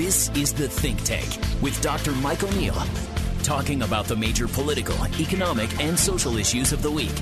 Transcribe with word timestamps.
This 0.00 0.30
is 0.30 0.54
The 0.54 0.66
Think 0.66 1.04
Tank 1.04 1.28
with 1.60 1.78
Dr. 1.82 2.12
Mike 2.12 2.42
O'Neill, 2.42 2.82
talking 3.42 3.82
about 3.82 4.06
the 4.06 4.16
major 4.16 4.48
political, 4.48 4.96
economic, 5.20 5.78
and 5.78 5.98
social 5.98 6.38
issues 6.38 6.72
of 6.72 6.80
the 6.80 6.90
week. 6.90 7.14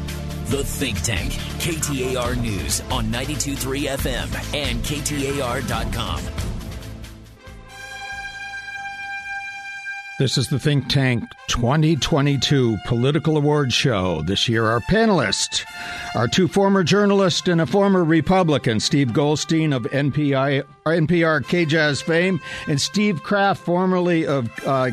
The 0.45 0.63
Think 0.63 1.03
Tank, 1.03 1.33
KTAR 1.59 2.41
News 2.41 2.81
on 2.83 3.07
92.3 3.07 3.99
FM 3.99 4.55
and 4.55 4.79
KTAR.com. 4.85 6.48
This 10.19 10.37
is 10.37 10.49
the 10.49 10.59
Think 10.59 10.89
Tank 10.89 11.23
2022 11.47 12.79
Political 12.87 13.37
Awards 13.37 13.73
Show. 13.73 14.21
This 14.23 14.49
year, 14.49 14.65
our 14.65 14.81
panelists 14.81 15.65
are 16.17 16.27
two 16.27 16.49
former 16.49 16.83
journalists 16.83 17.47
and 17.47 17.61
a 17.61 17.67
former 17.67 18.03
Republican, 18.03 18.81
Steve 18.81 19.13
Goldstein 19.13 19.73
of 19.73 19.85
NPI, 19.85 20.65
NPR 20.87 21.43
KJZZ 21.43 22.03
fame, 22.03 22.41
and 22.67 22.81
Steve 22.81 23.23
Kraft, 23.23 23.63
formerly 23.63 24.27
of 24.27 24.51
uh, 24.67 24.91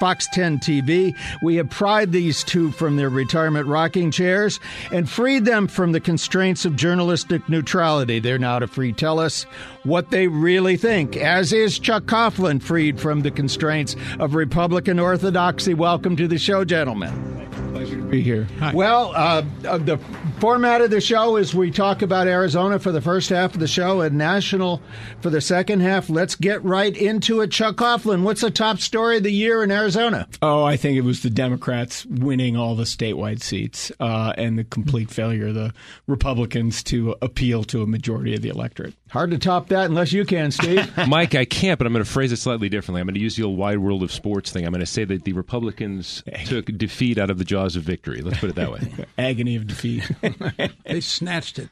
Fox 0.00 0.28
10 0.32 0.58
TV. 0.58 1.16
We 1.42 1.56
have 1.56 1.70
pried 1.70 2.12
these 2.12 2.42
two 2.44 2.70
from 2.72 2.96
their 2.96 3.08
retirement 3.08 3.66
rocking 3.66 4.10
chairs 4.10 4.60
and 4.92 5.08
freed 5.08 5.44
them 5.44 5.66
from 5.66 5.92
the 5.92 6.00
constraints 6.00 6.64
of 6.64 6.76
journalistic 6.76 7.48
neutrality. 7.48 8.18
They're 8.18 8.38
now 8.38 8.58
to 8.58 8.66
free 8.66 8.92
tell 8.92 9.18
us 9.18 9.44
what 9.84 10.10
they 10.10 10.28
really 10.28 10.76
think, 10.76 11.16
as 11.16 11.52
is 11.52 11.78
Chuck 11.78 12.04
Coughlin, 12.04 12.62
freed 12.62 13.00
from 13.00 13.22
the 13.22 13.30
constraints 13.30 13.96
of 14.18 14.34
Republican 14.34 14.98
orthodoxy. 14.98 15.74
Welcome 15.74 16.16
to 16.16 16.28
the 16.28 16.38
show, 16.38 16.64
gentlemen. 16.64 17.34
Pleasure 17.72 17.96
to 17.96 18.02
be 18.04 18.22
here. 18.22 18.46
Hi. 18.60 18.72
Well, 18.72 19.12
uh, 19.14 19.42
uh, 19.66 19.78
the 19.78 19.98
format 20.38 20.80
of 20.80 20.90
the 20.90 21.00
show 21.00 21.36
is 21.36 21.54
we 21.54 21.70
talk 21.70 22.02
about 22.02 22.26
Arizona 22.26 22.78
for 22.78 22.92
the 22.92 23.00
first 23.00 23.30
half 23.30 23.54
of 23.54 23.60
the 23.60 23.68
show 23.68 24.00
and 24.00 24.18
national 24.18 24.82
for 25.20 25.30
the 25.30 25.40
second 25.40 25.80
half. 25.80 26.10
Let's 26.10 26.34
get 26.34 26.62
right 26.64 26.94
into 26.96 27.40
it. 27.40 27.50
Chuck 27.50 27.76
Coughlin, 27.76 28.22
what's 28.22 28.40
the 28.40 28.50
top 28.50 28.78
story 28.78 29.18
of 29.18 29.22
the 29.22 29.30
year 29.30 29.62
in 29.62 29.70
Arizona? 29.70 30.28
Oh, 30.42 30.64
I 30.64 30.76
think 30.76 30.96
it 30.96 31.02
was 31.02 31.22
the 31.22 31.30
Democrats 31.30 32.04
winning 32.06 32.56
all 32.56 32.74
the 32.74 32.84
statewide 32.84 33.42
seats 33.42 33.90
uh, 34.00 34.32
and 34.36 34.58
the 34.58 34.64
complete 34.64 35.10
failure 35.10 35.48
of 35.48 35.54
the 35.54 35.72
Republicans 36.06 36.82
to 36.84 37.16
appeal 37.22 37.64
to 37.64 37.82
a 37.82 37.86
majority 37.86 38.34
of 38.34 38.42
the 38.42 38.48
electorate. 38.48 38.94
Hard 39.10 39.30
to 39.30 39.38
top 39.38 39.68
that 39.68 39.86
unless 39.86 40.12
you 40.12 40.24
can, 40.24 40.50
Steve. 40.50 40.90
Mike, 41.08 41.34
I 41.36 41.44
can't, 41.44 41.78
but 41.78 41.86
I'm 41.86 41.92
going 41.92 42.04
to 42.04 42.10
phrase 42.10 42.32
it 42.32 42.36
slightly 42.36 42.68
differently. 42.68 43.00
I'm 43.00 43.06
going 43.06 43.14
to 43.14 43.20
use 43.20 43.36
the 43.36 43.44
old 43.44 43.56
wide 43.56 43.78
world 43.78 44.02
of 44.02 44.10
sports 44.10 44.50
thing. 44.50 44.66
I'm 44.66 44.72
going 44.72 44.80
to 44.80 44.86
say 44.86 45.04
that 45.04 45.24
the 45.24 45.32
Republicans 45.32 46.24
took 46.46 46.66
defeat 46.66 47.16
out 47.16 47.30
of 47.30 47.38
the 47.38 47.44
jaws 47.44 47.76
of 47.76 47.84
victory. 47.84 48.22
Let's 48.22 48.40
put 48.40 48.50
it 48.50 48.56
that 48.56 48.72
way. 48.72 48.80
Agony 49.18 49.54
of 49.54 49.68
defeat. 49.68 50.10
they 50.84 51.00
snatched 51.00 51.58
it. 51.58 51.68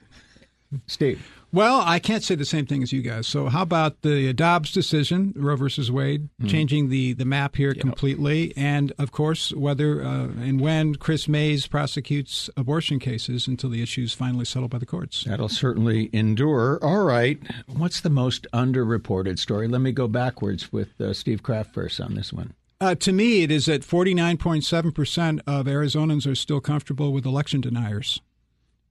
Steve. 0.87 1.27
Well, 1.55 1.83
I 1.85 1.99
can't 1.99 2.25
say 2.25 2.35
the 2.35 2.47
same 2.47 2.65
thing 2.65 2.83
as 2.83 2.95
you 2.95 3.03
guys. 3.03 3.27
So, 3.27 3.51
how 3.51 3.61
about 3.61 4.01
the 4.01 4.33
Dobbs 4.33 4.73
decision, 4.73 5.35
Roe 5.37 5.55
versus 5.55 5.93
Wade, 5.93 6.31
mm. 6.41 6.49
changing 6.49 6.89
the, 6.89 7.13
the 7.13 7.27
map 7.27 7.57
here 7.57 7.73
yep. 7.73 7.81
completely, 7.81 8.55
and 8.57 8.91
of 8.99 9.13
course, 9.13 9.53
whether 9.53 10.03
uh, 10.03 10.29
and 10.41 10.63
when 10.63 10.95
Kris 10.95 11.29
Mayes 11.29 11.67
prosecutes 11.67 12.49
abortion 12.57 12.99
cases 12.99 13.47
until 13.47 13.69
the 13.69 13.83
issue 13.83 14.01
is 14.01 14.15
finally 14.15 14.47
settled 14.47 14.71
by 14.71 14.79
the 14.79 14.87
courts. 14.87 15.25
That'll 15.25 15.51
certainly 15.51 16.09
endure. 16.15 16.79
All 16.83 17.05
right. 17.05 17.39
What's 17.67 18.01
the 18.01 18.11
most 18.11 18.47
underreported 18.55 19.39
story? 19.39 19.69
Let 19.69 19.83
me 19.83 19.93
go 19.93 20.09
backwards 20.09 20.73
with 20.73 20.99
uh, 21.03 21.13
Steve 21.13 21.43
Kraft 21.43 21.75
first 21.75 22.01
on 22.01 22.15
this 22.15 22.33
one. 22.33 22.55
Uh, 22.81 22.95
to 22.95 23.13
me, 23.13 23.43
it 23.43 23.51
is 23.51 23.67
that 23.67 23.83
49.7% 23.83 25.41
of 25.47 25.67
Arizonans 25.67 26.27
are 26.27 26.35
still 26.35 26.61
comfortable 26.61 27.13
with 27.13 27.27
election 27.27 27.61
deniers. 27.61 28.23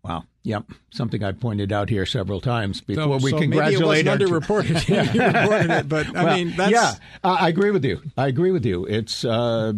Wow. 0.04 0.24
Yep. 0.44 0.72
Something 0.90 1.24
I 1.24 1.32
pointed 1.32 1.72
out 1.72 1.90
here 1.90 2.06
several 2.06 2.42
times 2.42 2.82
before 2.82 3.20
so, 3.20 3.24
we 3.24 3.32
so 3.32 3.38
congratulate. 3.38 4.06
Maybe 4.06 4.24
it 4.24 4.32
wasn't 4.32 4.44
underreported. 4.44 4.88
yeah. 4.90 5.14
you 5.14 5.42
reported 5.42 5.72
it, 5.72 5.90
but 5.90 6.16
I 6.16 6.24
well, 6.24 6.36
mean, 6.36 6.54
that's... 6.56 6.72
yeah, 6.72 6.94
I 7.24 7.50
agree 7.50 7.72
with 7.72 7.86
you. 7.86 8.02
I 8.18 8.28
agree 8.28 8.52
with 8.52 8.66
you. 8.66 8.86
It's 8.86 9.24
uh, 9.24 9.74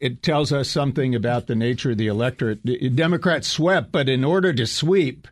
it 0.00 0.22
tells 0.22 0.52
us 0.52 0.70
something 0.70 1.14
about 1.14 1.46
the 1.46 1.54
nature 1.54 1.90
of 1.90 1.98
the 1.98 2.06
electorate. 2.06 2.64
Democrats 2.94 3.48
swept, 3.48 3.92
but 3.92 4.08
in 4.08 4.24
order 4.24 4.52
to 4.52 4.66
sweep, 4.66 5.28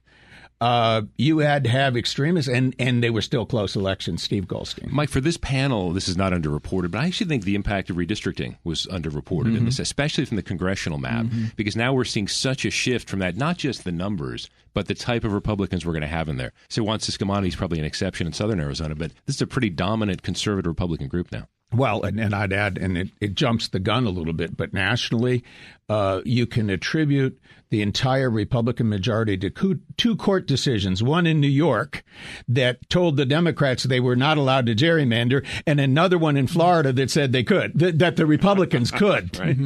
uh, 0.60 1.02
you 1.16 1.38
had 1.38 1.64
to 1.64 1.70
have 1.70 1.96
extremists, 1.96 2.50
and, 2.50 2.74
and 2.78 3.02
they 3.02 3.10
were 3.10 3.20
still 3.22 3.44
close 3.44 3.76
elections. 3.76 4.22
Steve 4.22 4.48
Goldstein. 4.48 4.88
Mike, 4.90 5.10
for 5.10 5.20
this 5.20 5.36
panel, 5.36 5.92
this 5.92 6.08
is 6.08 6.16
not 6.16 6.32
underreported, 6.32 6.90
but 6.90 7.00
I 7.00 7.06
actually 7.06 7.28
think 7.28 7.44
the 7.44 7.54
impact 7.54 7.90
of 7.90 7.96
redistricting 7.96 8.56
was 8.64 8.86
underreported 8.86 9.46
Mm-hmm. 9.46 9.56
in 9.56 9.64
this, 9.66 9.78
especially 9.78 10.24
from 10.24 10.36
the 10.36 10.42
congressional 10.42 10.98
map, 10.98 11.26
because 11.56 11.76
now 11.76 11.92
we're 11.92 12.04
seeing 12.04 12.26
such 12.28 12.64
a 12.64 12.70
shift 12.70 13.08
from 13.08 13.18
that, 13.18 13.36
not 13.36 13.58
just 13.58 13.84
the 13.84 13.92
numbers, 13.92 14.48
but 14.72 14.88
the 14.88 14.94
type 14.94 15.24
of 15.24 15.32
Republicans 15.32 15.84
we're 15.84 15.92
going 15.92 16.00
to 16.00 16.06
have 16.08 16.28
in 16.28 16.36
there. 16.36 16.52
So 16.68 16.82
Juan 16.82 16.98
Ciscomani 17.00 17.48
is 17.48 17.56
probably 17.56 17.78
an 17.78 17.84
exception 17.84 18.26
in 18.26 18.32
southern 18.32 18.60
Arizona, 18.60 18.94
but 18.94 19.12
this 19.26 19.36
is 19.36 19.42
a 19.42 19.46
pretty 19.46 19.70
dominant 19.70 20.22
conservative 20.22 20.68
Republican 20.68 21.08
group 21.08 21.30
now. 21.32 21.48
Well, 21.74 22.02
and, 22.04 22.20
and 22.20 22.34
I'd 22.34 22.52
add, 22.52 22.78
and 22.78 22.96
it, 22.96 23.08
it 23.20 23.34
jumps 23.34 23.68
the 23.68 23.80
gun 23.80 24.06
a 24.06 24.10
little 24.10 24.32
bit, 24.32 24.56
but 24.56 24.72
nationally, 24.72 25.42
uh, 25.88 26.20
you 26.24 26.46
can 26.46 26.70
attribute 26.70 27.40
the 27.68 27.82
entire 27.82 28.30
Republican 28.30 28.88
majority 28.88 29.36
to 29.36 29.50
co- 29.50 29.78
two 29.96 30.16
court 30.16 30.46
decisions. 30.46 31.02
One 31.02 31.26
in 31.26 31.40
New 31.40 31.48
York 31.48 32.04
that 32.48 32.88
told 32.88 33.16
the 33.16 33.26
Democrats 33.26 33.84
they 33.84 34.00
were 34.00 34.16
not 34.16 34.38
allowed 34.38 34.66
to 34.66 34.74
gerrymander, 34.74 35.44
and 35.66 35.80
another 35.80 36.18
one 36.18 36.36
in 36.36 36.46
Florida 36.46 36.92
that 36.92 37.10
said 37.10 37.32
they 37.32 37.44
could, 37.44 37.78
th- 37.78 37.96
that 37.96 38.16
the 38.16 38.26
Republicans 38.26 38.90
could. 38.92 39.38
Right. 39.38 39.56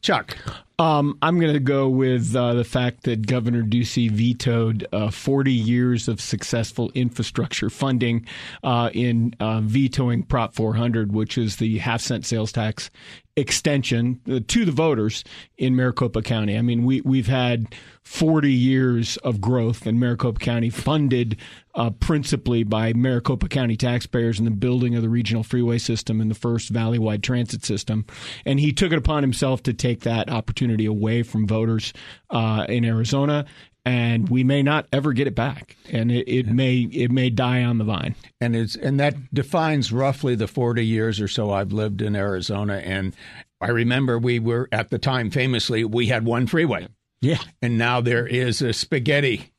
Chuck. 0.00 0.36
Um, 0.80 1.18
I'm 1.22 1.40
going 1.40 1.54
to 1.54 1.58
go 1.60 1.88
with 1.88 2.36
uh, 2.36 2.54
the 2.54 2.62
fact 2.62 3.02
that 3.02 3.26
Governor 3.26 3.64
Ducey 3.64 4.08
vetoed 4.08 4.86
uh, 4.92 5.10
40 5.10 5.52
years 5.52 6.06
of 6.06 6.20
successful 6.20 6.92
infrastructure 6.94 7.68
funding 7.68 8.24
uh, 8.62 8.90
in 8.94 9.34
uh, 9.40 9.60
vetoing 9.60 10.22
Prop 10.22 10.54
400, 10.54 11.12
which 11.12 11.36
is 11.36 11.56
the 11.56 11.78
half 11.78 12.00
cent 12.00 12.24
sales 12.24 12.52
tax 12.52 12.90
extension 13.38 14.20
uh, 14.30 14.40
to 14.48 14.64
the 14.64 14.72
voters 14.72 15.24
in 15.56 15.76
Maricopa 15.76 16.22
County. 16.22 16.58
I 16.58 16.62
mean, 16.62 16.84
we 16.84 17.00
we've 17.02 17.28
had 17.28 17.74
40 18.02 18.50
years 18.50 19.16
of 19.18 19.40
growth 19.40 19.86
in 19.86 19.98
Maricopa 19.98 20.40
County, 20.40 20.70
funded 20.70 21.36
uh, 21.74 21.90
principally 21.90 22.64
by 22.64 22.92
Maricopa 22.92 23.48
County 23.48 23.76
taxpayers 23.76 24.38
in 24.38 24.44
the 24.44 24.50
building 24.50 24.94
of 24.96 25.02
the 25.02 25.08
regional 25.08 25.42
freeway 25.42 25.78
system 25.78 26.20
and 26.20 26.30
the 26.30 26.34
first 26.34 26.70
valley-wide 26.70 27.22
transit 27.22 27.64
system. 27.64 28.04
And 28.44 28.58
he 28.58 28.72
took 28.72 28.92
it 28.92 28.98
upon 28.98 29.22
himself 29.22 29.62
to 29.64 29.72
take 29.72 30.00
that 30.00 30.30
opportunity 30.30 30.86
away 30.86 31.22
from 31.22 31.46
voters 31.46 31.92
uh, 32.30 32.66
in 32.68 32.84
Arizona. 32.84 33.44
And 33.88 34.28
we 34.28 34.44
may 34.44 34.62
not 34.62 34.86
ever 34.92 35.14
get 35.14 35.26
it 35.26 35.34
back, 35.34 35.76
and 35.90 36.12
it, 36.12 36.28
it 36.28 36.46
may 36.46 36.80
it 36.80 37.10
may 37.10 37.30
die 37.30 37.64
on 37.64 37.78
the 37.78 37.84
vine. 37.84 38.14
And 38.38 38.54
it's 38.54 38.76
and 38.76 39.00
that 39.00 39.14
defines 39.32 39.90
roughly 39.90 40.34
the 40.34 40.46
40 40.46 40.84
years 40.84 41.22
or 41.22 41.28
so 41.28 41.50
I've 41.52 41.72
lived 41.72 42.02
in 42.02 42.14
Arizona. 42.14 42.82
And 42.84 43.16
I 43.62 43.68
remember 43.68 44.18
we 44.18 44.40
were 44.40 44.68
at 44.72 44.90
the 44.90 44.98
time 44.98 45.30
famously 45.30 45.84
we 45.84 46.08
had 46.08 46.26
one 46.26 46.46
freeway. 46.46 46.88
Yeah. 47.22 47.42
And 47.62 47.78
now 47.78 48.02
there 48.02 48.26
is 48.26 48.60
a 48.60 48.74
spaghetti 48.74 49.52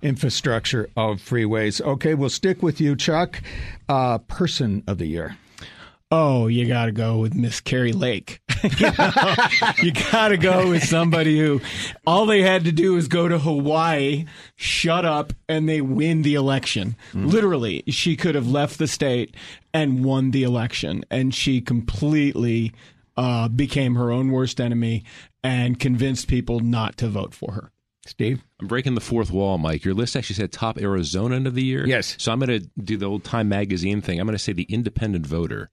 infrastructure 0.00 0.88
of 0.96 1.16
freeways. 1.16 1.80
Okay, 1.80 2.14
we'll 2.14 2.30
stick 2.30 2.62
with 2.62 2.80
you, 2.80 2.94
Chuck. 2.94 3.42
Uh, 3.88 4.18
person 4.18 4.84
of 4.86 4.98
the 4.98 5.06
year. 5.06 5.36
Oh, 6.12 6.46
you 6.46 6.66
got 6.66 6.86
to 6.86 6.92
go 6.92 7.18
with 7.18 7.34
Miss 7.34 7.60
Kari 7.60 7.92
Lake. 7.92 8.40
you, 8.78 8.90
know, 8.96 9.34
you 9.82 9.92
got 10.12 10.28
to 10.28 10.36
go 10.36 10.70
with 10.70 10.84
somebody 10.84 11.38
who 11.38 11.60
all 12.06 12.26
they 12.26 12.42
had 12.42 12.64
to 12.64 12.72
do 12.72 12.94
was 12.94 13.08
go 13.08 13.26
to 13.26 13.38
Hawaii, 13.38 14.24
shut 14.54 15.04
up, 15.04 15.32
and 15.48 15.68
they 15.68 15.80
win 15.80 16.22
the 16.22 16.34
election. 16.34 16.94
Literally, 17.12 17.82
she 17.88 18.16
could 18.16 18.36
have 18.36 18.48
left 18.48 18.78
the 18.78 18.86
state 18.86 19.34
and 19.74 20.04
won 20.04 20.30
the 20.30 20.44
election, 20.44 21.04
and 21.10 21.34
she 21.34 21.60
completely 21.60 22.72
uh, 23.16 23.48
became 23.48 23.96
her 23.96 24.12
own 24.12 24.30
worst 24.30 24.60
enemy 24.60 25.04
and 25.42 25.80
convinced 25.80 26.28
people 26.28 26.60
not 26.60 26.96
to 26.98 27.08
vote 27.08 27.34
for 27.34 27.52
her. 27.52 27.72
Steve? 28.06 28.44
I'm 28.60 28.68
breaking 28.68 28.94
the 28.94 29.00
fourth 29.00 29.32
wall, 29.32 29.58
Mike. 29.58 29.84
Your 29.84 29.94
list 29.94 30.14
actually 30.14 30.36
said 30.36 30.52
top 30.52 30.76
Arizonan 30.76 31.46
of 31.46 31.54
the 31.54 31.64
year. 31.64 31.84
Yes. 31.84 32.14
So 32.18 32.30
I'm 32.30 32.38
going 32.38 32.60
to 32.60 32.70
do 32.80 32.96
the 32.96 33.06
old 33.06 33.24
Time 33.24 33.48
magazine 33.48 34.00
thing. 34.00 34.20
I'm 34.20 34.26
going 34.26 34.36
to 34.36 34.42
say 34.42 34.52
the 34.52 34.62
independent 34.64 35.26
voter 35.26 35.70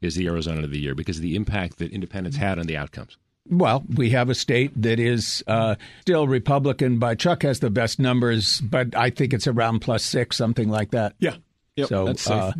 is 0.00 0.14
the 0.14 0.26
Arizona 0.26 0.62
of 0.62 0.70
the 0.70 0.78
year 0.78 0.94
because 0.94 1.16
of 1.16 1.22
the 1.22 1.36
impact 1.36 1.78
that 1.78 1.92
independents 1.92 2.36
had 2.36 2.58
on 2.58 2.66
the 2.66 2.76
outcomes. 2.76 3.16
Well, 3.50 3.82
we 3.94 4.10
have 4.10 4.28
a 4.28 4.34
state 4.34 4.72
that 4.82 5.00
is 5.00 5.42
uh, 5.46 5.76
still 6.02 6.26
Republican, 6.28 6.98
but 6.98 7.18
Chuck 7.18 7.42
has 7.44 7.60
the 7.60 7.70
best 7.70 7.98
numbers, 7.98 8.60
but 8.60 8.94
I 8.94 9.08
think 9.10 9.32
it's 9.32 9.46
around 9.46 9.80
plus 9.80 10.02
six, 10.02 10.36
something 10.36 10.68
like 10.68 10.90
that. 10.90 11.14
Yeah. 11.18 11.36
Yep, 11.76 11.88
so, 11.88 12.04
that's 12.06 12.22
safe. 12.22 12.32
uh, 12.32 12.52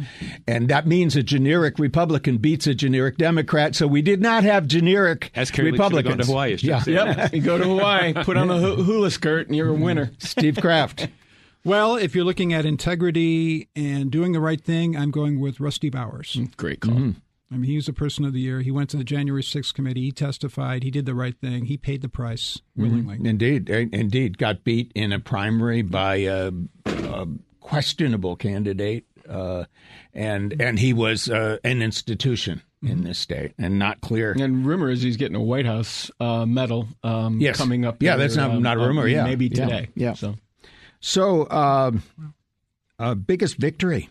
and 0.47 0.69
that 0.69 0.87
means 0.87 1.17
a 1.17 1.25
generic 1.25 1.81
Republican 1.81 2.37
beats 2.39 2.69
a 2.69 2.75
generic 2.75 3.17
Democrat. 3.17 3.75
So 3.75 3.89
we 3.89 4.01
did 4.01 4.21
not 4.23 4.45
have 4.45 4.69
generic 4.69 5.33
As 5.35 5.51
Kari 5.51 5.73
Lake 5.73 5.75
should 5.77 5.83
have 5.83 5.91
Republicans. 5.93 6.17
gone 6.17 6.19
to 6.19 6.33
Hawaii, 6.33 6.57
yeah. 6.61 6.83
Yep. 6.87 7.35
you 7.35 7.41
go 7.43 7.59
to 7.59 7.65
Hawaii, 7.65 8.15
put 8.15 8.37
on 8.37 8.49
a 8.49 8.59
hu- 8.59 8.83
hula 8.85 9.11
skirt, 9.11 9.49
and 9.49 9.57
you're 9.57 9.71
a 9.71 9.75
winner. 9.75 10.13
Steve 10.19 10.57
Kraft. 10.61 11.09
Well, 11.69 11.97
if 11.97 12.15
you're 12.15 12.25
looking 12.25 12.55
at 12.55 12.65
integrity 12.65 13.69
and 13.77 14.11
doing 14.11 14.33
the 14.33 14.41
right 14.41 14.59
thing, 14.59 14.97
I'm 14.97 15.11
going 15.11 15.39
with 15.39 15.61
Rusty 15.61 15.91
Bowers. 15.91 16.35
Great 16.57 16.81
call. 16.81 16.95
I 16.95 17.57
mean, 17.57 17.65
he 17.65 17.77
was 17.77 17.89
a 17.89 17.93
person 17.93 18.25
of 18.25 18.33
the 18.33 18.41
year. 18.41 18.63
He 18.63 18.71
went 18.71 18.89
to 18.89 18.97
the 18.97 19.05
January 19.05 19.43
6th 19.43 19.75
committee. 19.75 20.01
He 20.01 20.11
testified. 20.13 20.83
He 20.83 20.91
did 20.91 21.05
the 21.05 21.15
right 21.15 21.39
thing. 21.39 21.67
He 21.67 21.77
paid 21.77 22.01
the 22.01 22.09
price 22.09 22.59
willingly. 22.75 23.19
Indeed, 23.23 23.69
eh, 23.69 23.85
indeed, 23.93 24.39
got 24.39 24.65
beat 24.65 24.93
in 24.95 25.13
a 25.13 25.19
primary 25.19 25.83
by 25.83 26.17
a, 26.17 26.51
a 26.87 27.27
questionable 27.61 28.35
candidate 28.37 29.05
uh, 29.29 29.65
and 30.15 30.59
and 30.63 30.79
he 30.79 30.95
was 30.95 31.29
uh, 31.29 31.59
an 31.65 31.83
institution 31.83 32.63
in 32.83 33.05
this 33.05 33.19
state, 33.19 33.53
and 33.59 33.79
not 33.79 34.01
clear. 34.01 34.33
And 34.41 34.65
rumor 34.65 34.89
is 34.89 35.03
he's 35.03 35.19
getting 35.19 35.37
a 35.37 35.43
White 35.43 35.67
House 35.67 36.11
uh, 36.19 36.47
medal 36.47 36.89
um, 37.03 37.41
Yes. 37.43 37.59
coming 37.59 37.85
up. 37.85 38.03
Yeah, 38.03 38.13
here, 38.13 38.19
that's 38.21 38.37
not- 38.37 38.53
um, 38.53 38.63
not 38.63 38.79
a 38.79 38.81
rumor, 38.81 39.03
um, 39.03 39.09
yeah. 39.09 39.25
maybe 39.25 39.49
Yeah. 39.49 39.65
today. 39.67 39.89
Yeah. 39.95 40.15
So 40.15 40.37
So, 41.01 41.49
um, 41.51 42.03
uh, 42.99 43.15
biggest 43.15 43.57
victory. 43.57 44.09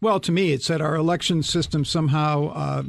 Well, 0.00 0.20
to 0.20 0.32
me, 0.32 0.52
it's 0.52 0.68
that 0.68 0.80
our 0.82 0.94
election 0.96 1.42
system 1.42 1.84
somehow, 1.84 2.48
uh, 2.48 2.82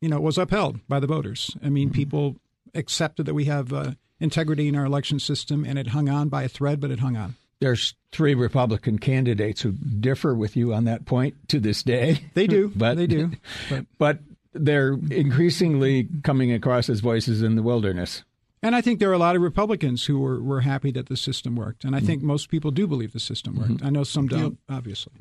you 0.00 0.08
know, 0.08 0.20
was 0.20 0.38
upheld 0.38 0.80
by 0.88 1.00
the 1.00 1.06
voters. 1.06 1.54
I 1.62 1.68
mean, 1.68 1.90
people 1.90 2.36
accepted 2.74 3.26
that 3.26 3.34
we 3.34 3.44
have 3.46 3.72
uh, 3.72 3.92
integrity 4.20 4.68
in 4.68 4.76
our 4.76 4.84
election 4.86 5.20
system, 5.20 5.64
and 5.64 5.78
it 5.78 5.88
hung 5.88 6.08
on 6.08 6.28
by 6.28 6.44
a 6.44 6.48
thread, 6.48 6.80
but 6.80 6.90
it 6.90 7.00
hung 7.00 7.16
on. 7.16 7.34
There's 7.60 7.94
three 8.12 8.34
Republican 8.34 8.98
candidates 8.98 9.60
who 9.60 9.72
differ 9.72 10.34
with 10.34 10.56
you 10.56 10.72
on 10.72 10.84
that 10.84 11.04
point 11.04 11.34
to 11.48 11.58
this 11.60 11.82
day. 11.82 12.20
They 12.34 12.46
do, 12.46 12.72
But- 12.74 12.96
they 12.96 13.06
do. 13.06 13.32
But, 13.68 13.86
but 13.98 14.18
they're 14.54 14.92
increasingly 15.10 16.08
coming 16.22 16.52
across 16.52 16.88
as 16.88 17.00
voices 17.00 17.42
in 17.42 17.56
the 17.56 17.62
wilderness. 17.62 18.22
And 18.62 18.74
I 18.74 18.80
think 18.80 18.98
there 18.98 19.10
are 19.10 19.14
a 19.14 19.18
lot 19.18 19.36
of 19.36 19.42
Republicans 19.42 20.06
who 20.06 20.18
were, 20.18 20.42
were 20.42 20.60
happy 20.62 20.90
that 20.92 21.08
the 21.08 21.16
system 21.16 21.54
worked, 21.56 21.84
and 21.84 21.94
I 21.94 22.00
think 22.00 22.22
most 22.22 22.48
people 22.48 22.70
do 22.70 22.86
believe 22.86 23.12
the 23.12 23.20
system 23.20 23.56
worked. 23.56 23.84
I 23.84 23.90
know 23.90 24.04
some 24.04 24.26
don't, 24.26 24.58
obviously. 24.68 25.12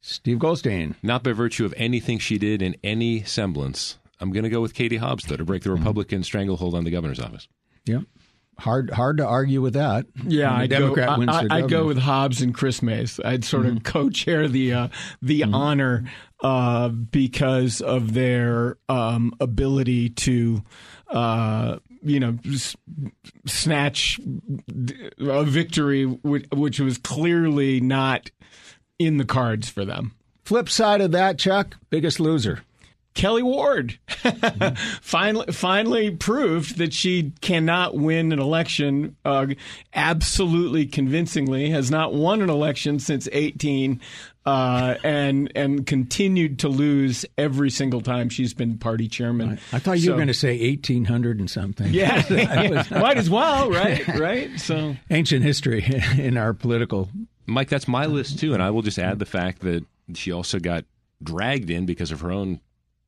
Steve 0.00 0.38
Goldstein. 0.38 0.94
Not 1.02 1.22
by 1.22 1.32
virtue 1.32 1.64
of 1.64 1.74
anything 1.76 2.18
she 2.18 2.38
did 2.38 2.62
in 2.62 2.76
any 2.84 3.22
semblance. 3.24 3.98
I'm 4.20 4.30
going 4.32 4.44
to 4.44 4.50
go 4.50 4.60
with 4.60 4.72
Katie 4.74 4.96
Hobbs, 4.96 5.24
though, 5.24 5.36
to 5.36 5.44
break 5.44 5.62
the 5.62 5.70
Republican 5.70 6.22
stranglehold 6.22 6.74
on 6.74 6.84
the 6.84 6.90
governor's 6.90 7.20
office. 7.20 7.48
Yep. 7.86 8.02
Hard 8.58 8.88
hard 8.90 9.18
to 9.18 9.26
argue 9.26 9.60
with 9.60 9.74
that. 9.74 10.06
Yeah, 10.24 10.50
I'd 10.54 10.70
Democrat 10.70 11.08
go, 11.08 11.18
wins 11.18 11.30
I, 11.30 11.46
I'd 11.50 11.68
go 11.68 11.84
with 11.84 11.98
Hobbs 11.98 12.40
and 12.40 12.54
Kris 12.54 12.80
Mayes. 12.80 13.20
I'd 13.22 13.44
sort 13.44 13.66
of 13.66 13.82
co-chair 13.82 14.48
the 14.48 14.72
uh, 14.72 14.88
the 15.20 15.44
honor 15.44 16.04
uh, 16.40 16.88
because 16.88 17.82
of 17.82 18.14
their 18.14 18.78
um, 18.88 19.34
ability 19.40 20.08
to, 20.08 20.62
uh, 21.08 21.80
you 22.06 22.20
know, 22.20 22.38
s- 22.46 22.76
snatch 23.46 24.18
a 25.18 25.44
victory 25.44 26.04
which, 26.04 26.46
which 26.52 26.80
was 26.80 26.98
clearly 26.98 27.80
not 27.80 28.30
in 28.98 29.18
the 29.18 29.24
cards 29.24 29.68
for 29.68 29.84
them. 29.84 30.12
Flip 30.44 30.68
side 30.68 31.00
of 31.00 31.10
that, 31.12 31.38
Chuck, 31.38 31.76
biggest 31.90 32.20
loser. 32.20 32.60
Kelly 33.14 33.42
Ward 33.42 33.98
finally 35.00 35.50
finally 35.50 36.10
proved 36.10 36.76
that 36.76 36.92
she 36.92 37.32
cannot 37.40 37.96
win 37.96 38.30
an 38.30 38.38
election 38.38 39.16
uh, 39.24 39.46
absolutely 39.94 40.84
convincingly. 40.84 41.70
Has 41.70 41.90
not 41.90 42.12
won 42.12 42.42
an 42.42 42.50
election 42.50 42.98
since 42.98 43.26
eighteen, 43.32 44.02
uh, 44.46 44.96
and 45.02 45.50
and 45.56 45.86
continued 45.86 46.60
to 46.60 46.68
lose 46.68 47.26
every 47.36 47.68
single 47.68 48.00
time 48.00 48.28
she's 48.28 48.54
been 48.54 48.78
party 48.78 49.08
chairman. 49.08 49.58
I 49.72 49.80
thought 49.80 49.98
you 49.98 50.12
were 50.12 50.16
going 50.16 50.28
to 50.28 50.34
say 50.34 50.70
1800 50.70 51.40
and 51.40 51.50
something. 51.50 51.92
Yeah, 51.92 52.22
might 52.90 53.18
as 53.18 53.28
well, 53.28 53.70
right? 53.70 54.06
Right. 54.16 54.58
So 54.58 54.96
Ancient 55.10 55.42
history 55.42 55.84
in 56.16 56.36
our 56.36 56.54
political. 56.54 57.10
Mike, 57.44 57.68
that's 57.68 57.88
my 57.88 58.06
list 58.06 58.38
too, 58.38 58.54
and 58.54 58.62
I 58.62 58.70
will 58.70 58.82
just 58.82 58.98
add 58.98 59.18
the 59.18 59.26
fact 59.26 59.60
that 59.62 59.84
she 60.14 60.32
also 60.32 60.58
got 60.58 60.84
dragged 61.22 61.70
in 61.70 61.86
because 61.86 62.12
of 62.12 62.20
her 62.20 62.30
own 62.30 62.60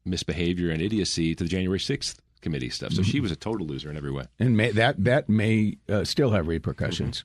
misbehavior 0.04 0.70
and 0.70 0.82
idiocy 0.82 1.34
to 1.34 1.44
the 1.44 1.50
January 1.50 1.78
6th 1.78 2.16
committee 2.40 2.68
stuff. 2.68 2.92
So 2.92 3.02
she 3.02 3.20
was 3.20 3.30
a 3.30 3.36
total 3.36 3.66
loser 3.66 3.90
in 3.90 3.96
every 3.96 4.10
way. 4.10 4.24
And 4.38 4.56
may, 4.56 4.70
that 4.72 5.02
that 5.04 5.28
may 5.28 5.78
uh, 5.88 6.04
still 6.04 6.30
have 6.30 6.48
repercussions. 6.48 7.24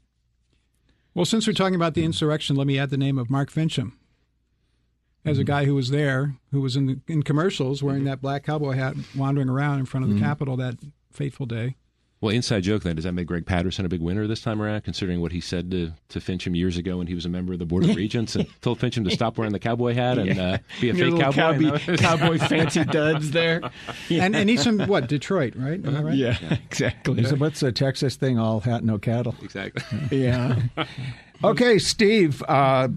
Well, 1.13 1.25
since 1.25 1.45
we're 1.45 1.53
talking 1.53 1.75
about 1.75 1.93
the 1.93 2.03
insurrection, 2.03 2.55
let 2.55 2.67
me 2.67 2.79
add 2.79 2.89
the 2.89 2.97
name 2.97 3.17
of 3.17 3.29
Mark 3.29 3.51
Finchem. 3.51 3.93
As 5.25 5.37
a 5.37 5.41
mm-hmm. 5.41 5.47
guy 5.47 5.65
who 5.65 5.75
was 5.75 5.89
there, 5.89 6.35
who 6.51 6.59
was 6.59 6.75
in 6.75 6.85
the, 6.85 6.99
in 7.07 7.23
commercials 7.23 7.81
wearing 7.81 8.01
mm-hmm. 8.01 8.09
that 8.09 8.21
black 8.21 8.43
cowboy 8.43 8.73
hat, 8.73 8.95
wandering 9.15 9.49
around 9.49 9.79
in 9.79 9.85
front 9.85 10.03
of 10.03 10.09
the 10.09 10.15
mm-hmm. 10.15 10.25
Capitol 10.25 10.57
that 10.57 10.75
fateful 11.11 11.45
day. 11.45 11.75
Well, 12.23 12.33
inside 12.33 12.63
joke 12.63 12.83
then, 12.83 12.95
does 12.95 13.03
that 13.03 13.11
make 13.11 13.27
Greg 13.27 13.45
Patterson 13.45 13.85
a 13.85 13.89
big 13.89 13.99
winner 13.99 14.27
this 14.27 14.39
time 14.39 14.61
around, 14.61 14.85
considering 14.85 15.19
what 15.19 15.33
he 15.33 15.41
said 15.41 15.69
to, 15.71 15.91
to 16.07 16.21
Finchem 16.21 16.55
years 16.55 16.77
ago 16.77 16.99
when 16.99 17.07
he 17.07 17.13
was 17.13 17.25
a 17.25 17.29
member 17.29 17.51
of 17.51 17.59
the 17.59 17.65
Board 17.65 17.83
of 17.83 17.93
Regents 17.97 18.37
and 18.37 18.47
told 18.61 18.79
Finchem 18.79 19.03
to 19.03 19.11
stop 19.11 19.37
wearing 19.37 19.51
the 19.51 19.59
cowboy 19.59 19.93
hat 19.93 20.17
and 20.17 20.39
uh, 20.39 20.57
be 20.79 20.89
a 20.89 20.93
Your 20.93 21.07
fake 21.07 21.15
little 21.15 21.33
cowboy? 21.33 21.77
cowboy, 21.79 21.97
cowboy 21.97 22.37
fancy 22.37 22.85
duds 22.85 23.31
there. 23.31 23.59
And 24.09 24.37
and 24.37 24.49
he's 24.49 24.63
from 24.63 24.79
what 24.87 25.09
Detroit, 25.09 25.53
right? 25.57 25.85
Am 25.85 25.97
I 25.97 26.01
right? 26.01 26.15
Yeah, 26.15 26.37
exactly. 26.65 27.25
So 27.25 27.35
what's 27.35 27.59
the 27.59 27.73
Texas 27.73 28.15
thing? 28.15 28.39
All 28.39 28.61
hat, 28.61 28.85
no 28.85 28.97
cattle. 28.97 29.35
exactly. 29.41 29.83
Yeah. 30.17 30.61
Okay, 31.43 31.77
Steve. 31.77 32.41
Uh, 32.47 32.87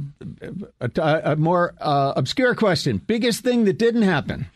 a, 0.80 1.20
a 1.32 1.34
more 1.34 1.74
uh, 1.80 2.12
obscure 2.14 2.54
question. 2.54 2.98
Biggest 2.98 3.42
thing 3.42 3.64
that 3.64 3.76
didn't 3.76 4.02
happen. 4.02 4.46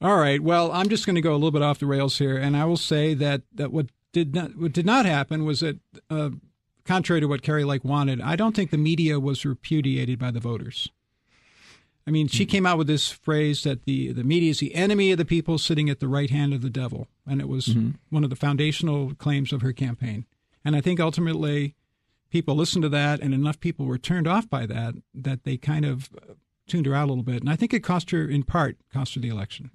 All 0.00 0.18
right. 0.18 0.40
Well, 0.40 0.70
I'm 0.70 0.88
just 0.88 1.04
going 1.04 1.16
to 1.16 1.20
go 1.20 1.32
a 1.32 1.34
little 1.34 1.50
bit 1.50 1.62
off 1.62 1.80
the 1.80 1.86
rails 1.86 2.16
here, 2.18 2.36
and 2.36 2.56
I 2.56 2.64
will 2.64 2.76
say 2.76 3.12
that 3.14 3.42
that 3.56 3.72
what 3.72 3.86
did 4.12 4.34
not 4.34 4.56
what 4.56 4.72
did 4.72 4.86
not 4.86 5.06
happen 5.06 5.44
was 5.44 5.60
that, 5.60 5.78
uh, 6.08 6.30
contrary 6.84 7.20
to 7.20 7.26
what 7.26 7.42
Kari 7.42 7.64
Lake 7.64 7.84
wanted, 7.84 8.20
I 8.20 8.36
don't 8.36 8.54
think 8.54 8.70
the 8.70 8.78
media 8.78 9.20
was 9.20 9.44
repudiated 9.44 10.18
by 10.18 10.30
the 10.30 10.40
voters. 10.40 10.88
I 12.06 12.10
mean, 12.10 12.28
she 12.28 12.46
came 12.46 12.66
out 12.66 12.78
with 12.78 12.86
this 12.86 13.10
phrase 13.10 13.62
that 13.62 13.84
the 13.84 14.12
the 14.12 14.24
media 14.24 14.50
is 14.50 14.58
the 14.58 14.74
enemy 14.74 15.12
of 15.12 15.18
the 15.18 15.24
people, 15.24 15.58
sitting 15.58 15.88
at 15.90 16.00
the 16.00 16.08
right 16.08 16.30
hand 16.30 16.52
of 16.52 16.62
the 16.62 16.70
devil, 16.70 17.06
and 17.26 17.40
it 17.40 17.48
was 17.48 17.76
one 18.08 18.24
of 18.24 18.30
the 18.30 18.36
foundational 18.36 19.14
claims 19.14 19.52
of 19.52 19.62
her 19.62 19.72
campaign. 19.72 20.24
And 20.64 20.74
I 20.74 20.80
think 20.80 20.98
ultimately, 20.98 21.76
people 22.30 22.56
listened 22.56 22.82
to 22.82 22.88
that, 22.88 23.20
and 23.20 23.32
enough 23.32 23.60
people 23.60 23.86
were 23.86 23.98
turned 23.98 24.26
off 24.26 24.48
by 24.48 24.66
that 24.66 24.94
that 25.14 25.44
they 25.44 25.56
kind 25.56 25.84
of 25.84 26.10
uh, 26.16 26.34
tuned 26.66 26.86
her 26.86 26.94
out 26.94 27.04
a 27.04 27.10
little 27.12 27.22
bit. 27.22 27.42
And 27.42 27.50
I 27.50 27.56
think 27.56 27.72
it 27.72 27.80
cost 27.84 28.10
her, 28.10 28.26
in 28.26 28.42
part, 28.42 28.76
cost 28.92 29.14
her 29.14 29.20
the 29.20 29.28
election. 29.28 29.70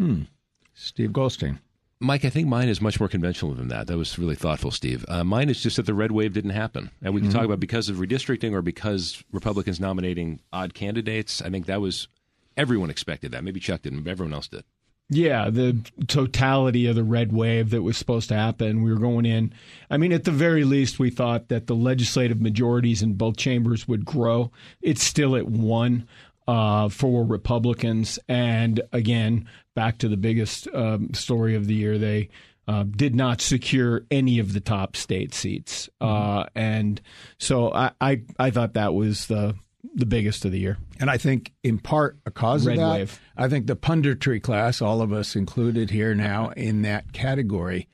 Steve 0.73 1.13
Goldstein. 1.13 1.59
Mike, 2.00 2.25
I 2.25 2.30
think 2.30 2.47
mine 2.47 2.68
is 2.68 2.81
much 2.81 3.00
more 3.00 3.07
conventional 3.07 3.53
than 3.53 3.69
that. 3.69 3.88
That 3.88 3.97
was 3.97 4.19
really 4.19 4.36
thoughtful, 4.36 4.71
Steve. 4.71 5.06
Uh, 5.07 5.24
mine 5.24 5.50
is 5.50 5.63
just 5.63 5.77
that 5.77 5.86
the 5.86 5.94
red 5.94 6.12
wave 6.12 6.33
didn't 6.33 6.51
happen. 6.51 6.92
And 7.01 7.13
we 7.13 7.21
can 7.21 7.31
talk 7.31 7.45
about 7.45 7.59
because 7.59 7.88
of 7.88 7.97
redistricting 7.97 8.51
or 8.51 8.62
because 8.62 9.24
Republicans 9.31 9.80
nominating 9.80 10.42
odd 10.51 10.74
candidates. 10.74 11.42
I 11.42 11.50
think 11.50 11.68
that 11.68 11.80
was, 11.80 12.09
everyone 12.57 12.89
expected 12.89 13.31
that. 13.31 13.44
Maybe 13.45 13.62
Chuck 13.62 13.83
didn't, 13.83 14.03
but 14.03 14.12
everyone 14.12 14.33
else 14.33 14.50
did. 14.50 14.65
Yeah, 15.07 15.51
the 15.51 15.77
totality 16.07 16.88
of 16.88 16.95
the 16.95 17.03
red 17.03 17.31
wave 17.31 17.69
that 17.69 17.83
was 17.83 17.95
supposed 17.95 18.27
to 18.30 18.36
happen. 18.36 18.81
We 18.81 18.91
were 18.91 19.00
going 19.00 19.27
in. 19.27 19.53
I 19.89 19.98
mean, 19.98 20.12
at 20.12 20.24
the 20.24 20.31
very 20.31 20.63
least, 20.63 20.98
we 20.98 21.12
thought 21.12 21.50
that 21.50 21.68
the 21.68 21.75
legislative 21.75 22.41
majorities 22.41 23.03
in 23.03 23.13
both 23.13 23.38
chambers 23.38 23.88
would 23.88 24.03
grow. 24.03 24.51
It's 24.81 25.03
still 25.03 25.36
at 25.36 25.48
one 25.48 26.07
uh, 26.47 26.89
for 26.89 27.24
Republicans. 27.25 28.19
And 28.27 28.81
again, 28.92 29.48
back 29.75 29.98
to 30.00 30.08
the 30.08 30.17
biggest 30.17 30.67
um, 30.74 31.13
story 31.13 31.55
of 31.55 31.67
the 31.67 31.75
year, 31.75 31.98
they 31.98 32.29
uh, 32.67 32.84
did 32.84 33.15
not 33.15 33.41
secure 33.41 34.05
any 34.10 34.39
of 34.39 34.53
the 34.53 34.60
top 34.60 34.96
state 34.96 35.34
seats. 35.34 35.89
Uh, 36.01 36.46
and 36.55 37.01
so 37.38 37.72
I, 37.74 37.91
I, 38.01 38.22
I 38.39 38.50
thought 38.51 38.74
that 38.74 38.93
was 38.93 39.27
the 39.27 39.55
the 39.93 40.05
biggest 40.05 40.43
of 40.46 40.51
the 40.51 40.60
year. 40.60 40.77
And 41.00 41.10
I 41.10 41.17
think, 41.17 41.53
in 41.63 41.79
part, 41.79 42.17
a 42.25 42.31
cause 42.31 42.65
Red 42.65 42.74
of 42.74 42.79
that, 42.79 42.91
wave. 42.91 43.19
I 43.38 43.48
think 43.48 43.67
the 43.67 43.75
punditry 43.75 44.41
class, 44.41 44.81
all 44.81 45.01
of 45.01 45.13
us 45.13 45.36
included 45.36 45.89
here 45.89 46.15
now 46.15 46.50
in 46.50 46.81
that 46.81 47.13
category, 47.13 47.88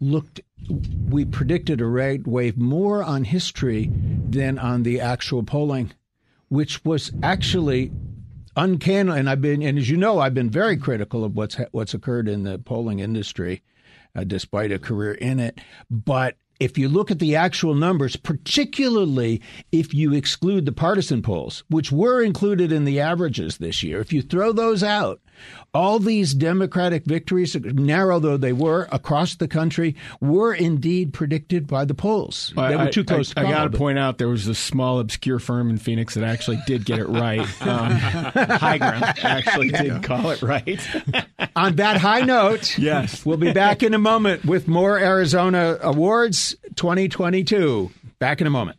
looked. 0.00 0.40
We 1.08 1.24
predicted 1.24 1.80
a 1.80 1.86
red 1.86 2.26
wave 2.26 2.58
more 2.58 3.02
on 3.02 3.24
history 3.24 3.90
than 3.92 4.58
on 4.58 4.82
the 4.82 5.00
actual 5.00 5.42
polling, 5.44 5.92
which 6.48 6.84
was 6.84 7.12
actually 7.22 7.92
uncanny. 8.56 9.12
And 9.12 9.28
I've 9.28 9.40
been, 9.40 9.62
and 9.62 9.78
as 9.78 9.88
you 9.88 9.96
know, 9.96 10.18
I've 10.18 10.34
been 10.34 10.50
very 10.50 10.76
critical 10.76 11.24
of 11.24 11.36
what's 11.36 11.56
what's 11.72 11.94
occurred 11.94 12.28
in 12.28 12.44
the 12.44 12.58
polling 12.58 13.00
industry, 13.00 13.62
uh, 14.14 14.24
despite 14.24 14.72
a 14.72 14.78
career 14.78 15.12
in 15.12 15.40
it. 15.40 15.60
But 15.90 16.36
if 16.58 16.78
you 16.78 16.88
look 16.88 17.10
at 17.10 17.18
the 17.18 17.36
actual 17.36 17.74
numbers, 17.74 18.16
particularly 18.16 19.42
if 19.72 19.92
you 19.92 20.14
exclude 20.14 20.64
the 20.64 20.72
partisan 20.72 21.22
polls, 21.22 21.64
which 21.68 21.92
were 21.92 22.22
included 22.22 22.72
in 22.72 22.84
the 22.84 23.00
averages 23.00 23.58
this 23.58 23.82
year, 23.82 24.00
if 24.00 24.12
you 24.12 24.22
throw 24.22 24.52
those 24.52 24.82
out, 24.82 25.20
all 25.74 25.98
these 25.98 26.32
Democratic 26.34 27.04
victories, 27.04 27.54
narrow 27.56 28.18
though 28.18 28.36
they 28.36 28.52
were 28.52 28.88
across 28.92 29.34
the 29.36 29.48
country, 29.48 29.94
were 30.20 30.54
indeed 30.54 31.12
predicted 31.12 31.66
by 31.66 31.84
the 31.84 31.94
polls. 31.94 32.52
they 32.56 32.76
were 32.76 32.90
too 32.90 33.04
close 33.04 33.32
I, 33.36 33.42
to 33.42 33.48
I, 33.48 33.50
got 33.50 33.72
to 33.72 33.78
point 33.78 33.98
out 33.98 34.18
there 34.18 34.28
was 34.28 34.46
a 34.46 34.54
small 34.54 35.00
obscure 35.00 35.38
firm 35.38 35.68
in 35.70 35.78
Phoenix 35.78 36.14
that 36.14 36.24
actually 36.24 36.60
did 36.66 36.84
get 36.84 36.98
it 36.98 37.08
right. 37.08 37.46
Um, 37.66 37.90
High 37.92 38.78
Ground 38.78 39.04
actually 39.22 39.68
did 39.70 40.02
call 40.02 40.30
it 40.30 40.40
right. 40.40 40.80
On 41.56 41.76
that 41.76 41.96
high 41.96 42.20
note, 42.20 42.78
Yes. 42.86 43.26
we'll 43.26 43.36
be 43.38 43.52
back 43.52 43.82
in 43.82 43.92
a 43.92 43.98
moment 43.98 44.44
with 44.44 44.68
more 44.68 44.98
Arizona 44.98 45.78
Awards 45.82 46.54
2022. 46.76 47.90
Back 48.18 48.40
in 48.40 48.46
a 48.46 48.50
moment. 48.50 48.78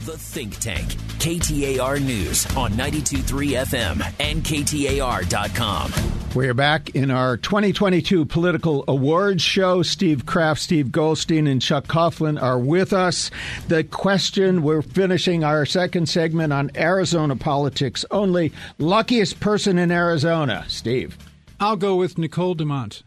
The 0.00 0.16
Think 0.16 0.58
Tank, 0.58 0.86
KTAR 1.18 2.00
News 2.00 2.46
on 2.56 2.70
923 2.76 3.50
FM 3.50 4.14
and 4.20 4.42
KTAR.com. 4.44 5.92
We're 6.34 6.54
back 6.54 6.90
in 6.90 7.10
our 7.10 7.36
2022 7.36 8.24
Political 8.26 8.84
Awards 8.86 9.42
show. 9.42 9.82
Steve 9.82 10.24
Kraft, 10.24 10.60
Steve 10.60 10.92
Goldstein, 10.92 11.46
and 11.46 11.60
Chuck 11.60 11.86
Coughlin 11.86 12.40
are 12.40 12.58
with 12.58 12.92
us. 12.92 13.30
The 13.66 13.82
question 13.82 14.62
we're 14.62 14.82
finishing 14.82 15.42
our 15.42 15.66
second 15.66 16.08
segment 16.08 16.52
on 16.52 16.70
Arizona 16.76 17.34
politics 17.34 18.04
only. 18.10 18.52
Luckiest 18.78 19.40
person 19.40 19.78
in 19.78 19.90
Arizona, 19.90 20.64
Steve. 20.68 21.18
I'll 21.58 21.76
go 21.76 21.96
with 21.96 22.18
Nicole 22.18 22.54
Demont. 22.54 23.02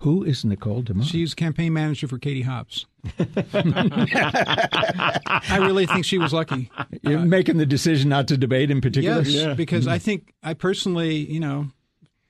Who 0.00 0.24
is 0.24 0.44
Nicole 0.44 0.82
Demont? 0.82 1.04
She's 1.04 1.34
campaign 1.34 1.72
manager 1.72 2.06
for 2.06 2.18
Katie 2.18 2.42
Hobbs. 2.42 2.84
I 3.18 3.24
really 5.60 5.86
think 5.86 6.04
she 6.04 6.18
was 6.18 6.34
lucky. 6.34 6.70
You're 7.02 7.20
making 7.20 7.56
the 7.56 7.66
decision 7.66 8.10
not 8.10 8.28
to 8.28 8.36
debate 8.36 8.70
in 8.70 8.80
particular? 8.80 9.22
Yes, 9.22 9.30
yeah. 9.30 9.54
because 9.54 9.86
I 9.86 9.98
think 9.98 10.34
I 10.42 10.54
personally, 10.54 11.16
you 11.16 11.40
know, 11.40 11.68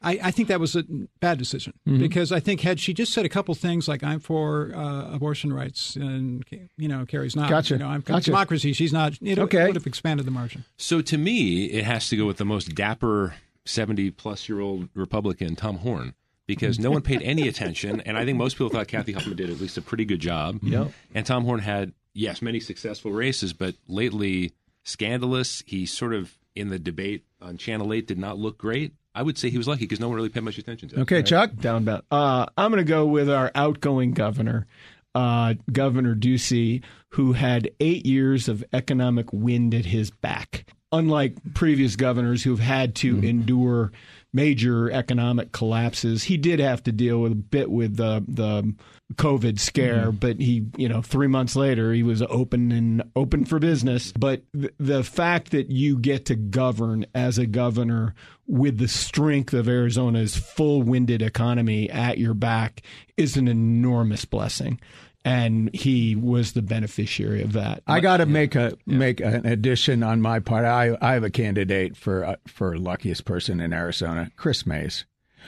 I, 0.02 0.20
I, 0.22 0.30
think 0.30 0.48
that 0.48 0.60
was 0.60 0.76
a 0.76 0.84
bad 1.20 1.38
decision 1.38 1.72
mm-hmm. 1.88 1.98
because 1.98 2.30
I 2.30 2.38
think 2.38 2.60
had 2.60 2.78
she 2.78 2.94
just 2.94 3.12
said 3.12 3.24
a 3.24 3.28
couple 3.28 3.54
things 3.54 3.88
like 3.88 4.04
I'm 4.04 4.20
for 4.20 4.72
uh, 4.74 5.12
abortion 5.12 5.52
rights 5.52 5.96
and 5.96 6.44
you 6.76 6.86
know 6.86 7.04
Kari's 7.06 7.34
not, 7.34 7.50
gotcha. 7.50 7.74
you 7.74 7.78
know 7.78 7.88
I'm 7.88 8.02
gotcha. 8.02 8.26
democracy, 8.26 8.74
she's 8.74 8.92
not. 8.92 9.14
It, 9.20 9.38
okay. 9.38 9.64
it 9.64 9.66
would 9.66 9.76
have 9.76 9.86
expanded 9.86 10.26
the 10.26 10.30
margin. 10.30 10.64
So 10.76 11.00
to 11.02 11.18
me, 11.18 11.64
it 11.64 11.84
has 11.84 12.08
to 12.10 12.16
go 12.16 12.26
with 12.26 12.36
the 12.36 12.44
most 12.44 12.74
dapper 12.74 13.34
70 13.64 14.12
plus 14.12 14.48
year 14.48 14.60
old 14.60 14.88
Republican, 14.94 15.56
Tom 15.56 15.78
Horne. 15.78 16.14
Because 16.46 16.78
no 16.78 16.90
one 16.90 17.02
paid 17.02 17.22
any 17.22 17.48
attention, 17.48 18.00
and 18.02 18.16
I 18.16 18.24
think 18.24 18.38
most 18.38 18.54
people 18.54 18.68
thought 18.68 18.88
Kathy 18.88 19.12
Hoffman 19.12 19.36
did 19.36 19.50
at 19.50 19.60
least 19.60 19.76
a 19.78 19.82
pretty 19.82 20.04
good 20.04 20.20
job. 20.20 20.60
Yep. 20.62 20.92
And 21.14 21.26
Tom 21.26 21.44
Horne 21.44 21.60
had, 21.60 21.92
yes, 22.14 22.40
many 22.40 22.60
successful 22.60 23.10
races, 23.10 23.52
but 23.52 23.74
lately 23.88 24.52
scandalous. 24.84 25.62
He 25.66 25.86
sort 25.86 26.14
of 26.14 26.36
in 26.54 26.70
the 26.70 26.78
debate 26.78 27.24
on 27.40 27.56
Channel 27.56 27.92
8 27.92 28.06
did 28.06 28.18
not 28.18 28.38
look 28.38 28.58
great. 28.58 28.92
I 29.14 29.22
would 29.22 29.38
say 29.38 29.48
he 29.48 29.58
was 29.58 29.66
lucky 29.66 29.80
because 29.80 29.98
no 29.98 30.08
one 30.08 30.16
really 30.16 30.28
paid 30.28 30.42
much 30.42 30.58
attention 30.58 30.88
to 30.90 30.96
him. 30.96 31.02
Okay, 31.02 31.16
right? 31.16 31.26
Chuck? 31.26 31.56
Down 31.56 31.82
about. 31.82 32.04
Uh, 32.10 32.46
I'm 32.56 32.70
going 32.70 32.84
to 32.84 32.88
go 32.88 33.06
with 33.06 33.30
our 33.30 33.50
outgoing 33.54 34.12
governor, 34.12 34.66
uh, 35.14 35.54
Governor 35.72 36.14
Ducey, 36.14 36.82
who 37.10 37.32
had 37.32 37.70
eight 37.80 38.04
years 38.04 38.48
of 38.48 38.62
economic 38.74 39.32
wind 39.32 39.74
at 39.74 39.86
his 39.86 40.10
back. 40.10 40.66
Unlike 40.92 41.54
previous 41.54 41.96
governors 41.96 42.42
who've 42.42 42.60
had 42.60 42.94
to 42.96 43.16
mm-hmm. 43.16 43.24
endure 43.24 43.92
major 44.32 44.90
economic 44.90 45.52
collapses, 45.52 46.24
he 46.24 46.36
did 46.36 46.60
have 46.60 46.82
to 46.84 46.92
deal 46.92 47.20
with 47.20 47.32
a 47.32 47.36
bit 47.36 47.70
with 47.70 47.96
the 47.96 48.24
the 48.28 48.74
COVID 49.14 49.60
scare, 49.60 50.06
mm-hmm. 50.06 50.16
but 50.16 50.40
he, 50.40 50.66
you 50.76 50.88
know, 50.88 51.00
three 51.00 51.28
months 51.28 51.54
later, 51.54 51.92
he 51.92 52.02
was 52.02 52.22
open 52.22 52.72
and 52.72 53.04
open 53.14 53.44
for 53.44 53.58
business. 53.58 54.12
But 54.12 54.42
th- 54.52 54.74
the 54.78 55.04
fact 55.04 55.52
that 55.52 55.70
you 55.70 55.98
get 55.98 56.26
to 56.26 56.34
govern 56.34 57.06
as 57.14 57.38
a 57.38 57.46
governor 57.46 58.14
with 58.48 58.78
the 58.78 58.88
strength 58.88 59.54
of 59.54 59.68
Arizona's 59.68 60.36
full 60.36 60.82
winded 60.82 61.22
economy 61.22 61.88
at 61.88 62.18
your 62.18 62.34
back 62.34 62.82
is 63.16 63.36
an 63.36 63.48
enormous 63.48 64.24
blessing. 64.24 64.80
And 65.26 65.74
he 65.74 66.14
was 66.14 66.52
the 66.52 66.62
beneficiary 66.62 67.42
of 67.42 67.52
that. 67.54 67.82
I 67.86 67.98
got 68.00 68.18
to 68.18 68.22
yeah. 68.22 68.32
make 68.32 68.54
a 68.54 68.78
yeah. 68.86 68.96
make 68.96 69.20
an 69.20 69.44
addition 69.44 70.02
on 70.02 70.22
my 70.22 70.38
part. 70.38 70.64
I 70.64 70.96
I 71.00 71.14
have 71.14 71.24
a 71.24 71.30
candidate 71.30 71.96
for 71.96 72.24
uh, 72.24 72.36
for 72.46 72.78
luckiest 72.78 73.24
person 73.24 73.60
in 73.60 73.72
Arizona, 73.72 74.30
Kris 74.36 74.64
Mayes. 74.64 75.04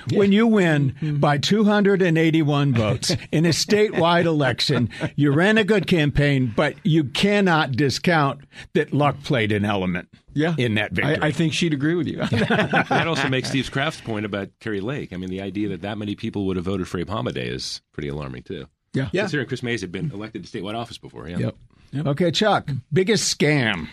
Yeah. 0.07 0.19
When 0.19 0.33
you 0.33 0.47
win 0.47 0.93
mm-hmm. 0.93 1.17
by 1.19 1.39
281 1.39 2.75
votes 2.75 3.17
in 3.33 3.45
a 3.45 3.51
statewide 3.51 4.25
election, 4.27 4.91
you 5.17 5.33
ran 5.33 5.59
a 5.59 5.65
good 5.65 5.87
campaign, 5.87 6.53
but 6.55 6.75
you 6.85 7.05
cannot 7.05 7.73
discount 7.73 8.41
that 8.75 8.93
luck 8.93 9.23
played 9.25 9.53
an 9.53 9.65
element 9.65 10.09
yeah. 10.35 10.55
in 10.57 10.75
that 10.75 10.93
victory. 10.93 11.19
I, 11.21 11.29
I 11.29 11.31
think 11.33 11.53
she'd 11.53 11.75
agree 11.75 11.95
with 11.95 12.07
you. 12.07 12.17
that 12.19 13.07
also 13.07 13.29
makes 13.31 13.49
Steve 13.49 13.71
Kraft's 13.71 14.01
point 14.01 14.25
about 14.25 14.51
Kari 14.61 14.81
Lake. 14.81 15.13
I 15.13 15.17
mean, 15.17 15.31
the 15.31 15.43
idea 15.43 15.69
that 15.71 15.83
that 15.83 15.99
many 15.99 16.15
people 16.15 16.47
would 16.47 16.57
have 16.57 16.65
voted 16.65 16.89
for 16.89 16.99
Abe 16.99 17.09
Hamadeh 17.09 17.53
is 17.53 17.83
pretty 17.93 18.09
alarming, 18.09 18.45
too. 18.45 18.67
Yeah. 18.95 19.09
yeah. 19.13 19.23
Considering 19.23 19.49
Kris 19.49 19.63
Mayes 19.63 19.81
had 19.81 19.93
been 19.93 20.11
elected 20.13 20.45
to 20.45 20.51
statewide 20.51 20.75
office 20.75 20.99
before. 20.99 21.29
Yeah. 21.29 21.39
Yep. 21.39 21.57
yep. 21.93 22.07
Okay, 22.07 22.31
Chuck, 22.31 22.71
biggest 22.93 23.39
scam. 23.39 23.89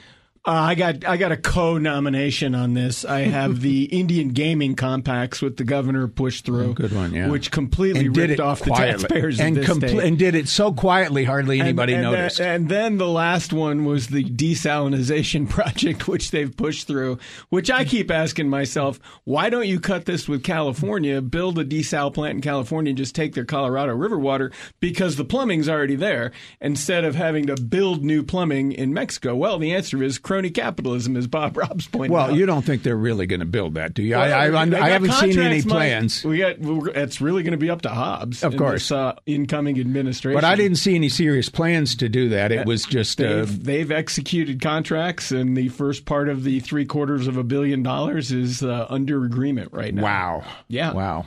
Uh, 0.48 0.52
I 0.52 0.76
got 0.76 1.08
I 1.08 1.18
got 1.18 1.32
a 1.32 1.38
co-nomination 1.38 2.54
on 2.54 2.76
this. 2.76 3.04
I 3.04 3.22
have 3.22 3.62
the 3.62 3.86
Indian 3.92 4.30
gaming 4.30 4.76
compacts 4.76 5.42
with 5.42 5.58
the 5.58 5.64
governor 5.64 6.08
pushed 6.08 6.46
through. 6.46 6.70
Oh, 6.70 6.74
good 6.74 6.94
one, 6.94 7.16
yeah. 7.16 7.30
Which 7.30 7.50
completely 7.50 8.06
and 8.06 8.16
ripped 8.16 8.40
off 8.40 8.62
quietly. 8.62 9.02
the 9.02 9.08
taxpayers 9.08 9.40
and 9.40 9.58
of 9.58 9.66
this 9.66 9.76
compl- 9.76 10.06
and 10.06 10.20
did 10.20 10.36
it 10.36 10.48
so 10.48 10.72
quietly, 10.72 11.24
hardly 11.24 11.60
anybody 11.60 11.94
and, 11.94 12.06
and 12.06 12.14
noticed. 12.14 12.40
and 12.40 12.70
then 12.70 12.98
the 12.98 13.08
last 13.08 13.54
one 13.54 13.86
was 13.86 14.08
the 14.08 14.24
desalinization 14.24 15.50
project, 15.50 16.08
which 16.08 16.30
they've 16.30 16.56
pushed 16.56 16.86
through. 16.86 17.18
Which 17.50 17.72
I 17.72 17.84
keep 17.84 18.12
asking 18.12 18.48
myself, 18.48 19.00
why 19.24 19.50
don't 19.50 19.68
you 19.68 19.80
cut 19.80 20.06
this 20.06 20.28
with 20.28 20.44
California? 20.44 21.22
Build 21.22 21.58
a 21.58 21.66
desal 21.66 22.14
plant 22.14 22.36
in 22.36 22.42
California 22.42 22.92
and 22.92 22.98
just 23.00 23.16
take 23.16 23.34
their 23.34 23.46
Colorado 23.46 23.96
River 23.96 24.20
water 24.20 24.52
because 24.80 25.16
the 25.16 25.26
plumbing's 25.26 25.68
already 25.68 25.96
there. 25.96 26.32
Instead 26.62 27.04
of 27.04 27.16
having 27.16 27.48
to 27.48 27.56
build 27.56 28.04
new 28.04 28.22
plumbing 28.22 28.74
in 28.74 28.94
Mexico. 28.94 29.36
Well, 29.36 29.58
the 29.58 29.74
answer 29.74 30.04
is 30.04 30.20
crony 30.36 30.50
capitalism, 30.50 31.16
as 31.16 31.28
Bob 31.28 31.56
Robbs 31.56 31.88
pointed 31.88 32.12
well, 32.12 32.24
out. 32.24 32.30
Well, 32.32 32.38
you 32.38 32.46
don't 32.46 32.64
think 32.64 32.84
they're 32.84 32.98
really 32.98 33.26
going 33.26 33.40
to 33.40 33.46
build 33.46 33.76
that, 33.76 33.94
do 33.94 34.04
you? 34.04 34.16
Well, 34.16 34.22
I, 34.22 34.48
I, 34.48 34.82
I 34.82 34.90
haven't 34.90 35.14
seen 35.14 35.40
any 35.40 35.62
plans. 35.62 36.26
we 36.26 36.40
got. 36.40 36.58
It's 36.60 37.22
really 37.22 37.44
going 37.44 37.54
to 37.54 37.58
be 37.58 37.70
up 37.70 37.84
to 37.84 37.90
Hobbs, 37.90 38.44
of 38.44 38.58
course, 38.58 38.90
this, 38.90 38.92
uh, 38.92 39.16
incoming 39.26 39.80
administration. 39.80 40.36
But 40.36 40.44
I 40.44 40.56
didn't 40.56 40.78
see 40.78 40.96
any 40.96 41.08
serious 41.08 41.48
plans 41.48 41.96
to 41.98 42.10
do 42.10 42.30
that. 42.30 42.52
It 42.52 42.66
was 42.66 42.84
just 42.86 43.18
they've, 43.18 43.50
uh, 43.50 43.64
they've 43.64 43.92
executed 43.92 44.62
contracts, 44.62 45.32
and 45.32 45.56
the 45.56 45.70
first 45.70 46.06
part 46.06 46.28
of 46.28 46.44
the 46.44 46.60
three 46.60 46.86
quarters 46.86 47.28
of 47.28 47.38
a 47.38 47.44
billion 47.44 47.82
dollars 47.82 48.32
is 48.34 48.62
uh, 48.62 48.88
under 48.90 49.24
agreement 49.24 49.72
right 49.72 49.94
now. 49.94 50.04
Wow. 50.04 50.44
Yeah. 50.68 50.94
Wow. 50.94 51.26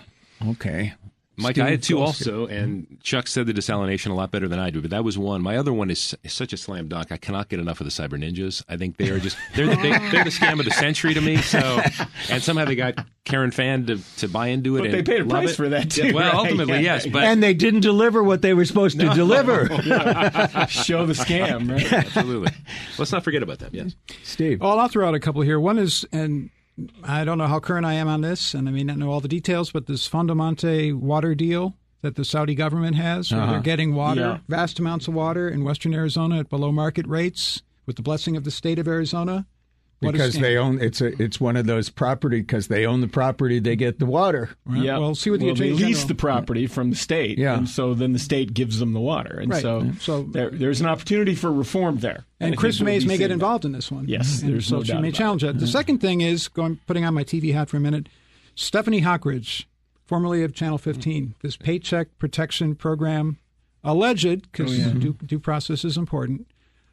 Okay. 0.51 0.93
Mike, 1.39 1.55
Steve 1.55 1.65
I 1.65 1.71
had 1.71 1.83
two 1.83 2.01
also, 2.01 2.47
and 2.47 2.99
Chuck 3.03 3.29
said 3.29 3.47
the 3.47 3.53
desalination 3.53 4.11
a 4.11 4.15
lot 4.15 4.33
better 4.33 4.49
than 4.49 4.59
I 4.59 4.71
do, 4.71 4.81
but 4.81 4.91
that 4.91 5.05
was 5.05 5.17
one. 5.17 5.41
My 5.41 5.57
other 5.57 5.73
one 5.73 5.89
is, 5.91 6.17
is 6.25 6.33
such 6.33 6.53
a 6.53 6.57
slam 6.57 6.89
dunk. 6.89 7.13
I 7.13 7.17
cannot 7.17 7.49
get 7.49 7.61
enough 7.61 7.81
of 7.81 7.85
the 7.85 7.93
cyber 7.93 8.19
ninjas. 8.19 8.65
I 8.69 8.77
think 8.77 8.97
they 8.97 9.11
are 9.11 9.21
just 9.21 9.37
they're 9.55 9.67
the, 9.67 9.77
they, 9.77 9.93
are 9.93 10.25
the 10.25 10.31
scam 10.31 10.59
of 10.59 10.65
the 10.65 10.73
century 10.73 11.15
to 11.15 11.21
me. 11.21 11.37
So, 11.37 11.81
and 12.31 12.43
somehow 12.43 12.65
they 12.65 12.75
got 12.75 13.07
Karen 13.25 13.53
Fann 13.53 13.87
to, 13.87 14.01
to 14.17 14.29
buy 14.29 14.49
into 14.49 14.77
it. 14.79 14.81
But 14.81 14.91
they 14.91 15.03
paid 15.03 15.21
a 15.21 15.25
price 15.27 15.53
it. 15.53 15.57
for 15.57 15.69
that 15.69 15.91
too. 15.91 16.13
Well, 16.13 16.25
right? 16.25 16.35
ultimately, 16.35 16.75
yeah. 16.75 16.95
yes, 16.95 17.07
but 17.07 17.23
and 17.23 17.41
they 17.41 17.55
didn't 17.55 17.81
deliver 17.81 18.23
what 18.23 18.43
they 18.43 18.55
were 18.55 18.65
supposed 18.65 18.99
no. 18.99 19.09
to 19.09 19.15
deliver. 19.15 19.67
Show 20.69 21.07
the 21.07 21.13
scam, 21.13 21.71
right? 21.71 21.93
Absolutely. 22.07 22.53
Let's 22.99 23.13
not 23.13 23.23
forget 23.23 23.45
about 23.45 23.61
them. 23.61 23.71
Yes, 23.73 23.95
Steve. 24.25 24.61
Well, 24.61 24.79
I'll 24.79 24.89
throw 24.89 25.07
out 25.07 25.15
a 25.15 25.21
couple 25.21 25.43
here. 25.43 25.61
One 25.61 25.79
is 25.79 26.05
and 26.11 26.51
I 27.03 27.25
don't 27.25 27.39
know 27.39 27.47
how 27.47 27.61
current 27.61 27.87
I 27.87 27.95
am 27.95 28.09
on 28.09 28.21
this, 28.21 28.55
and 28.55 28.69
I 28.69 28.73
may 28.73 28.85
not 28.85 28.99
know 28.99 29.11
all 29.11 29.21
the 29.21 29.29
details, 29.29 29.73
but 29.73 29.87
this 29.87 30.09
Fondomonte 30.09 30.95
water 30.95 31.35
deal 31.35 31.75
that 32.03 32.15
the 32.17 32.25
Saudi 32.25 32.55
government 32.55 32.97
has, 32.97 33.33
where 33.33 33.41
uh-huh. 33.41 33.53
they're 33.53 33.61
getting 33.61 33.95
water, 33.95 34.21
yeah. 34.21 34.39
vast 34.49 34.79
amounts 34.79 35.09
of 35.09 35.15
water 35.15 35.49
in 35.49 35.65
western 35.65 35.95
Arizona 35.95 36.39
at 36.39 36.49
below 36.49 36.71
market 36.71 37.07
rates 37.07 37.63
with 37.87 37.97
the 37.97 38.03
blessing 38.03 38.37
of 38.37 38.45
the 38.45 38.51
state 38.51 38.79
of 38.79 38.87
Arizona. 38.87 39.47
What 40.01 40.13
because 40.13 40.35
they 40.35 40.57
own 40.57 40.81
it's 40.81 41.01
a 41.01 41.21
it's 41.21 41.41
one 41.41 41.57
of 41.57 41.67
those 41.67 41.91
property 41.91 42.41
because 42.41 42.69
they 42.69 42.87
own 42.87 43.01
the 43.01 43.09
property 43.09 43.59
they 43.59 43.75
get 43.75 43.99
the 43.99 44.07
water. 44.07 44.51
Right. 44.65 44.83
Yeah, 44.83 44.99
well, 44.99 45.17
see 45.17 45.31
what 45.31 45.41
well, 45.41 45.55
the 45.55 45.61
they 45.61 45.73
lease 45.73 46.05
the 46.05 46.15
property 46.15 46.69
from 46.69 46.91
the 46.91 46.97
state. 46.97 47.37
Yeah, 47.37 47.59
and 47.59 47.69
so 47.69 47.95
then 47.95 48.13
the 48.13 48.21
state 48.21 48.55
gives 48.55 48.79
them 48.79 48.93
the 48.93 49.01
water, 49.01 49.41
and 49.41 49.51
right. 49.51 49.61
so 49.61 49.91
so 49.99 50.23
there, 50.23 50.51
there's 50.51 50.81
an 50.81 50.87
opportunity 50.87 51.35
for 51.35 51.53
reform 51.53 51.99
there. 51.99 52.25
And, 52.39 52.51
and 52.51 52.57
Kris 52.57 52.81
Mayes 52.81 53.07
may 53.07 53.19
get 53.19 53.33
involved 53.33 53.65
that. 53.65 53.69
in 53.69 53.73
this 53.73 53.91
one. 53.91 54.07
Yes, 54.07 54.41
and 54.41 54.53
there's 54.53 54.67
so 54.67 54.77
no 54.77 54.85
she 54.85 54.93
doubt 54.93 55.03
may 55.03 55.11
challenge 55.11 55.43
it. 55.43 55.55
that. 55.55 55.59
The 55.59 55.67
second 55.67 55.99
thing 55.99 56.21
is 56.21 56.47
going 56.47 56.79
putting 56.87 57.05
on 57.05 57.15
my 57.15 57.25
TV 57.25 57.53
hat 57.53 57.69
for 57.69 57.77
a 57.77 57.81
minute. 57.81 58.09
Stephanie 58.55 59.03
Hockridge 59.03 59.65
formerly 60.09 60.43
of 60.43 60.55
Channel 60.55 60.79
15, 60.79 61.35
this 61.43 61.57
Paycheck 61.57 62.19
Protection 62.19 62.75
Program, 62.75 63.39
alleged, 63.85 64.51
because 64.51 64.73
oh, 64.73 64.89
yeah. 64.89 64.93
due, 64.95 65.13
due, 65.25 65.39
process 65.39 65.85
is 65.85 65.99
important, 65.99 66.47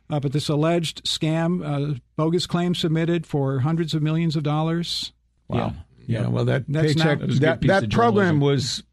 uh, 0.10 0.20
but 0.20 0.32
this 0.32 0.50
alleged 0.50 1.04
scam, 1.06 1.64
uh, 1.64 2.00
bogus 2.16 2.46
claim 2.46 2.76
submitted 2.76 3.26
for 3.26 3.60
hundreds 3.60 3.94
of 3.94 4.02
millions 4.02 4.36
of 4.36 4.44
dollars. 4.44 5.14
Wow. 5.48 5.74
Yeah, 6.08 6.22
yeah 6.22 6.28
well, 6.28 6.46
that 6.46 6.66
That's 6.68 6.94
paycheck, 6.94 7.20
not, 7.20 7.30
that, 7.40 7.62
that 7.62 7.92
program 7.92 8.40
was 8.40 8.84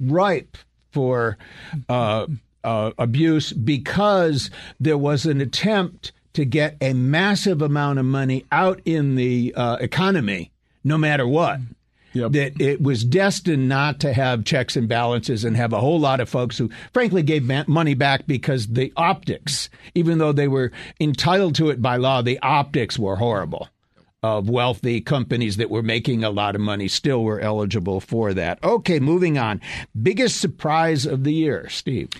ripe 0.00 0.56
for 0.90 1.38
uh, 1.88 2.26
uh, 2.64 2.90
abuse 2.98 3.52
because 3.52 4.50
there 4.78 4.98
was 4.98 5.26
an 5.26 5.40
attempt 5.40 6.12
to 6.32 6.44
get 6.44 6.76
a 6.80 6.92
massive 6.92 7.60
amount 7.62 7.98
of 7.98 8.04
money 8.04 8.44
out 8.52 8.80
in 8.84 9.16
the 9.16 9.52
uh, 9.56 9.76
economy, 9.80 10.52
no 10.84 10.96
matter 10.96 11.26
what. 11.26 11.58
Yep. 12.12 12.32
That 12.32 12.60
it 12.60 12.82
was 12.82 13.04
destined 13.04 13.68
not 13.68 14.00
to 14.00 14.12
have 14.12 14.44
checks 14.44 14.76
and 14.76 14.88
balances 14.88 15.44
and 15.44 15.56
have 15.56 15.72
a 15.72 15.80
whole 15.80 16.00
lot 16.00 16.20
of 16.20 16.28
folks 16.28 16.58
who, 16.58 16.70
frankly, 16.92 17.22
gave 17.22 17.44
money 17.68 17.94
back 17.94 18.26
because 18.26 18.66
the 18.66 18.92
optics, 18.96 19.70
even 19.94 20.18
though 20.18 20.32
they 20.32 20.48
were 20.48 20.72
entitled 21.00 21.54
to 21.56 21.70
it 21.70 21.80
by 21.80 21.96
law, 21.96 22.22
the 22.22 22.38
optics 22.40 22.98
were 22.98 23.16
horrible 23.16 23.68
of 24.22 24.50
wealthy 24.50 25.00
companies 25.00 25.56
that 25.56 25.70
were 25.70 25.82
making 25.82 26.22
a 26.24 26.30
lot 26.30 26.54
of 26.54 26.60
money 26.60 26.88
still 26.88 27.24
were 27.24 27.40
eligible 27.40 28.00
for 28.00 28.34
that. 28.34 28.62
Okay, 28.62 29.00
moving 29.00 29.38
on. 29.38 29.60
Biggest 30.00 30.40
surprise 30.40 31.06
of 31.06 31.24
the 31.24 31.32
year, 31.32 31.68
Steve. 31.70 32.10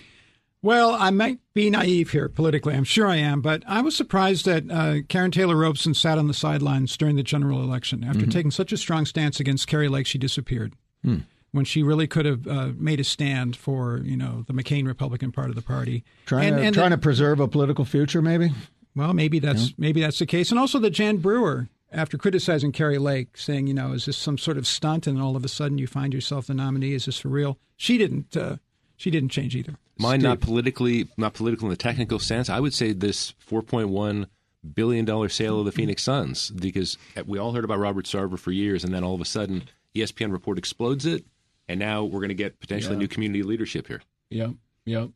Well, 0.63 0.91
I 0.91 1.09
might 1.09 1.39
be 1.53 1.69
naive 1.71 2.11
here 2.11 2.29
politically. 2.29 2.75
I'm 2.75 2.83
sure 2.83 3.07
I 3.07 3.15
am, 3.15 3.41
but 3.41 3.63
I 3.67 3.81
was 3.81 3.95
surprised 3.95 4.45
that 4.45 4.69
uh, 4.69 5.01
Karrin 5.07 5.31
Taylor 5.31 5.55
Robson 5.55 5.95
sat 5.95 6.19
on 6.19 6.27
the 6.27 6.35
sidelines 6.35 6.95
during 6.97 7.15
the 7.15 7.23
general 7.23 7.63
election 7.63 8.03
after 8.03 8.21
mm-hmm. 8.21 8.29
taking 8.29 8.51
such 8.51 8.71
a 8.71 8.77
strong 8.77 9.05
stance 9.05 9.39
against 9.39 9.67
Kari 9.67 9.87
Lake. 9.87 10.05
She 10.05 10.19
disappeared. 10.19 10.73
Hmm. 11.03 11.19
When 11.51 11.65
she 11.65 11.83
really 11.83 12.07
could 12.07 12.25
have 12.25 12.47
uh, 12.47 12.69
made 12.77 13.01
a 13.01 13.03
stand 13.03 13.57
for, 13.57 14.01
you 14.05 14.15
know, 14.15 14.45
the 14.47 14.53
McCain 14.53 14.87
Republican 14.87 15.33
part 15.33 15.49
of 15.49 15.55
the 15.55 15.61
party, 15.61 16.05
trying, 16.25 16.49
and, 16.49 16.57
to, 16.57 16.63
and 16.63 16.73
trying 16.73 16.91
the, 16.91 16.95
to 16.95 17.01
preserve 17.01 17.41
a 17.41 17.47
political 17.47 17.83
future, 17.83 18.21
maybe. 18.21 18.51
Well, 18.95 19.13
maybe 19.13 19.39
that's 19.39 19.69
yeah. 19.69 19.75
maybe 19.77 19.99
that's 19.99 20.19
the 20.19 20.25
case, 20.25 20.51
and 20.51 20.59
also 20.59 20.79
the 20.79 20.89
Jan 20.89 21.17
Brewer 21.17 21.67
after 21.91 22.17
criticizing 22.17 22.71
Kari 22.71 22.99
Lake, 22.99 23.37
saying, 23.37 23.67
you 23.67 23.73
know, 23.73 23.91
is 23.91 24.05
this 24.05 24.15
some 24.15 24.37
sort 24.37 24.57
of 24.57 24.65
stunt, 24.65 25.07
and 25.07 25.21
all 25.21 25.35
of 25.35 25.43
a 25.43 25.49
sudden 25.49 25.77
you 25.77 25.87
find 25.87 26.13
yourself 26.13 26.47
the 26.47 26.53
nominee? 26.53 26.93
Is 26.93 27.05
this 27.05 27.19
for 27.19 27.27
real? 27.27 27.57
She 27.75 27.97
didn't. 27.97 28.37
Uh, 28.37 28.57
she 29.01 29.09
didn't 29.09 29.29
change 29.29 29.55
either. 29.55 29.73
Mine 29.97 30.19
Steve. 30.19 30.29
not 30.29 30.41
politically, 30.41 31.07
not 31.17 31.33
political 31.33 31.65
in 31.65 31.71
the 31.71 31.77
technical 31.77 32.19
sense. 32.19 32.49
I 32.49 32.59
would 32.59 32.73
say 32.73 32.93
this 32.93 33.33
4.1 33.49 34.27
billion 34.75 35.05
dollar 35.05 35.27
sale 35.27 35.59
of 35.59 35.65
the 35.65 35.71
Phoenix 35.71 36.03
Suns 36.03 36.51
because 36.51 36.99
we 37.25 37.39
all 37.39 37.51
heard 37.51 37.65
about 37.65 37.79
Robert 37.79 38.05
Sarver 38.05 38.37
for 38.37 38.51
years, 38.51 38.83
and 38.83 38.93
then 38.93 39.03
all 39.03 39.15
of 39.15 39.21
a 39.21 39.25
sudden 39.25 39.63
ESPN 39.95 40.31
report 40.31 40.59
explodes 40.59 41.07
it, 41.07 41.25
and 41.67 41.79
now 41.79 42.03
we're 42.03 42.19
going 42.19 42.29
to 42.29 42.35
get 42.35 42.59
potentially 42.59 42.93
yeah. 42.93 42.99
new 42.99 43.07
community 43.07 43.41
leadership 43.41 43.87
here. 43.87 44.03
Yep, 44.29 44.51
yep. 44.85 45.09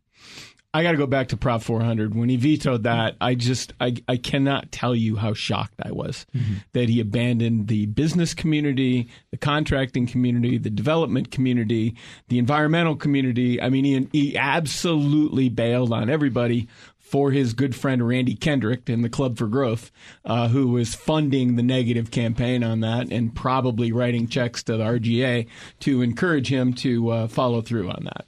I 0.75 0.83
got 0.83 0.91
to 0.91 0.97
go 0.97 1.07
back 1.07 1.29
to 1.29 1.37
Prop 1.37 1.61
400. 1.61 2.13
When 2.13 2.27
he 2.27 2.35
vetoed 2.35 2.83
that, 2.83 3.15
I 3.21 3.35
just 3.35 3.71
I, 3.79 3.95
I 4.09 4.17
cannot 4.17 4.73
tell 4.73 4.93
you 4.93 5.15
how 5.15 5.33
shocked 5.33 5.79
I 5.81 5.93
was 5.93 6.25
mm-hmm. 6.35 6.55
that 6.73 6.89
he 6.89 6.99
abandoned 6.99 7.69
the 7.69 7.85
business 7.85 8.33
community, 8.33 9.07
the 9.31 9.37
contracting 9.37 10.05
community, 10.05 10.57
the 10.57 10.69
development 10.69 11.31
community, 11.31 11.95
the 12.27 12.39
environmental 12.39 12.97
community. 12.97 13.61
I 13.61 13.69
mean, 13.69 13.85
he, 13.85 14.09
he 14.11 14.37
absolutely 14.37 15.47
bailed 15.47 15.93
on 15.93 16.09
everybody 16.09 16.67
for 16.99 17.31
his 17.31 17.53
good 17.53 17.73
friend 17.73 18.05
Randy 18.05 18.35
Kendrick 18.35 18.89
in 18.89 19.01
the 19.01 19.07
Club 19.07 19.37
for 19.37 19.47
Growth, 19.47 19.91
uh, 20.25 20.49
who 20.49 20.67
was 20.67 20.93
funding 20.93 21.55
the 21.55 21.63
negative 21.63 22.11
campaign 22.11 22.65
on 22.65 22.81
that 22.81 23.13
and 23.13 23.33
probably 23.33 23.93
writing 23.93 24.27
checks 24.27 24.61
to 24.63 24.75
the 24.75 24.83
RGA 24.83 25.47
to 25.79 26.01
encourage 26.01 26.49
him 26.49 26.73
to 26.73 27.09
uh, 27.11 27.27
follow 27.29 27.61
through 27.61 27.89
on 27.89 28.03
that. 28.03 28.25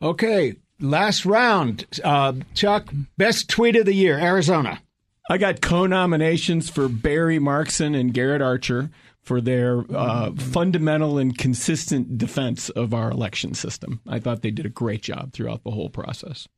Okay, 0.00 0.54
last 0.80 1.24
round, 1.24 1.86
uh, 2.02 2.34
Chuck, 2.54 2.92
best 3.16 3.48
tweet 3.48 3.76
of 3.76 3.86
the 3.86 3.94
year, 3.94 4.18
Arizona. 4.18 4.82
I 5.28 5.38
got 5.38 5.60
co-nominations 5.60 6.68
for 6.68 6.88
Barry 6.88 7.38
Markson 7.38 7.98
and 7.98 8.12
Garrett 8.12 8.42
Archer 8.42 8.90
for 9.22 9.40
their 9.40 9.84
uh, 9.94 10.32
fundamental 10.32 11.18
and 11.18 11.36
consistent 11.36 12.18
defense 12.18 12.68
of 12.70 12.92
our 12.92 13.10
election 13.10 13.54
system. 13.54 14.00
I 14.08 14.18
thought 14.18 14.42
they 14.42 14.50
did 14.50 14.66
a 14.66 14.70
great 14.70 15.02
job 15.02 15.32
throughout 15.32 15.62
the 15.62 15.70
whole 15.70 15.90
process. 15.90 16.48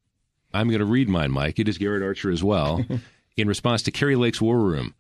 I'm 0.54 0.68
going 0.68 0.78
to 0.78 0.86
read 0.86 1.08
mine, 1.08 1.32
Mike. 1.32 1.58
It 1.58 1.68
is 1.68 1.76
Garrett 1.76 2.02
Archer 2.02 2.30
as 2.30 2.42
well. 2.42 2.84
In 3.36 3.48
response 3.48 3.82
to 3.82 3.90
Kari 3.90 4.16
Lake's 4.16 4.40
War 4.40 4.58
Room, 4.58 4.94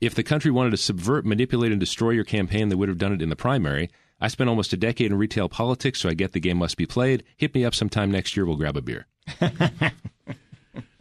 if 0.00 0.14
the 0.14 0.22
country 0.22 0.50
wanted 0.50 0.70
to 0.70 0.76
subvert, 0.76 1.24
manipulate, 1.24 1.72
and 1.72 1.80
destroy 1.80 2.10
your 2.10 2.24
campaign, 2.24 2.68
they 2.68 2.74
would 2.74 2.90
have 2.90 2.98
done 2.98 3.12
it 3.12 3.22
in 3.22 3.30
the 3.30 3.36
primary. 3.36 3.90
I 4.24 4.28
spent 4.28 4.48
almost 4.48 4.72
a 4.72 4.78
decade 4.78 5.10
in 5.12 5.18
retail 5.18 5.50
politics, 5.50 6.00
so 6.00 6.08
I 6.08 6.14
get 6.14 6.32
the 6.32 6.40
game 6.40 6.56
must 6.56 6.78
be 6.78 6.86
played. 6.86 7.24
Hit 7.36 7.54
me 7.54 7.62
up 7.62 7.74
sometime 7.74 8.10
next 8.10 8.34
year. 8.34 8.46
We'll 8.46 8.56
grab 8.56 8.74
a 8.74 8.80
beer. 8.80 9.06
and 9.38 9.52
right. 9.60 9.90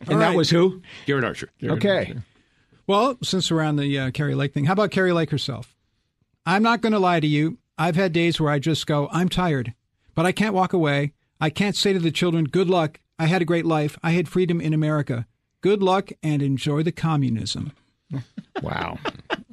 that 0.07 0.35
was 0.35 0.49
who? 0.49 0.81
Garrett 1.05 1.23
Archer. 1.23 1.47
Garrett 1.57 1.77
okay. 1.77 1.99
Archer. 1.99 2.23
Well, 2.85 3.17
since 3.23 3.49
we're 3.49 3.61
on 3.61 3.77
the 3.77 3.97
uh, 3.97 4.11
Kari 4.11 4.35
Lake 4.35 4.53
thing, 4.53 4.65
how 4.65 4.73
about 4.73 4.91
Kari 4.91 5.13
Lake 5.13 5.29
herself? 5.29 5.73
I'm 6.45 6.63
not 6.63 6.81
going 6.81 6.91
to 6.91 6.99
lie 6.99 7.21
to 7.21 7.27
you. 7.27 7.59
I've 7.77 7.95
had 7.95 8.11
days 8.11 8.41
where 8.41 8.51
I 8.51 8.59
just 8.59 8.85
go, 8.85 9.07
I'm 9.09 9.29
tired, 9.29 9.73
but 10.15 10.25
I 10.25 10.33
can't 10.33 10.53
walk 10.53 10.73
away. 10.73 11.13
I 11.39 11.49
can't 11.49 11.77
say 11.77 11.93
to 11.93 11.99
the 11.99 12.11
children, 12.11 12.43
good 12.43 12.69
luck. 12.69 12.99
I 13.17 13.27
had 13.27 13.41
a 13.41 13.45
great 13.45 13.65
life. 13.65 13.97
I 14.03 14.11
had 14.11 14.27
freedom 14.27 14.59
in 14.59 14.73
America. 14.73 15.27
Good 15.61 15.81
luck 15.81 16.11
and 16.21 16.41
enjoy 16.41 16.83
the 16.83 16.91
communism. 16.91 17.71
Wow. 18.61 18.97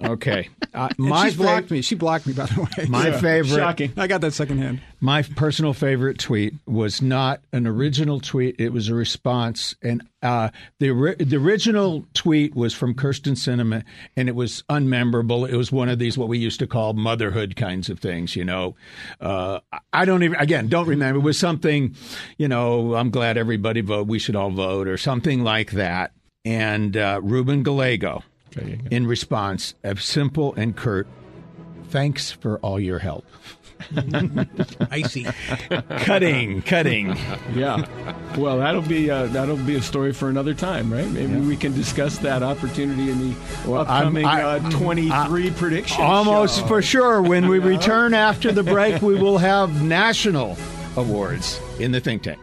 Okay. 0.05 0.49
Uh, 0.73 0.89
my 0.99 1.31
she 1.31 1.37
blocked 1.37 1.71
me. 1.71 1.83
She 1.83 1.95
blocked 1.95 2.27
me, 2.27 2.33
by 2.33 2.47
the 2.47 2.61
way. 2.61 2.87
My 2.89 3.09
yeah. 3.09 3.21
favorite. 3.21 3.59
Shocking. 3.59 3.93
I 3.97 4.07
got 4.07 4.21
that 4.21 4.33
secondhand. 4.33 4.81
My 5.01 5.23
personal 5.23 5.75
favorite 5.75 6.19
tweet 6.19 6.55
was 6.67 7.03
not 7.03 7.41
an 7.53 7.67
original 7.67 8.21
tweet. 8.21 8.57
It 8.59 8.73
was 8.73 8.89
a 8.89 8.95
response, 8.95 9.75
and 9.83 10.07
uh, 10.23 10.51
the 10.79 11.17
the 11.19 11.37
original 11.37 12.07
tweet 12.15 12.55
was 12.55 12.73
from 12.73 12.95
Kyrsten 12.95 13.33
Sinema, 13.33 13.83
and 14.17 14.29
it 14.29 14.35
was 14.35 14.63
unmemorable. 14.71 15.49
It 15.49 15.57
was 15.57 15.73
one 15.73 15.89
of 15.89 15.99
these 15.99 16.17
what 16.17 16.29
we 16.29 16.39
used 16.39 16.61
to 16.61 16.67
call 16.67 16.93
motherhood 16.93 17.57
kinds 17.57 17.89
of 17.89 17.99
things. 17.99 18.37
You 18.37 18.45
know, 18.45 18.77
uh, 19.21 19.61
I 19.93 20.05
don't 20.05 20.23
even 20.23 20.39
again 20.39 20.69
don't 20.69 20.87
remember. 20.87 21.21
It 21.21 21.25
was 21.25 21.39
something, 21.39 21.95
you 22.39 22.49
know, 22.49 22.95
I'm 22.95 23.11
glad 23.11 23.37
everybody 23.37 23.81
vote. 23.81 24.07
We 24.07 24.19
should 24.19 24.37
all 24.37 24.51
vote, 24.51 24.89
or 24.89 24.97
something 24.97 25.43
like 25.43 25.73
that. 25.73 26.13
And 26.45 26.97
uh, 26.97 27.21
Ruben 27.23 27.63
Gallego 27.63 28.23
in 28.91 29.07
response, 29.07 29.75
a 29.85 29.97
simple 29.97 30.55
and 30.55 30.77
curt, 30.77 31.07
thanks 31.89 32.31
for 32.31 32.59
all 32.59 32.81
your 32.81 32.99
help. 32.99 33.25
Icy. 34.91 35.27
cutting, 36.01 36.63
cutting. 36.63 37.17
Yeah. 37.55 37.87
Well, 38.37 38.59
that'll 38.59 38.83
be 38.83 39.11
uh, 39.11 39.27
that'll 39.29 39.57
be 39.57 39.77
a 39.77 39.83
story 39.83 40.13
for 40.13 40.29
another 40.29 40.55
time, 40.55 40.93
right? 40.93 41.09
Maybe 41.09 41.33
yeah. 41.33 41.41
we 41.41 41.57
can 41.57 41.73
discuss 41.73 42.19
that 42.19 42.43
opportunity 42.43 43.11
in 43.11 43.31
the 43.31 43.37
well, 43.67 43.81
upcoming 43.83 44.25
I, 44.25 44.43
uh, 44.43 44.71
23 44.71 45.51
prediction. 45.53 46.03
Almost 46.03 46.61
show. 46.61 46.67
for 46.67 46.83
sure. 46.83 47.23
When 47.23 47.49
we 47.49 47.59
return 47.59 48.15
after 48.15 48.53
the 48.53 48.63
break, 48.63 49.01
we 49.03 49.15
will 49.15 49.39
have 49.39 49.83
national 49.83 50.57
awards 50.97 51.61
in 51.79 51.93
the 51.93 52.01
think 52.01 52.23
tank. 52.23 52.39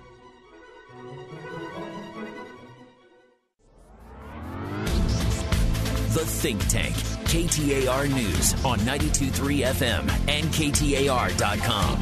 Think 6.48 6.68
Tank. 6.70 6.96
KTAR 7.26 8.08
News 8.08 8.54
on 8.64 8.78
923 8.86 9.64
FM 9.64 10.10
and 10.30 10.46
KTAR.com. 10.46 12.02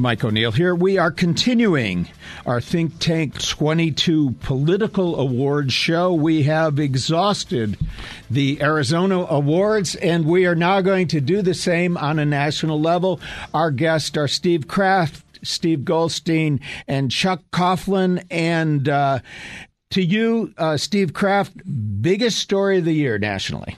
Mike 0.00 0.24
O'Neill 0.24 0.52
here. 0.52 0.74
We 0.74 0.96
are 0.96 1.10
continuing 1.10 2.08
our 2.46 2.62
Think 2.62 2.98
Tank 2.98 3.46
22 3.46 4.36
political 4.40 5.20
awards 5.20 5.74
show. 5.74 6.14
We 6.14 6.44
have 6.44 6.78
exhausted 6.78 7.76
the 8.30 8.62
Arizona 8.62 9.26
awards, 9.28 9.96
and 9.96 10.24
we 10.24 10.46
are 10.46 10.56
now 10.56 10.80
going 10.80 11.08
to 11.08 11.20
do 11.20 11.42
the 11.42 11.52
same 11.52 11.98
on 11.98 12.18
a 12.18 12.24
national 12.24 12.80
level. 12.80 13.20
Our 13.52 13.70
guests 13.70 14.16
are 14.16 14.28
Steve 14.28 14.66
Kraft, 14.66 15.22
Steve 15.42 15.84
Goldstein, 15.84 16.60
and 16.88 17.10
Chuck 17.10 17.42
Coughlin. 17.52 18.24
And 18.30 18.88
uh, 18.88 19.18
to 19.90 20.02
you, 20.02 20.52
uh, 20.58 20.76
Steve 20.76 21.12
Kraft, 21.12 21.52
biggest 22.02 22.38
story 22.38 22.78
of 22.78 22.84
the 22.84 22.92
year 22.92 23.18
nationally? 23.18 23.76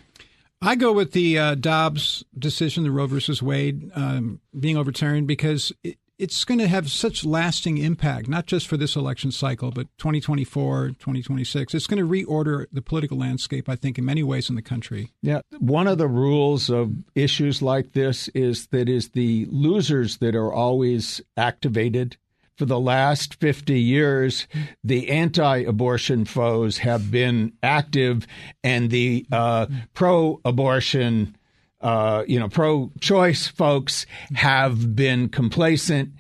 I 0.63 0.75
go 0.75 0.93
with 0.93 1.13
the 1.13 1.39
uh, 1.39 1.55
Dobbs 1.55 2.25
decision, 2.39 2.85
the 2.85 2.91
Roe 2.91 3.07
versus 3.07 3.43
Wade 3.43 3.91
um, 3.95 4.41
being 4.59 4.77
overturned, 4.77 5.27
because 5.27 5.73
it, 5.85 5.99
it's 6.19 6.45
going 6.45 6.59
to 6.59 6.69
have 6.69 6.91
such 6.91 7.25
lasting 7.25 7.79
impact, 7.79 8.29
not 8.29 8.47
just 8.47 8.67
for 8.67 8.77
this 8.77 8.97
election 8.97 9.31
cycle, 9.31 9.71
but 9.71 9.87
2024, 9.99 10.89
2026. 10.89 11.75
It's 11.75 11.87
going 11.87 12.03
to 12.03 12.09
reorder 12.09 12.67
the 12.73 12.83
political 12.83 13.19
landscape, 13.19 13.69
I 13.69 13.77
think, 13.77 13.99
in 13.99 14.05
many 14.05 14.23
ways 14.23 14.49
in 14.49 14.57
the 14.57 14.63
country. 14.63 15.13
Yeah. 15.23 15.41
One 15.59 15.87
of 15.87 15.99
the 15.99 16.09
rules 16.09 16.71
of 16.71 16.93
issues 17.15 17.61
like 17.61 17.93
this 17.93 18.29
is 18.29 18.67
that 18.69 18.89
is 18.89 19.11
the 19.11 19.47
losers 19.51 20.19
that 20.19 20.35
are 20.35 20.53
always 20.53 21.21
activated 21.37 22.17
for 22.57 22.65
the 22.65 22.81
last 22.81 23.35
50 23.35 23.79
years, 23.79 24.47
the 24.83 25.11
anti 25.11 25.59
abortion 25.59 26.25
foes 26.25 26.79
have 26.79 27.11
been 27.11 27.53
active 27.63 28.27
and 28.65 28.91
the 28.91 29.27
uh, 29.31 29.67
pro 29.95 30.41
abortion, 30.45 31.37
uh, 31.81 32.25
you 32.27 32.39
know, 32.39 32.49
pro 32.49 32.91
choice 33.01 33.47
folks 33.47 34.07
have 34.35 34.97
been 34.97 35.29
complacent, 35.29 36.13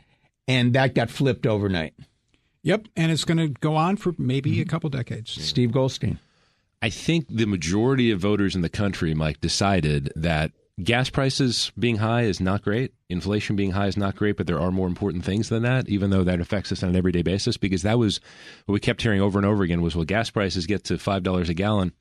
and 0.47 0.75
that 0.75 0.95
got 0.95 1.11
flipped 1.11 1.47
overnight. 1.47 1.95
Yep. 2.63 2.89
And 2.97 3.13
it's 3.13 3.25
going 3.25 3.39
to 3.39 3.49
go 3.61 3.77
on 3.77 3.97
for 3.97 4.15
maybe 4.19 4.61
a 4.61 4.65
couple 4.65 4.91
decades. 4.91 5.31
Steve 5.31 5.71
Goldstein. 5.71 6.19
I 6.83 6.91
think 6.91 7.27
the 7.29 7.47
majority 7.47 8.11
of 8.11 8.21
voters 8.21 8.55
in 8.55 8.63
the 8.63 8.69
country, 8.69 9.15
Mike, 9.15 9.41
decided 9.41 10.13
that 10.17 10.53
gas 10.83 11.09
prices 11.09 11.73
being 11.79 11.97
high 11.97 12.23
is 12.23 12.41
not 12.41 12.63
great. 12.63 12.93
Inflation 13.09 13.57
being 13.57 13.71
high 13.71 13.87
is 13.87 13.97
not 13.97 14.17
great, 14.17 14.37
but 14.37 14.47
there 14.47 14.61
are 14.61 14.71
more 14.71 14.87
important 14.87 15.25
things 15.25 15.49
than 15.49 15.63
that, 15.63 15.89
even 15.89 16.11
though 16.11 16.25
that 16.25 16.41
affects 16.41 16.73
us 16.73 16.83
on 16.83 16.91
an 16.91 16.97
everyday 16.97 17.23
basis. 17.23 17.57
Because 17.57 17.83
that 17.83 17.99
was 17.99 18.21
what 18.67 18.75
we 18.75 18.81
kept 18.81 19.03
hearing 19.03 19.21
over 19.21 19.39
and 19.39 19.47
over 19.47 19.63
again 19.63 19.83
was, 19.83 19.97
well, 19.97 20.05
gas 20.05 20.31
prices 20.31 20.67
get 20.67 20.85
to 20.85 20.95
$5 20.95 21.49
a 21.49 21.55
gallon. 21.55 21.93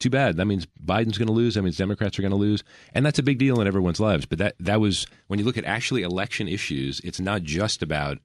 Too 0.00 0.10
bad. 0.10 0.36
That 0.36 0.46
means 0.46 0.66
Biden's 0.82 1.18
going 1.18 1.26
to 1.26 1.32
lose. 1.32 1.54
That 1.54 1.62
means 1.62 1.76
Democrats 1.76 2.18
are 2.18 2.22
going 2.22 2.30
to 2.30 2.36
lose. 2.36 2.62
And 2.94 3.04
that's 3.04 3.18
a 3.18 3.22
big 3.22 3.38
deal 3.38 3.60
in 3.60 3.66
everyone's 3.66 3.98
lives. 3.98 4.26
But 4.26 4.38
that, 4.38 4.54
that 4.60 4.80
was, 4.80 5.08
when 5.26 5.40
you 5.40 5.44
look 5.44 5.58
at 5.58 5.64
actually 5.64 6.02
election 6.02 6.46
issues, 6.46 7.00
it's 7.00 7.18
not 7.18 7.42
just 7.42 7.82
about 7.82 8.18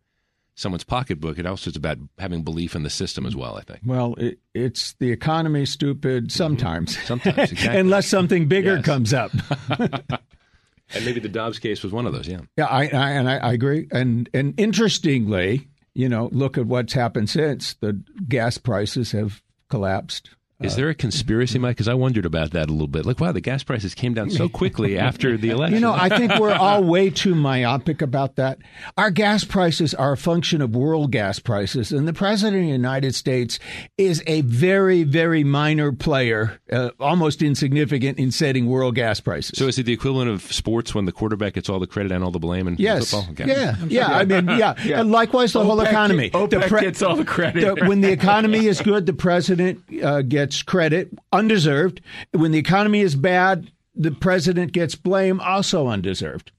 someone's 0.55 0.83
pocketbook. 0.83 1.39
It 1.39 1.45
also 1.45 1.69
is 1.69 1.75
about 1.75 1.97
having 2.19 2.43
belief 2.43 2.75
in 2.75 2.83
the 2.83 2.89
system 2.89 3.25
as 3.25 3.35
well. 3.35 3.55
I 3.55 3.61
think. 3.61 3.81
Well, 3.85 4.15
it, 4.17 4.39
it's 4.53 4.93
the 4.93 5.11
economy 5.11 5.65
stupid 5.65 6.31
sometimes. 6.31 6.95
Mm-hmm. 6.95 7.07
Sometimes, 7.07 7.37
exactly. 7.51 7.79
unless 7.79 8.07
something 8.07 8.47
bigger 8.47 8.75
yes. 8.75 8.85
comes 8.85 9.13
up. 9.13 9.31
and 9.69 11.05
maybe 11.05 11.19
the 11.19 11.29
Dobbs 11.29 11.59
case 11.59 11.83
was 11.83 11.91
one 11.91 12.05
of 12.05 12.13
those. 12.13 12.27
Yeah. 12.27 12.41
Yeah, 12.57 12.65
I, 12.65 12.83
I 12.83 13.11
and 13.11 13.29
I, 13.29 13.37
I 13.37 13.53
agree. 13.53 13.87
And 13.91 14.29
and 14.33 14.53
interestingly, 14.57 15.67
you 15.93 16.09
know, 16.09 16.29
look 16.31 16.57
at 16.57 16.65
what's 16.65 16.93
happened 16.93 17.29
since 17.29 17.73
the 17.75 18.01
gas 18.27 18.57
prices 18.57 19.11
have 19.11 19.41
collapsed. 19.69 20.29
Is 20.63 20.75
there 20.77 20.89
a 20.89 20.95
conspiracy, 20.95 21.59
Mike? 21.59 21.75
Because 21.75 21.87
I 21.87 21.93
wondered 21.93 22.25
about 22.25 22.51
that 22.51 22.69
a 22.69 22.71
little 22.71 22.87
bit. 22.87 23.05
Like, 23.05 23.19
wow, 23.19 23.31
the 23.31 23.41
gas 23.41 23.63
prices 23.63 23.93
came 23.93 24.13
down 24.13 24.29
so 24.29 24.47
quickly 24.61 24.97
after 24.97 25.35
the 25.37 25.49
election. 25.49 25.75
You 25.75 25.81
know, 25.81 25.93
I 25.93 26.09
think 26.09 26.39
we're 26.39 26.53
all 26.53 26.83
way 26.83 27.09
too 27.09 27.35
myopic 27.35 28.01
about 28.01 28.37
that. 28.37 28.59
Our 28.97 29.11
gas 29.11 29.43
prices 29.43 29.93
are 29.93 30.13
a 30.13 30.17
function 30.17 30.61
of 30.61 30.75
world 30.75 31.11
gas 31.11 31.39
prices, 31.39 31.91
and 31.91 32.07
the 32.07 32.13
president 32.13 32.61
of 32.61 32.67
the 32.67 32.71
United 32.71 33.13
States 33.13 33.59
is 33.97 34.23
a 34.25 34.41
very, 34.41 35.03
very 35.03 35.43
minor 35.43 35.91
player, 35.91 36.59
uh, 36.71 36.91
almost 36.99 37.41
insignificant 37.41 38.17
in 38.17 38.31
setting 38.31 38.67
world 38.67 38.95
gas 38.95 39.19
prices. 39.19 39.57
so 39.57 39.67
is 39.67 39.77
it 39.77 39.83
the 39.83 39.93
equivalent 39.93 40.29
of 40.29 40.41
sports 40.51 40.95
when 40.95 41.05
the 41.05 41.11
quarterback 41.11 41.53
gets 41.53 41.69
all 41.69 41.79
the 41.79 41.87
credit 41.87 42.11
and 42.11 42.23
all 42.23 42.31
the 42.31 42.39
blame 42.39 42.67
in 42.67 42.75
Yes. 42.79 43.11
football? 43.11 43.31
Okay. 43.31 43.47
Yeah. 43.47 43.75
Yeah. 43.87 44.07
I 44.17 44.25
mean, 44.25 44.47
yeah. 44.57 44.73
And 44.99 45.11
likewise, 45.11 45.51
the 45.53 45.63
whole 45.63 45.77
OPEC 45.77 45.87
economy. 45.89 46.29
OPEC 46.29 46.69
the 46.69 46.79
gets 46.81 47.01
all 47.01 47.15
the 47.15 47.25
credit. 47.25 47.75
the- 47.79 47.85
when 47.87 48.01
the 48.01 48.11
economy 48.11 48.65
is 48.65 48.81
good, 48.81 49.05
the 49.05 49.13
president 49.13 49.81
uh, 50.01 50.21
gets 50.21 50.52
credit, 50.61 51.17
undeserved. 51.31 52.01
When 52.31 52.51
the 52.51 52.59
economy 52.59 52.99
is 52.99 53.15
bad, 53.15 53.71
the 53.95 54.11
president 54.11 54.71
gets 54.71 54.95
blame, 54.95 55.39
also 55.39 55.87
undeserved. 55.87 56.51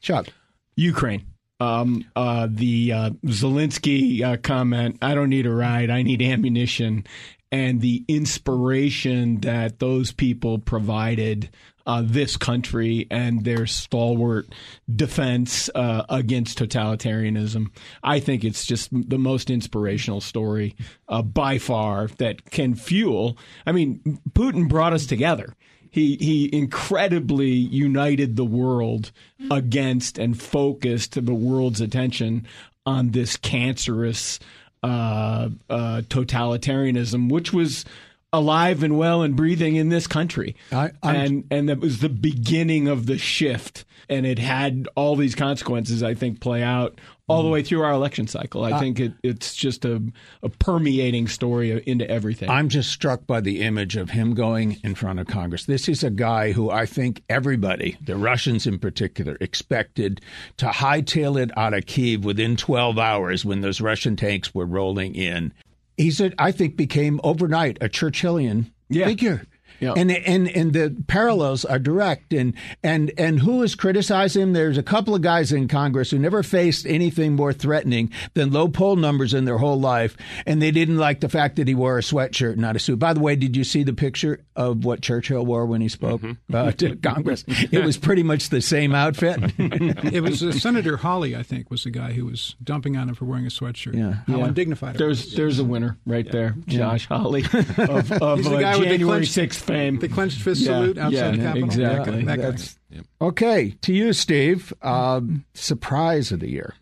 Chuck. 0.00 0.28
Ukraine. 0.76 1.26
Um, 1.60 2.06
uh, 2.16 2.48
the 2.50 2.92
uh, 2.92 3.10
Zelensky 3.26 4.22
uh, 4.22 4.38
comment, 4.38 4.96
I 5.02 5.14
don't 5.14 5.28
need 5.28 5.44
a 5.44 5.52
ride, 5.52 5.90
I 5.90 6.02
need 6.02 6.22
ammunition, 6.22 7.06
and 7.52 7.80
the 7.80 8.04
inspiration 8.06 9.40
that 9.40 9.78
those 9.78 10.12
people 10.12 10.58
provided 10.58 11.50
uh, 11.86 12.02
this 12.04 12.36
country 12.36 13.06
and 13.10 13.44
their 13.44 13.66
stalwart 13.66 14.46
defense 14.94 15.68
uh, 15.74 16.04
against 16.08 16.58
totalitarianism. 16.58 17.66
I 18.02 18.20
think 18.20 18.44
it's 18.44 18.64
just 18.64 18.90
the 18.92 19.18
most 19.18 19.50
inspirational 19.50 20.20
story 20.20 20.76
uh, 21.08 21.22
by 21.22 21.58
far 21.58 22.08
that 22.18 22.50
can 22.50 22.74
fuel. 22.74 23.36
I 23.66 23.72
mean, 23.72 24.20
Putin 24.32 24.68
brought 24.68 24.92
us 24.92 25.06
together 25.06 25.56
he 25.90 26.16
he 26.20 26.48
incredibly 26.52 27.48
united 27.48 28.36
the 28.36 28.44
world 28.44 29.10
against 29.50 30.18
and 30.18 30.40
focused 30.40 31.24
the 31.24 31.34
world's 31.34 31.80
attention 31.80 32.46
on 32.86 33.10
this 33.10 33.36
cancerous 33.36 34.38
uh, 34.82 35.48
uh, 35.68 36.02
totalitarianism, 36.08 37.30
which 37.30 37.52
was 37.52 37.84
alive 38.32 38.82
and 38.82 38.96
well 38.96 39.22
and 39.22 39.34
breathing 39.36 39.76
in 39.76 39.88
this 39.88 40.06
country. 40.06 40.56
I- 40.72 40.90
and 41.02 41.44
and 41.50 41.68
that 41.68 41.80
was 41.80 41.98
the 42.00 42.08
beginning 42.08 42.88
of 42.88 43.06
the 43.06 43.18
shift, 43.18 43.84
and 44.08 44.24
it 44.26 44.38
had 44.38 44.88
all 44.94 45.16
these 45.16 45.34
consequences. 45.34 46.02
I 46.02 46.14
think 46.14 46.40
play 46.40 46.62
out 46.62 47.00
all 47.28 47.44
the 47.44 47.48
way 47.48 47.62
through 47.62 47.80
our 47.82 47.92
election 47.92 48.26
cycle. 48.26 48.64
I 48.64 48.76
think 48.80 48.98
it, 48.98 49.12
it's 49.22 49.54
just 49.54 49.84
a, 49.84 50.02
a 50.42 50.48
permeating 50.48 51.28
story 51.28 51.80
into 51.86 52.08
everything. 52.10 52.50
I'm 52.50 52.68
just 52.68 52.90
struck 52.90 53.24
by 53.24 53.40
the 53.40 53.60
image 53.62 53.94
of 53.96 54.10
him 54.10 54.34
going 54.34 54.80
in 54.82 54.96
front 54.96 55.20
of 55.20 55.28
Congress. 55.28 55.64
This 55.66 55.88
is 55.88 56.02
a 56.02 56.10
guy 56.10 56.50
who 56.50 56.70
I 56.72 56.86
think 56.86 57.22
everybody, 57.28 57.96
the 58.04 58.16
Russians 58.16 58.66
in 58.66 58.80
particular, 58.80 59.36
expected 59.40 60.20
to 60.56 60.66
hightail 60.66 61.40
it 61.40 61.56
out 61.56 61.72
of 61.72 61.86
Kiev 61.86 62.24
within 62.24 62.56
12 62.56 62.98
hours 62.98 63.44
when 63.44 63.60
those 63.60 63.80
Russian 63.80 64.16
tanks 64.16 64.52
were 64.52 64.66
rolling 64.66 65.14
in. 65.14 65.52
He's, 66.00 66.20
a, 66.20 66.32
I 66.38 66.50
think, 66.52 66.76
became 66.76 67.20
overnight 67.22 67.76
a 67.80 67.88
Churchillian 67.88 68.70
Yeah. 68.88 69.06
figure. 69.06 69.42
Yeah. 69.80 69.94
And 69.96 70.10
and 70.10 70.48
and 70.48 70.72
the 70.72 70.94
parallels 71.08 71.64
are 71.64 71.78
direct. 71.78 72.32
And 72.32 72.54
and 72.82 73.10
and 73.18 73.40
who 73.40 73.62
is 73.62 73.74
criticizing 73.74 74.42
him? 74.42 74.52
There's 74.52 74.78
a 74.78 74.82
couple 74.82 75.14
of 75.14 75.22
guys 75.22 75.52
in 75.52 75.68
Congress 75.68 76.10
who 76.10 76.18
never 76.18 76.42
faced 76.42 76.86
anything 76.86 77.34
more 77.34 77.52
threatening 77.52 78.12
than 78.34 78.52
low 78.52 78.68
poll 78.68 78.96
numbers 78.96 79.34
in 79.34 79.44
their 79.44 79.58
whole 79.58 79.80
life, 79.80 80.16
and 80.46 80.60
they 80.60 80.70
didn't 80.70 80.98
like 80.98 81.20
the 81.20 81.28
fact 81.28 81.56
that 81.56 81.66
he 81.68 81.74
wore 81.74 81.98
a 81.98 82.02
sweatshirt, 82.02 82.56
not 82.56 82.76
a 82.76 82.78
suit. 82.78 82.98
By 82.98 83.12
the 83.14 83.20
way, 83.20 83.36
did 83.36 83.56
you 83.56 83.64
see 83.64 83.82
the 83.82 83.92
picture 83.92 84.40
of 84.54 84.84
what 84.84 85.00
Churchill 85.00 85.44
wore 85.46 85.66
when 85.66 85.80
he 85.80 85.88
spoke 85.88 86.22
uh, 86.52 86.72
to 86.72 86.96
Congress? 86.96 87.44
It 87.72 87.84
was 87.84 87.96
pretty 87.96 88.22
much 88.22 88.48
the 88.48 88.60
same 88.60 88.94
outfit. 88.94 89.38
It 89.58 90.22
was 90.22 90.42
uh, 90.42 90.52
Senator 90.52 90.96
Hawley, 90.96 91.36
I 91.36 91.42
think, 91.42 91.70
was 91.70 91.84
the 91.84 91.90
guy 91.90 92.12
who 92.12 92.26
was 92.26 92.56
dumping 92.62 92.96
on 92.96 93.08
him 93.08 93.14
for 93.14 93.24
wearing 93.24 93.46
a 93.46 93.48
sweatshirt. 93.50 93.94
Yeah. 93.94 94.14
How 94.26 94.38
Yeah. 94.38 94.44
undignified. 94.46 94.96
it 94.96 94.98
There's 94.98 95.24
was. 95.24 95.34
there's 95.34 95.58
a 95.58 95.64
winner 95.64 95.96
right 96.06 96.30
there, 96.30 96.54
Josh 96.66 97.06
Hawley 97.06 97.44
of, 97.78 98.12
of 98.12 98.38
He's 98.38 98.48
the 98.48 98.56
uh, 98.56 98.60
guy 98.60 98.78
January 98.82 99.24
6th 99.24 99.60
fame. 99.72 99.98
the 99.98 100.08
clenched 100.08 100.40
fist 100.42 100.60
Yeah, 100.62 100.66
salute 100.66 100.98
outside 100.98 101.12
yeah, 101.12 101.30
the 101.32 101.36
Capitol. 101.38 101.64
exactly. 101.64 102.18
Yeah, 102.18 102.24
that 102.24 102.36
guy. 102.36 102.42
That's- 102.42 102.78
okay, 103.20 103.70
to 103.82 103.92
you, 103.94 104.12
Steve. 104.12 104.72
Uh, 104.82 105.20
surprise 105.54 106.32
of 106.32 106.40
the 106.40 106.50
year. 106.50 106.74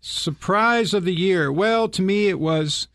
Surprise 0.00 0.94
of 0.94 1.04
the 1.04 1.14
year. 1.14 1.50
Well, 1.50 1.88
to 1.88 2.02
me, 2.02 2.28
it 2.28 2.38
was 2.38 2.86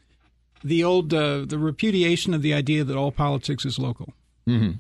the 0.64 0.84
old 0.84 1.14
uh, 1.14 1.46
the 1.46 1.58
repudiation 1.58 2.34
of 2.34 2.42
the 2.42 2.54
idea 2.54 2.84
that 2.84 2.96
all 2.96 3.12
politics 3.12 3.66
is 3.66 3.78
local. 3.78 4.14
Mm-hmm. 4.48 4.80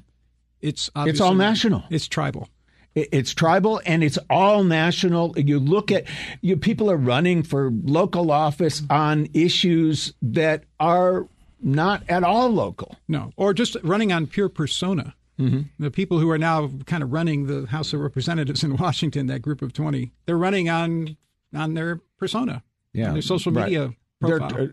It's 0.61 0.89
all 0.95 1.33
national. 1.35 1.83
It's 1.89 2.07
tribal. 2.07 2.47
It's 2.93 3.33
tribal 3.33 3.81
and 3.85 4.03
it's 4.03 4.19
all 4.29 4.63
national. 4.63 5.33
You 5.39 5.59
look 5.59 5.91
at 5.91 6.05
you 6.41 6.55
people 6.57 6.91
are 6.91 6.97
running 6.97 7.41
for 7.41 7.71
local 7.83 8.31
office 8.31 8.83
on 8.89 9.27
issues 9.33 10.13
that 10.21 10.65
are 10.79 11.27
not 11.61 12.03
at 12.09 12.23
all 12.23 12.49
local. 12.49 12.97
No, 13.07 13.31
or 13.37 13.53
just 13.53 13.77
running 13.83 14.11
on 14.11 14.27
pure 14.27 14.49
persona. 14.49 15.15
Mm-hmm. 15.39 15.61
The 15.79 15.91
people 15.91 16.19
who 16.19 16.29
are 16.29 16.37
now 16.37 16.69
kind 16.85 17.01
of 17.01 17.11
running 17.11 17.47
the 17.47 17.65
House 17.67 17.93
of 17.93 17.99
Representatives 17.99 18.63
in 18.63 18.77
Washington, 18.77 19.27
that 19.27 19.41
group 19.41 19.61
of 19.61 19.73
twenty, 19.73 20.11
they're 20.25 20.37
running 20.37 20.69
on 20.69 21.17
on 21.53 21.73
their 21.73 21.99
persona, 22.17 22.63
yeah, 22.93 23.11
their 23.13 23.21
social 23.21 23.51
right. 23.51 23.65
media 23.65 23.93
They're, 24.21 24.41
uh, 24.41 24.67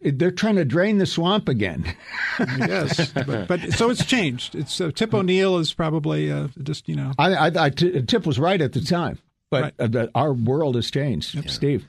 they're 0.00 0.30
trying 0.30 0.56
to 0.56 0.64
drain 0.64 0.98
the 0.98 1.06
swamp 1.06 1.48
again. 1.48 1.94
yes, 2.38 3.12
but, 3.12 3.46
but 3.46 3.60
so 3.74 3.90
it's 3.90 4.04
changed. 4.04 4.54
It's 4.54 4.80
uh, 4.80 4.90
Tip 4.94 5.12
O'Neill 5.12 5.58
is 5.58 5.74
probably 5.74 6.32
uh, 6.32 6.48
just 6.62 6.88
you 6.88 6.96
know 6.96 7.12
I, 7.18 7.34
I, 7.34 7.64
I, 7.66 7.70
Tip 7.70 8.26
was 8.26 8.38
right 8.38 8.60
at 8.60 8.72
the 8.72 8.80
time, 8.80 9.18
but 9.50 9.62
Right. 9.62 9.74
uh, 9.78 9.86
the, 9.88 10.10
our 10.14 10.32
world 10.32 10.74
has 10.76 10.90
changed. 10.90 11.50
Steve, 11.50 11.86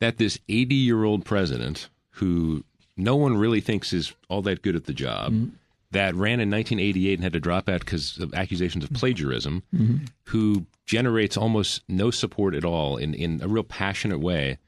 that 0.00 0.16
this 0.16 0.38
80 0.48 0.74
year 0.74 1.04
old 1.04 1.24
president 1.24 1.90
who 2.12 2.64
no 2.98 3.16
one 3.16 3.36
really 3.36 3.60
thinks 3.60 3.92
is 3.92 4.12
all 4.28 4.42
that 4.42 4.62
good 4.62 4.76
at 4.76 4.84
the 4.84 4.92
job. 4.92 5.32
Mm-hmm. 5.32 5.48
That 5.92 6.14
ran 6.14 6.40
in 6.40 6.50
1988 6.50 7.14
and 7.14 7.22
had 7.22 7.32
to 7.32 7.40
drop 7.40 7.66
out 7.66 7.80
because 7.80 8.18
of 8.18 8.34
accusations 8.34 8.84
of 8.84 8.92
plagiarism 8.92 9.62
mm-hmm. 9.74 10.04
who 10.24 10.66
generates 10.84 11.34
almost 11.34 11.82
no 11.88 12.10
support 12.10 12.54
at 12.54 12.64
all 12.64 12.98
in, 12.98 13.14
in 13.14 13.40
a 13.42 13.48
real 13.48 13.62
passionate 13.62 14.20
way 14.20 14.58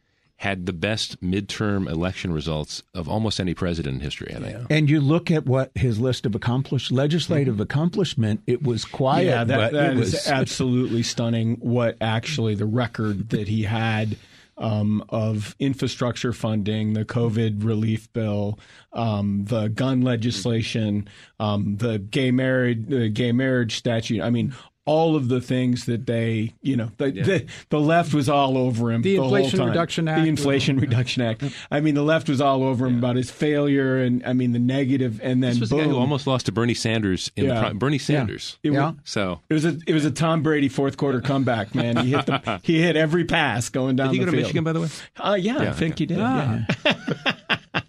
had 0.41 0.65
the 0.65 0.73
best 0.73 1.21
midterm 1.21 1.87
election 1.87 2.33
results 2.33 2.83
of 2.95 3.11
almost 3.11 3.39
any 3.39 3.53
president 3.53 3.97
in 3.97 4.01
history, 4.01 4.35
I 4.35 4.39
think. 4.41 4.67
and 4.71 4.89
you 4.89 4.99
look 4.99 5.31
at 5.31 5.45
what 5.45 5.71
his 5.75 6.01
list 6.01 6.25
of 6.25 6.35
accomplished 6.35 6.91
legislative 6.91 7.61
accomplishment. 7.61 8.41
It 8.47 8.63
was 8.63 8.87
quiet, 8.87 9.27
yeah, 9.27 9.45
that, 9.45 9.57
but 9.59 9.73
that 9.75 9.93
it 9.93 9.99
is 9.99 10.13
was 10.15 10.29
absolutely 10.29 11.03
stunning. 11.03 11.57
What 11.57 11.99
actually 12.01 12.55
the 12.55 12.65
record 12.65 13.29
that 13.29 13.49
he 13.49 13.65
had 13.65 14.17
um, 14.57 15.05
of 15.11 15.55
infrastructure 15.59 16.33
funding, 16.33 16.95
the 16.95 17.05
COVID 17.05 17.63
relief 17.63 18.11
bill, 18.15 18.59
um, 18.95 19.45
the 19.45 19.69
gun 19.69 20.01
legislation, 20.01 21.07
um, 21.39 21.77
the 21.77 21.99
gay 21.99 22.31
marriage, 22.31 22.87
the 22.89 23.11
gay 23.11 23.33
marriage 23.33 23.77
statute. 23.77 24.23
I 24.23 24.31
mean. 24.31 24.55
All 24.87 25.15
of 25.15 25.29
the 25.29 25.41
things 25.41 25.85
that 25.87 26.07
they, 26.07 26.55
you 26.63 26.75
know, 26.75 26.91
the, 26.97 27.11
the, 27.11 27.47
the 27.69 27.79
left 27.79 28.13
was 28.15 28.29
all 28.29 28.57
over 28.59 28.91
him. 28.91 29.03
The 29.03 29.17
whole 29.17 29.35
Inflation. 29.35 29.65
Reduction 29.67 30.09
Act 30.09 30.23
The 30.23 30.29
Inflation 30.29 30.79
Reduction 30.81 31.23
Act. 31.23 31.45
I 31.71 31.81
mean, 31.81 31.95
the 31.95 32.03
left 32.03 32.29
was 32.29 32.41
all 32.41 32.65
over 32.65 32.87
him 32.87 32.99
about 32.99 33.15
his 33.17 33.31
failure, 33.31 33.99
and 33.99 34.25
I 34.27 34.33
mean 34.33 34.53
the 34.53 34.59
negative, 34.59 35.21
and 35.23 35.43
then 35.43 35.51
This 35.51 35.61
was 35.61 35.71
the 35.71 35.77
guy 35.77 35.85
who 35.85 35.97
almost 35.97 36.27
lost 36.27 36.47
to 36.47 36.53
Bernie 36.53 36.75
Sanders 36.75 37.31
in 37.37 37.45
Yeah. 37.45 37.69
the 37.69 37.75
Bernie 37.75 37.99
Sanders. 37.99 38.59
It 38.63 38.73
Yeah. 38.73 38.95
So 39.05 39.41
it 39.49 39.55
was 39.55 39.65
a 39.65 39.79
it 39.87 39.93
was 39.93 40.05
a 40.07 40.11
Tom 40.11 40.43
Brady 40.43 40.69
fourth 40.69 40.97
quarter 40.97 41.21
comeback, 41.21 41.75
man. 41.75 41.99
He 41.99 42.11
hit 42.13 42.27
the 42.27 42.61
he 42.63 42.81
hit 42.81 42.97
every 42.97 43.25
pass 43.25 43.69
going 43.69 43.97
down 43.97 44.09
did 44.09 44.15
he 44.15 44.19
the 44.21 44.25
go 44.25 44.31
to 44.31 44.37
field. 44.39 44.43
Michigan, 44.45 44.65
by 44.65 44.73
the 44.73 44.81
way? 44.81 44.89
Uh, 45.19 45.37
yeah, 45.39 45.59
I 45.59 45.73
think 45.73 45.95
okay. 45.95 46.03
he 46.03 46.07
did. 46.07 46.19
yeah. 46.19 46.65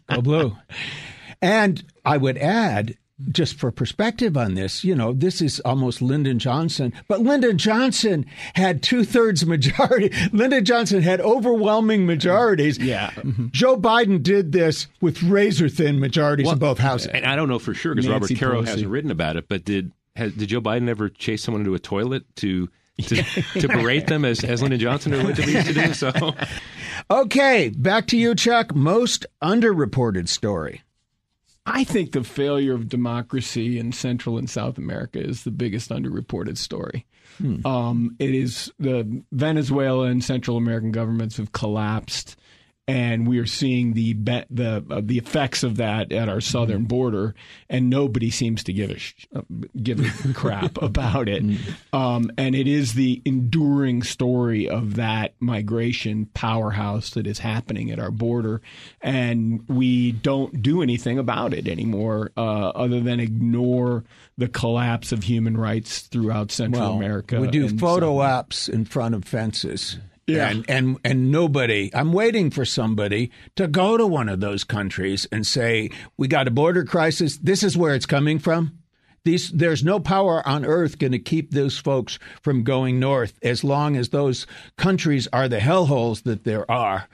Go 0.14 0.22
blue. 0.22 0.58
And 1.42 1.84
I 2.06 2.18
would 2.18 2.38
add, 2.38 2.98
just 3.32 3.56
for 3.56 3.72
perspective 3.72 4.38
on 4.38 4.56
this, 4.56 4.84
you 4.84 4.96
know, 4.96 5.14
this 5.14 5.42
is 5.42 5.60
almost 5.62 6.02
Lyndon 6.02 6.40
Johnson, 6.40 6.94
but 7.08 7.22
Lyndon 7.22 7.58
Johnson 7.58 8.26
had 8.54 8.82
two 8.82 9.04
thirds 9.04 9.46
majority. 9.46 10.12
Lyndon 10.32 10.66
Johnson 10.66 11.02
had 11.02 11.22
overwhelming 11.22 12.06
majorities. 12.06 12.78
Yeah. 12.78 13.12
Mm-hmm. 13.12 13.48
Joe 13.52 13.78
Biden 13.78 14.22
did 14.24 14.52
this 14.52 14.88
with 15.02 15.22
razor 15.24 15.70
thin 15.70 16.00
majorities 16.00 16.52
in 16.52 16.58
both 16.58 16.78
houses. 16.78 17.08
And 17.08 17.26
I 17.26 17.36
don't 17.36 17.50
know 17.50 17.60
for 17.60 17.74
sure 17.74 17.94
because 17.94 18.08
Robert 18.08 18.30
Nancy 18.30 18.36
Caro 18.36 18.62
hasn't 18.62 18.90
written 18.90 19.12
about 19.12 19.36
it. 19.36 19.48
But 19.48 19.66
did 19.66 19.92
has, 20.16 20.34
did 20.34 20.50
Joe 20.50 20.62
Biden 20.62 20.90
ever 20.90 21.10
chase 21.10 21.44
someone 21.44 21.62
into 21.62 21.76
a 21.76 21.80
toilet 21.80 22.24
to 22.38 22.70
to, 23.04 23.24
to 23.60 23.68
berate 23.68 24.08
them 24.08 24.26
as, 24.26 24.44
as 24.44 24.62
Lyndon 24.62 24.80
Johnson 24.80 25.14
or 25.14 25.18
what 25.18 25.26
allegedly 25.26 25.54
used 25.54 25.68
to 25.68 25.74
do? 25.74 25.94
So 25.94 26.34
Okay, 27.10 27.70
back 27.70 28.08
to 28.08 28.18
you, 28.18 28.36
Chuck. 28.36 28.76
Most 28.76 29.26
underreported 29.42 30.28
story. 30.28 30.82
I 31.66 31.84
think 31.84 32.12
the 32.12 32.24
failure 32.24 32.74
of 32.74 32.90
democracy 32.90 33.78
in 33.78 33.92
Central 33.92 34.38
and 34.38 34.50
South 34.50 34.78
America 34.78 35.20
is 35.20 35.44
the 35.44 35.52
biggest 35.52 35.90
underreported 35.92 36.58
story. 36.58 37.06
Um, 37.66 38.16
it 38.20 38.34
is 38.34 38.72
the 38.80 39.24
Venezuela 39.32 40.08
and 40.08 40.24
Central 40.24 40.58
American 40.58 40.92
governments 40.92 41.38
have 41.38 41.52
collapsed, 41.52 42.36
and 42.92 43.26
we 43.26 43.40
are 43.40 43.46
seeing 43.46 43.94
the 43.94 44.14
be- 44.14 44.44
the 44.50 44.84
uh, 44.90 45.00
the 45.02 45.18
effects 45.18 45.64
of 45.64 45.78
that 45.78 46.12
at 46.12 46.28
our 46.28 46.42
southern 46.42 46.84
border, 46.84 47.34
and 47.70 47.90
nobody 47.90 48.30
seems 48.30 48.66
to 48.66 48.74
give 48.74 48.92
a 48.92 49.00
sh- 49.00 49.28
uh, 49.34 49.42
give 49.82 50.02
a 50.02 50.34
crap 50.34 50.82
about 50.82 51.30
it. 51.30 51.42
Um, 51.94 52.30
and 52.38 52.54
it 52.54 52.68
is 52.68 52.94
the 52.94 53.22
enduring 53.24 54.04
story 54.04 54.68
of 54.68 54.96
that 54.96 55.36
migration 55.40 56.26
powerhouse 56.34 57.12
that 57.12 57.28
is 57.28 57.40
happening 57.40 57.92
at 57.92 58.00
our 58.00 58.12
border, 58.12 58.62
and 59.02 59.64
we 59.70 60.12
don't 60.12 60.62
do 60.62 60.82
anything 60.82 61.18
about 61.18 61.54
it 61.54 61.70
anymore, 61.70 62.32
uh, 62.36 62.70
other 62.70 63.00
than 63.00 63.22
ignore 63.22 64.04
the 64.38 64.50
collapse 64.50 65.14
of 65.14 65.24
human 65.24 65.56
rights 65.56 66.02
throughout 66.02 66.52
Central 66.52 66.82
Well, 66.82 66.94
America. 66.98 67.40
We 67.40 67.48
do 67.48 67.70
photo 67.78 68.20
ops 68.20 68.68
in 68.68 68.84
front 68.84 69.16
of 69.16 69.24
fences. 69.24 69.98
Yeah. 70.28 70.50
And, 70.50 70.66
and 70.70 70.98
and 71.04 71.32
nobody 71.32 71.90
I'm 71.94 72.14
waiting 72.14 72.52
for 72.52 72.64
somebody 72.64 73.32
to 73.56 73.68
go 73.68 73.98
to 73.98 74.06
one 74.06 74.30
of 74.30 74.40
those 74.40 74.64
countries 74.64 75.28
and 75.32 75.46
say, 75.46 75.90
We 76.18 76.28
got 76.28 76.48
a 76.48 76.52
border 76.52 76.86
crisis, 76.86 77.38
this 77.38 77.64
is 77.64 77.76
where 77.76 77.96
it's 77.96 78.06
coming 78.06 78.40
from. 78.40 78.81
These, 79.24 79.52
there's 79.52 79.84
no 79.84 80.00
power 80.00 80.42
on 80.48 80.66
earth 80.66 80.98
going 80.98 81.12
to 81.12 81.20
keep 81.20 81.52
those 81.52 81.78
folks 81.78 82.18
from 82.42 82.64
going 82.64 83.00
north 83.00 83.38
as 83.44 83.64
long 83.64 83.96
as 83.96 84.10
those 84.10 84.48
countries 84.78 85.28
are 85.32 85.48
the 85.48 85.60
hellholes 85.60 86.24
that 86.24 86.44
there 86.44 86.70
are, 86.70 87.08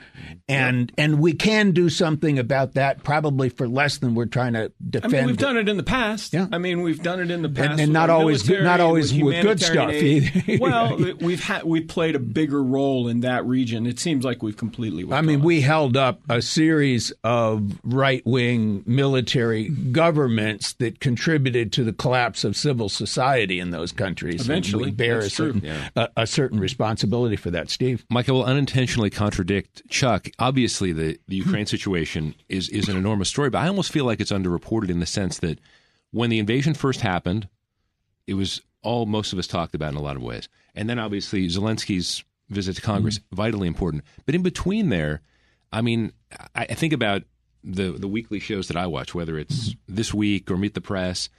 and 0.47 0.91
and 0.97 1.19
we 1.19 1.33
can 1.33 1.71
do 1.71 1.89
something 1.89 2.39
about 2.39 2.75
that 2.75 3.03
probably 3.03 3.49
for 3.49 3.67
less 3.67 3.97
than 3.97 4.15
we're 4.15 4.25
trying 4.25 4.53
to 4.53 4.71
defend. 4.89 5.13
I 5.13 5.17
mean, 5.17 5.27
we've 5.27 5.37
done 5.37 5.57
it 5.57 5.67
in 5.67 5.75
the 5.75 5.83
past. 5.83 6.33
Yeah. 6.33 6.47
I 6.51 6.57
mean, 6.59 6.81
we've 6.81 7.03
done 7.03 7.19
it 7.19 7.29
in 7.29 7.41
the 7.41 7.49
past, 7.49 7.71
and 7.71 7.79
with 7.79 7.89
not 7.89 8.09
always 8.09 8.43
good- 8.43 8.63
not 8.63 8.79
always 8.79 9.13
with 9.13 9.41
good 9.41 9.59
stuff 9.59 9.89
aid. 9.89 10.31
either. 10.47 10.59
well, 10.61 10.97
we've 11.19 11.43
had 11.43 11.63
we 11.63 11.81
played 11.81 12.15
a 12.15 12.19
bigger 12.19 12.63
role 12.63 13.09
in 13.09 13.19
that 13.21 13.45
region. 13.45 13.85
It 13.85 13.99
seems 13.99 14.23
like 14.23 14.41
we've 14.41 14.55
completely. 14.55 15.05
I 15.11 15.21
mean, 15.21 15.41
we 15.41 15.59
held 15.61 15.97
up 15.97 16.21
a 16.29 16.41
series 16.41 17.11
of 17.25 17.77
right 17.83 18.25
wing 18.25 18.83
military 18.85 19.69
governments 19.69 20.73
that 20.75 20.99
contributed 20.99 21.73
to 21.73 21.83
the 21.83 21.93
collapse 21.97 22.43
of 22.43 22.55
civil 22.55 22.89
society 22.89 23.59
in 23.59 23.71
those 23.71 23.91
countries. 23.91 24.41
Eventually, 24.41 24.85
we 24.85 24.91
bear 24.91 25.19
a 25.19 25.21
that's 25.21 25.35
true. 25.35 25.53
certain, 25.53 25.89
a, 25.95 26.09
a 26.17 26.27
certain 26.27 26.59
responsibility 26.59 27.35
for 27.35 27.51
that, 27.51 27.69
Steve. 27.69 28.05
Mike, 28.09 28.29
I 28.29 28.31
will 28.31 28.43
unintentionally 28.43 29.09
contradict 29.09 29.81
Chuck. 29.89 30.27
Obviously, 30.39 30.93
the, 30.93 31.19
the 31.27 31.35
Ukraine 31.35 31.65
situation 31.65 32.35
is, 32.49 32.69
is 32.69 32.87
an 32.89 32.97
enormous 32.97 33.29
story, 33.29 33.49
but 33.49 33.59
I 33.59 33.67
almost 33.67 33.91
feel 33.91 34.05
like 34.05 34.19
it's 34.19 34.31
underreported 34.31 34.89
in 34.89 34.99
the 34.99 35.05
sense 35.05 35.39
that 35.39 35.59
when 36.11 36.29
the 36.29 36.39
invasion 36.39 36.73
first 36.73 37.01
happened, 37.01 37.47
it 38.25 38.35
was 38.35 38.61
all 38.81 39.05
most 39.05 39.33
of 39.33 39.39
us 39.39 39.47
talked 39.47 39.75
about 39.75 39.91
in 39.91 39.97
a 39.97 40.01
lot 40.01 40.15
of 40.15 40.21
ways. 40.21 40.47
And 40.75 40.89
then 40.89 40.99
obviously 40.99 41.47
Zelensky's 41.47 42.23
visit 42.49 42.75
to 42.77 42.81
Congress, 42.81 43.19
mm-hmm. 43.19 43.35
vitally 43.35 43.67
important. 43.67 44.03
But 44.25 44.35
in 44.35 44.43
between 44.43 44.89
there, 44.89 45.21
I 45.71 45.81
mean, 45.81 46.13
I, 46.55 46.67
I 46.69 46.73
think 46.73 46.93
about 46.93 47.23
the, 47.63 47.91
the 47.91 48.07
weekly 48.07 48.39
shows 48.39 48.67
that 48.69 48.77
I 48.77 48.87
watch, 48.87 49.13
whether 49.13 49.37
it's 49.37 49.69
mm-hmm. 49.69 49.95
This 49.95 50.13
Week 50.13 50.49
or 50.49 50.57
Meet 50.57 50.73
the 50.73 50.81
Press, 50.81 51.29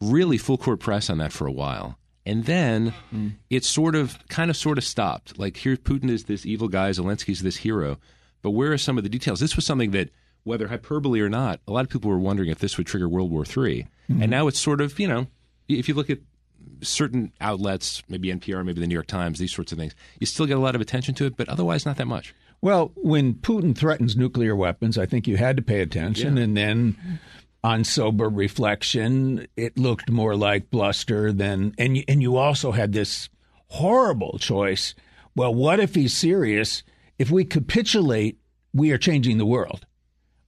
really 0.00 0.38
full 0.38 0.58
court 0.58 0.80
press 0.80 1.10
on 1.10 1.18
that 1.18 1.32
for 1.32 1.46
a 1.46 1.52
while. 1.52 1.98
And 2.26 2.44
then 2.44 2.88
hmm. 3.10 3.28
it 3.48 3.64
sort 3.64 3.94
of, 3.94 4.18
kind 4.28 4.50
of, 4.50 4.56
sort 4.56 4.78
of 4.78 4.84
stopped. 4.84 5.38
Like 5.38 5.56
here, 5.56 5.76
Putin 5.76 6.10
is 6.10 6.24
this 6.24 6.44
evil 6.44 6.68
guy, 6.68 6.90
Zelensky's 6.90 7.42
this 7.42 7.56
hero. 7.56 7.98
But 8.42 8.50
where 8.50 8.72
are 8.72 8.78
some 8.78 8.98
of 8.98 9.04
the 9.04 9.10
details? 9.10 9.40
This 9.40 9.56
was 9.56 9.66
something 9.66 9.90
that, 9.92 10.10
whether 10.44 10.68
hyperbole 10.68 11.20
or 11.20 11.28
not, 11.28 11.60
a 11.66 11.72
lot 11.72 11.84
of 11.84 11.90
people 11.90 12.10
were 12.10 12.18
wondering 12.18 12.50
if 12.50 12.58
this 12.58 12.76
would 12.78 12.86
trigger 12.86 13.08
World 13.08 13.30
War 13.30 13.44
III. 13.44 13.86
Hmm. 14.06 14.22
And 14.22 14.30
now 14.30 14.48
it's 14.48 14.60
sort 14.60 14.80
of, 14.80 14.98
you 14.98 15.08
know, 15.08 15.26
if 15.68 15.88
you 15.88 15.94
look 15.94 16.10
at 16.10 16.18
certain 16.82 17.32
outlets, 17.40 18.02
maybe 18.08 18.28
NPR, 18.28 18.64
maybe 18.64 18.80
the 18.80 18.86
New 18.86 18.94
York 18.94 19.06
Times, 19.06 19.38
these 19.38 19.54
sorts 19.54 19.72
of 19.72 19.78
things, 19.78 19.94
you 20.18 20.26
still 20.26 20.46
get 20.46 20.56
a 20.56 20.60
lot 20.60 20.74
of 20.74 20.80
attention 20.80 21.14
to 21.16 21.26
it, 21.26 21.36
but 21.36 21.48
otherwise 21.48 21.86
not 21.86 21.96
that 21.96 22.06
much. 22.06 22.34
Well, 22.62 22.92
when 22.96 23.34
Putin 23.34 23.76
threatens 23.76 24.16
nuclear 24.16 24.54
weapons, 24.54 24.98
I 24.98 25.06
think 25.06 25.26
you 25.26 25.36
had 25.38 25.56
to 25.56 25.62
pay 25.62 25.80
attention. 25.80 26.36
And 26.36 26.56
then 26.56 26.96
on 27.62 27.84
sober 27.84 28.28
reflection, 28.28 29.46
it 29.56 29.78
looked 29.78 30.10
more 30.10 30.34
like 30.34 30.70
bluster 30.70 31.32
than. 31.32 31.74
And 31.78 31.96
you, 31.96 32.04
and 32.08 32.22
you 32.22 32.36
also 32.36 32.72
had 32.72 32.92
this 32.92 33.28
horrible 33.68 34.38
choice. 34.38 34.94
Well, 35.34 35.54
what 35.54 35.80
if 35.80 35.94
he's 35.94 36.16
serious? 36.16 36.82
If 37.18 37.30
we 37.30 37.44
capitulate, 37.44 38.38
we 38.72 38.92
are 38.92 38.98
changing 38.98 39.38
the 39.38 39.46
world 39.46 39.86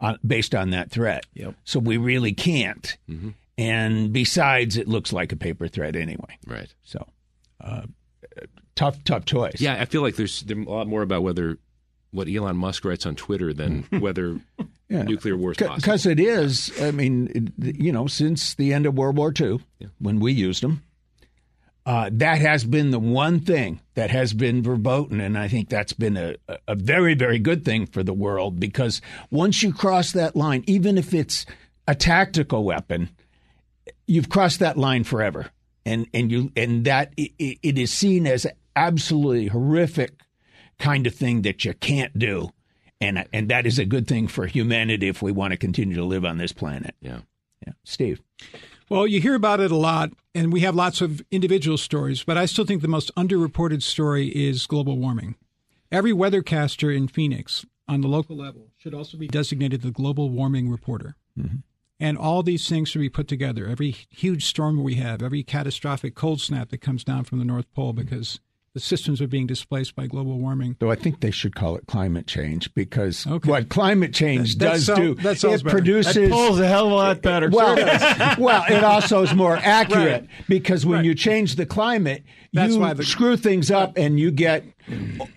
on, 0.01 0.19
based 0.27 0.55
on 0.55 0.71
that 0.71 0.91
threat. 0.91 1.27
Yep. 1.35 1.55
So 1.65 1.79
we 1.79 1.97
really 1.97 2.33
can't. 2.33 2.97
And 3.59 4.13
besides, 4.13 4.77
it 4.77 4.89
looks 4.89 5.13
like 5.13 5.33
a 5.33 5.37
paper 5.37 5.69
threat 5.69 5.95
anyway. 5.95 6.39
Right. 6.47 6.73
So 6.83 7.07
uh, 7.61 7.83
tough, 8.75 9.05
tough 9.05 9.25
choice. 9.25 9.61
Yeah, 9.61 9.81
I 9.81 9.85
feel 9.85 10.03
like 10.03 10.17
there's, 10.17 10.41
there's 10.43 10.67
a 10.67 10.71
lot 10.71 10.87
more 10.87 11.03
about 11.03 11.23
whether 11.23 11.59
what 12.11 12.29
Elon 12.29 12.57
Musk 12.57 12.85
writes 12.85 13.07
on 13.07 13.17
Twitter 13.17 13.53
than 13.53 13.83
whether 13.91 14.41
nuclear 15.03 15.37
war 15.37 15.53
is 15.53 15.57
possible. 15.59 15.77
Because 15.77 16.07
it 16.07 16.21
is, 16.21 16.71
I 16.81 16.91
mean, 16.91 17.53
you 17.59 17.93
know, 17.93 18.07
since 18.07 18.55
the 18.55 18.73
end 18.73 18.87
of 18.87 18.95
World 18.95 19.17
War 19.17 19.33
II, 19.39 19.61
when 19.99 20.21
we 20.21 20.33
used 20.33 20.63
them, 20.63 20.83
uh, 21.85 22.11
that 22.13 22.39
has 22.41 22.65
been 22.65 22.91
the 22.93 22.99
one 23.01 23.41
thing 23.41 23.81
that 23.95 24.11
has 24.11 24.33
been 24.33 24.63
verboten. 24.63 25.21
And 25.21 25.37
I 25.37 25.49
think 25.49 25.69
that's 25.69 25.93
been 25.93 26.17
a, 26.17 26.37
a 26.69 26.75
very, 26.77 27.15
very 27.15 27.39
good 27.41 27.65
thing 27.65 27.87
for 27.87 28.03
the 28.05 28.13
world 28.13 28.61
because 28.61 29.01
once 29.31 29.63
you 29.63 29.73
cross 29.73 30.13
that 30.13 30.37
line, 30.37 30.63
even 30.69 30.97
if 30.97 31.13
it's 31.13 31.45
a 31.89 31.95
tactical 31.97 32.63
weapon, 32.63 33.09
you've 34.07 34.29
crossed 34.29 34.61
that 34.61 34.79
line 34.79 35.03
forever. 35.05 35.51
And, 35.85 36.07
and 36.15 36.31
you 36.31 36.53
and 36.55 36.85
that 36.85 37.13
i 37.19 37.33
i- 37.41 37.59
it 37.61 37.77
is 37.77 37.93
seen 37.93 38.29
as 38.29 38.47
absolutely 38.77 39.49
horrific 39.49 40.13
kind 40.79 41.09
of 41.09 41.15
thing 41.17 41.43
that 41.43 41.65
you 41.65 41.75
can't 41.75 42.17
do. 42.17 42.51
And, 43.03 43.27
and 43.33 43.49
that 43.49 43.67
is 43.67 43.79
a 43.79 43.85
good 43.85 44.07
thing 44.07 44.29
for 44.29 44.47
humanity 44.47 45.09
if 45.09 45.23
we 45.23 45.33
want 45.33 45.53
to 45.53 45.57
continue 45.57 45.97
to 45.97 46.05
live 46.05 46.25
on 46.25 46.39
this 46.39 46.53
planet. 46.53 46.95
yeah. 47.01 47.21
Yeah. 47.67 47.75
Steve. 47.85 48.21
Well, 48.89 49.07
you 49.07 49.21
hear 49.21 49.35
about 49.35 49.61
it 49.61 49.71
a 49.71 49.77
lot, 49.77 50.11
and 50.35 50.53
we 50.53 50.61
have 50.61 50.75
lots 50.75 51.01
of 51.01 51.23
individual 51.31 51.79
stories, 51.79 52.25
but 52.25 52.37
I 52.37 52.47
still 52.47 52.65
think 52.65 52.83
the 52.83 52.89
most 52.89 53.15
underreported 53.15 53.83
story 53.83 54.29
is 54.29 54.67
global 54.67 54.99
warming. 54.99 55.37
Every 55.91 56.13
weathercaster 56.13 56.95
in 56.95 57.09
Phoenix 57.09 57.65
on 57.89 58.01
the 58.01 58.09
local 58.09 58.37
level 58.37 58.69
should 58.77 58.95
also 58.95 59.17
be 59.17 59.29
designated 59.29 59.83
the 59.83 59.91
global 59.91 60.31
warming 60.31 60.71
reporter. 60.71 61.17
Mm-hmm. 61.39 61.59
And 62.01 62.19
all 62.19 62.43
these 62.43 62.69
things 62.69 62.89
should 62.89 63.01
be 63.01 63.09
put 63.09 63.29
together. 63.29 63.67
Every 63.67 63.91
huge 64.11 64.45
storm 64.47 64.83
we 64.83 64.97
have, 64.97 65.23
every 65.23 65.45
catastrophic 65.45 66.15
cold 66.15 66.41
snap 66.41 66.71
that 66.71 66.81
comes 66.81 67.05
down 67.05 67.25
from 67.25 67.39
the 67.39 67.45
North 67.45 67.73
Pole 67.75 67.93
because 67.93 68.41
the 68.75 68.81
systems 68.81 69.21
are 69.21 69.27
being 69.27 69.47
displaced 69.47 69.95
by 69.95 70.07
global 70.07 70.39
warming. 70.39 70.77
Though 70.79 70.91
I 70.91 70.95
think 70.95 71.21
they 71.21 71.31
should 71.31 71.55
call 71.55 71.77
it 71.77 71.87
climate 71.87 72.27
change 72.27 72.73
because 72.75 73.27
Okay. 73.27 73.51
what 73.51 73.69
climate 73.69 74.15
change 74.15 74.57
That- 74.57 74.65
that 74.65 74.71
does 74.73 74.85
sound- 74.87 74.99
do, 75.03 75.15
that 75.23 75.39
sounds 75.39 75.61
it 75.61 75.65
better. 75.65 75.77
produces. 75.77 76.15
That 76.15 76.31
pulls 76.31 76.59
a 76.59 76.67
hell 76.67 76.87
of 76.87 76.93
a 76.93 76.95
lot 76.95 77.21
better. 77.23 77.51
well, 77.51 77.77
well, 78.39 78.65
it 78.71 78.83
also 78.83 79.23
is 79.23 79.35
more 79.35 79.59
accurate 79.63 80.23
Right. 80.23 80.29
because 80.49 80.87
when 80.87 80.97
Right. 81.01 81.05
you 81.05 81.15
change 81.15 81.57
the 81.57 81.67
climate, 81.67 82.23
That's 82.55 82.73
you 82.75 82.81
why 82.81 82.95
the- 82.95 83.05
screw 83.05 83.37
things 83.37 83.71
up 83.71 83.93
and 83.99 84.19
you 84.19 84.31
get 84.31 84.65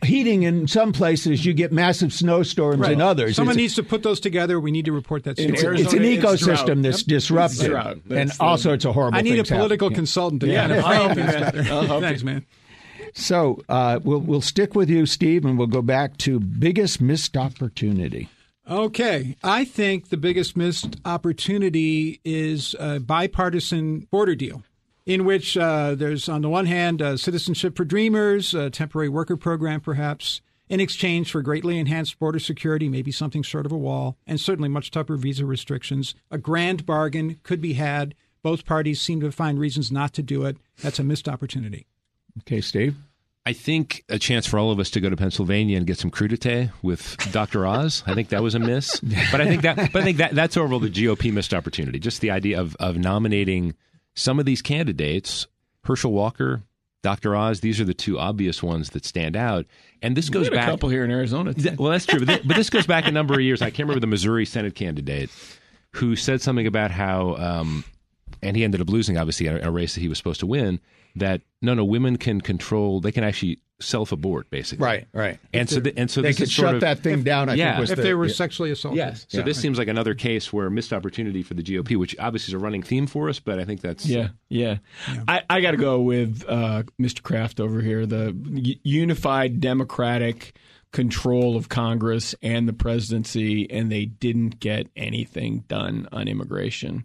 heating 0.03 0.43
in 0.43 0.67
some 0.67 0.93
places, 0.93 1.45
you 1.45 1.53
get 1.53 1.73
massive 1.73 2.13
snowstorms 2.13 2.87
in 2.87 3.01
others. 3.01 3.35
Someone 3.35 3.55
It's- 3.55 3.61
needs 3.63 3.75
to 3.75 3.83
put 3.83 4.01
those 4.01 4.19
together. 4.21 4.59
We 4.61 4.71
need 4.71 4.85
to 4.85 4.91
report 4.93 5.23
that 5.25 5.37
In 5.37 5.55
story. 5.57 5.81
it's 5.81 5.93
an 5.93 5.99
Arizona, 6.03 6.31
it's 6.31 6.43
ecosystem 6.43 6.83
that's 6.83 6.99
Yep. 7.01 7.07
disrupted, 7.07 7.59
It's 7.59 7.75
and 7.75 7.99
That's 8.29 8.37
the- 8.37 8.43
all 8.43 8.57
sorts 8.57 8.85
of 8.85 8.93
horrible 8.93 9.17
I 9.17 9.21
need 9.21 9.31
a 9.33 9.35
things 9.35 9.49
happen. 9.49 9.59
political 9.61 9.91
Yeah. 9.91 9.95
consultant 9.97 10.41
to 10.41 10.47
Yeah. 10.47 10.61
kind 10.61 10.71
of 10.71 10.85
I'll 10.85 10.93
help 10.93 11.13
frame 11.13 11.27
you, 11.27 11.33
man. 11.33 11.67
I'll 11.71 11.81
help 11.85 12.01
Thanks, 12.01 12.21
you. 12.21 12.25
man. 12.25 12.45
So 13.17 13.61
uh, 13.69 13.99
we'll 14.03 14.19
we'll 14.19 14.41
stick 14.41 14.75
with 14.75 14.89
you, 14.89 15.05
Steve, 15.05 15.45
and 15.45 15.57
we'll 15.57 15.67
go 15.67 15.81
back 15.81 16.17
to 16.17 16.39
biggest 16.39 17.01
missed 17.01 17.37
opportunity. 17.37 18.29
Okay. 18.69 19.35
I 19.43 19.63
think 19.63 20.09
the 20.09 20.17
biggest 20.17 20.57
missed 20.57 20.97
opportunity 21.05 22.19
is 22.25 22.75
a 22.79 22.99
bipartisan 22.99 24.07
border 24.11 24.35
deal 24.35 24.63
in 25.05 25.23
which 25.23 25.55
uh, 25.55 25.95
there's, 25.95 26.27
on 26.27 26.41
the 26.41 26.49
one 26.49 26.65
hand, 26.65 27.01
uh, 27.01 27.15
citizenship 27.15 27.77
for 27.77 27.85
dreamers, 27.85 28.53
a 28.53 28.69
temporary 28.69 29.09
worker 29.09 29.37
program, 29.37 29.79
perhaps, 29.79 30.41
in 30.67 30.79
exchange 30.79 31.31
for 31.31 31.43
greatly 31.43 31.77
enhanced 31.77 32.17
border 32.17 32.39
security, 32.39 32.89
maybe 32.89 33.11
something 33.11 33.43
short 33.43 33.67
of 33.67 33.71
a 33.71 33.77
wall, 33.77 34.17
and 34.25 34.41
certainly 34.41 34.69
much 34.69 34.89
tougher 34.89 35.15
visa 35.15 35.45
restrictions. 35.45 36.15
A 36.31 36.39
grand 36.39 36.85
bargain 36.85 37.39
could 37.43 37.61
be 37.61 37.73
had. 37.73 38.15
Both 38.41 38.65
parties 38.65 38.99
seem 38.99 39.21
to 39.21 39.31
find 39.31 39.59
reasons 39.59 39.91
not 39.91 40.11
to 40.13 40.23
do 40.23 40.43
it. 40.45 40.57
That's 40.81 40.99
a 40.99 41.03
missed 41.03 41.29
opportunity. 41.29 41.85
Okay, 42.39 42.61
Steve. 42.61 42.95
I 43.45 43.53
think 43.53 44.03
a 44.09 44.17
chance 44.17 44.47
for 44.47 44.57
all 44.57 44.71
of 44.71 44.79
us 44.79 44.89
to 44.91 44.99
go 44.99 45.09
to 45.09 45.15
Pennsylvania 45.15 45.77
and 45.77 45.85
get 45.85 45.99
some 45.99 46.09
crudité 46.09 46.71
with 46.81 47.15
Dr. 47.31 47.65
Oz. 47.67 48.03
I 48.07 48.15
think 48.15 48.29
that 48.29 48.41
was 48.41 48.55
a 48.55 48.59
miss, 48.59 48.99
but 49.31 49.39
I 49.39 49.45
think 49.45 49.61
that, 49.61 49.91
but 49.93 50.01
I 50.01 50.03
think 50.05 50.17
that 50.17 50.33
that's 50.33 50.57
overall 50.57 50.79
the 50.79 50.89
GOP 50.89 51.31
missed 51.31 51.53
opportunity. 51.53 51.99
Just 51.99 52.21
the 52.21 52.31
idea 52.31 52.59
of 52.59 52.75
of 52.79 52.97
nominating 52.97 53.75
some 54.15 54.39
of 54.39 54.45
these 54.45 54.61
candidates, 54.63 55.45
Herschel 55.83 56.11
Walker, 56.11 56.63
Dr. 57.03 57.35
Oz. 57.35 57.59
These 57.59 57.79
are 57.79 57.85
the 57.85 57.93
two 57.93 58.17
obvious 58.17 58.63
ones 58.63 58.89
that 58.91 59.05
stand 59.05 59.35
out, 59.35 59.65
and 60.01 60.17
this 60.17 60.29
goes 60.29 60.49
We 60.49 60.55
a 60.55 60.59
back. 60.59 60.69
couple 60.69 60.89
here 60.89 61.05
in 61.05 61.11
Arizona. 61.11 61.53
Th- 61.53 61.77
Well, 61.77 61.91
that's 61.91 62.07
true, 62.07 62.25
but, 62.25 62.41
thi- 62.41 62.47
but 62.47 62.55
this 62.57 62.71
goes 62.71 62.87
back 62.87 63.05
a 63.07 63.11
number 63.11 63.35
of 63.35 63.41
years. 63.41 63.61
I 63.61 63.69
can't 63.69 63.87
remember 63.87 63.99
the 63.99 64.07
Missouri 64.07 64.45
Senate 64.47 64.73
candidate 64.73 65.29
who 65.91 66.15
said 66.15 66.41
something 66.41 66.65
about 66.67 66.89
how, 66.91 67.35
um, 67.35 67.83
and 68.45 68.55
he 68.55 68.63
ended 68.63 68.81
up 68.81 68.89
losing, 68.89 69.17
obviously, 69.17 69.47
a, 69.47 69.67
a 69.67 69.71
race 69.71 69.95
that 69.95 70.01
he 70.01 70.07
was 70.07 70.17
supposed 70.17 70.39
to 70.41 70.47
win. 70.47 70.79
That 71.15 71.41
no, 71.61 71.73
no, 71.73 71.85
women 71.85 72.17
can 72.17 72.41
control. 72.41 72.99
They 72.99 73.11
can 73.11 73.23
actually 73.23 73.59
self 73.79 74.11
abort, 74.11 74.49
basically. 74.49 74.85
Right, 74.85 75.07
right. 75.13 75.39
And 75.53 75.69
so, 75.69 75.79
the, 75.79 75.97
and 75.97 76.09
so 76.09 76.21
they 76.21 76.33
could 76.33 76.49
shut 76.49 76.75
of, 76.75 76.81
that 76.81 76.99
thing 76.99 77.23
down. 77.23 77.49
I 77.49 77.55
yeah. 77.55 77.71
think 77.71 77.81
was 77.81 77.91
if 77.91 77.97
the- 77.97 78.03
they 78.03 78.13
were 78.13 78.27
yeah. 78.27 78.33
sexually 78.33 78.71
assaulted. 78.71 78.97
Yes. 78.97 79.25
So 79.29 79.39
Yeah. 79.39 79.43
this 79.45 79.59
seems 79.59 79.77
like 79.77 79.87
another 79.87 80.13
case 80.13 80.53
where 80.53 80.69
missed 80.69 80.93
opportunity 80.93 81.43
for 81.43 81.53
the 81.53 81.63
GOP, 81.63 81.97
which 81.97 82.15
obviously 82.19 82.51
is 82.51 82.53
a 82.53 82.59
running 82.59 82.83
theme 82.83 83.07
for 83.07 83.29
us, 83.29 83.39
but 83.39 83.59
I 83.59 83.65
think 83.65 83.81
that's 83.81 84.05
Yeah, 84.05 84.29
yeah. 84.49 84.77
I, 85.27 85.43
I 85.49 85.61
got 85.61 85.71
to 85.71 85.77
go 85.77 85.99
with 86.01 86.43
uh, 86.47 86.83
Mr. 86.99 87.21
Kraft 87.21 87.59
over 87.59 87.81
here. 87.81 88.05
The 88.05 88.77
unified 88.83 89.59
Democratic 89.59 90.55
control 90.91 91.57
of 91.57 91.67
Congress 91.67 92.33
and 92.41 92.69
the 92.69 92.73
presidency, 92.73 93.69
and 93.69 93.91
they 93.91 94.05
didn't 94.05 94.61
get 94.61 94.87
anything 94.95 95.65
done 95.67 96.07
on 96.13 96.29
immigration. 96.29 97.03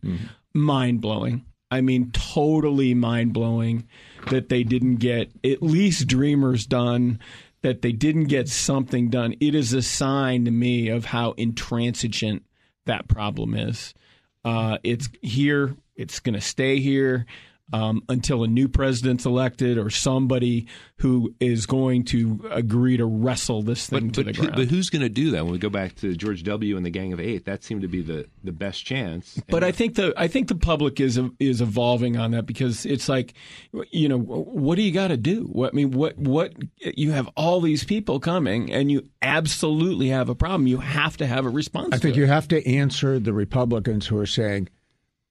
Mind 0.53 1.01
blowing. 1.01 1.45
I 1.71 1.81
mean, 1.81 2.11
totally 2.11 2.95
mind 2.95 3.33
blowing 3.33 3.87
that 4.31 4.49
they 4.49 4.65
didn't 4.65 4.97
get 4.97 5.31
at 5.45 5.63
least 5.63 6.09
Dreamers 6.09 6.67
done. 6.67 7.21
That 7.63 7.83
they 7.83 7.93
didn't 7.93 8.25
get 8.25 8.49
something 8.49 9.11
done. 9.11 9.35
It 9.39 9.55
is 9.55 9.75
a 9.75 9.83
sign 9.83 10.47
to 10.47 10.51
me 10.51 10.89
of 10.89 11.05
how 11.05 11.33
intransigent 11.33 12.43
that 12.87 13.07
problem 13.07 13.55
is. 13.55 13.93
Uh, 14.47 14.79
it's 14.83 15.11
here. 15.21 15.77
It's 15.95 16.21
going 16.21 16.35
to 16.35 16.41
stay 16.41 16.81
here 16.81 17.27
um, 17.73 18.03
until 18.09 18.43
a 18.45 18.49
new 18.49 18.69
president's 18.69 19.25
elected 19.27 19.79
or 19.79 19.91
somebody 19.91 20.67
who 20.97 21.35
is 21.41 21.67
going 21.67 22.05
to 22.05 22.47
agree 22.51 22.97
to 22.97 23.07
wrestle 23.07 23.63
this 23.63 23.87
thing 23.87 24.09
But, 24.09 24.15
to 24.15 24.25
but, 24.25 24.27
the 24.35 24.37
who- 24.41 24.47
ground. 24.49 24.57
but 24.57 24.69
who's 24.69 24.91
going 24.91 25.03
to 25.03 25.09
do 25.09 25.31
that? 25.31 25.45
When 25.45 25.53
we 25.53 25.59
go 25.59 25.71
back 25.71 25.95
to 25.97 26.15
George 26.17 26.43
W. 26.45 26.77
and 26.77 26.85
the 26.85 26.91
Gang 26.91 27.13
of 27.13 27.21
Eight, 27.21 27.45
that 27.47 27.63
seemed 27.65 27.83
to 27.83 27.89
be 27.89 28.03
the, 28.03 28.27
the 28.45 28.53
best 28.53 28.85
chance. 28.85 29.41
But 29.49 29.65
I 29.65 29.73
think 29.73 29.95
the 29.95 30.13
I 30.17 30.29
think 30.29 30.49
the 30.49 30.55
public 30.55 31.01
is 31.01 31.19
is 31.39 31.61
evolving 31.61 32.17
on 32.17 32.33
that 32.33 32.47
because 32.47 32.85
it's 32.87 33.09
like, 33.09 33.35
you 33.91 34.09
know, 34.09 34.19
what 34.19 34.77
do 34.77 34.83
you 34.83 34.93
got 34.93 35.09
to 35.09 35.17
do? 35.17 35.45
What 35.45 35.73
I 35.73 35.77
mean, 35.77 35.91
what 35.93 36.19
what 36.19 36.53
you 36.79 37.13
have 37.13 37.29
all 37.37 37.61
these 37.61 37.85
people 37.85 38.21
coming, 38.21 38.73
and 38.73 38.91
you 38.91 39.09
absolutely 39.23 40.09
have 40.09 40.29
a 40.29 40.35
problem. 40.35 40.67
You 40.67 40.79
have 40.79 41.17
to 41.19 41.27
have 41.27 41.47
a 41.47 41.49
response. 41.51 41.89
I 41.93 41.99
think 41.99 42.15
to 42.15 42.19
you 42.21 42.25
it. 42.25 42.29
have 42.29 42.49
to 42.49 42.67
answer 42.69 43.19
the 43.19 43.33
Republicans 43.33 44.07
who 44.07 44.19
are 44.19 44.27
saying 44.27 44.69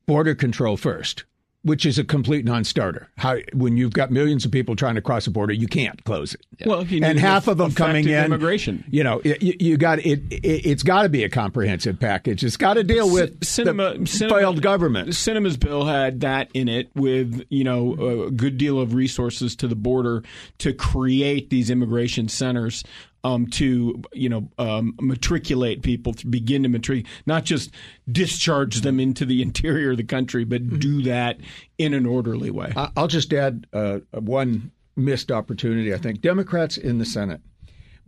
border 0.05 0.33
control 0.35 0.75
first, 0.77 1.25
which 1.63 1.85
is 1.85 1.99
a 1.99 2.03
complete 2.03 2.45
non-starter. 2.45 3.09
How 3.17 3.37
when 3.53 3.75
you've 3.75 3.93
got 3.93 4.11
millions 4.11 4.45
of 4.45 4.51
people 4.51 4.75
trying 4.75 4.95
to 4.95 5.01
cross 5.01 5.25
the 5.25 5.31
border, 5.31 5.53
you 5.53 5.67
can't 5.67 6.01
close 6.05 6.33
it. 6.33 6.41
Well, 6.65 6.85
you 6.85 7.03
and 7.03 7.19
half 7.19 7.47
of 7.47 7.57
them 7.57 7.73
coming 7.73 8.07
in 8.07 8.25
immigration. 8.25 8.85
You 8.89 9.03
know, 9.03 9.21
it, 9.23 9.41
you, 9.41 9.77
got 9.77 9.99
it, 9.99 10.21
it. 10.31 10.43
It's 10.43 10.83
got 10.83 11.03
to 11.03 11.09
be 11.09 11.23
a 11.23 11.29
comprehensive 11.29 11.99
package. 11.99 12.43
It's 12.43 12.57
got 12.57 12.75
to 12.75 12.83
deal 12.83 13.11
with 13.11 13.39
Sinema, 13.41 13.93
the 13.93 13.99
Sinema 13.99 14.29
failed 14.29 14.61
government. 14.61 15.09
Sinema's 15.09 15.57
bill 15.57 15.85
had 15.85 16.21
that 16.21 16.49
in 16.53 16.69
it, 16.69 16.89
with 16.95 17.45
you 17.49 17.63
know 17.63 18.25
a 18.25 18.31
good 18.31 18.57
deal 18.57 18.79
of 18.79 18.93
resources 18.93 19.55
to 19.57 19.67
the 19.67 19.75
border 19.75 20.23
to 20.59 20.73
create 20.73 21.49
these 21.49 21.69
immigration 21.69 22.29
centers. 22.29 22.83
Um, 23.21 23.47
to 23.47 24.01
you 24.13 24.29
know, 24.29 24.49
um, 24.57 24.95
matriculate 25.01 25.81
people 25.81 26.13
to 26.13 26.25
begin 26.27 26.63
to 26.63 26.69
matriculate, 26.69 27.11
not 27.25 27.43
just 27.43 27.71
discharge 28.09 28.79
them 28.79 28.97
into 28.97 29.25
the 29.25 29.41
interior 29.49 29.91
of 29.91 29.97
the 29.97 30.03
country, 30.05 30.45
but 30.45 30.79
do 30.79 31.01
that 31.01 31.37
in 31.77 31.93
an 31.93 32.05
orderly 32.05 32.49
way. 32.49 32.71
I'll 32.95 33.07
just 33.07 33.33
add 33.33 33.67
uh, 33.73 33.99
one 34.13 34.71
missed 34.95 35.31
opportunity. 35.31 35.93
I 35.93 35.97
think 35.97 36.21
Democrats 36.21 36.77
in 36.77 36.97
the 36.97 37.05
Senate 37.05 37.41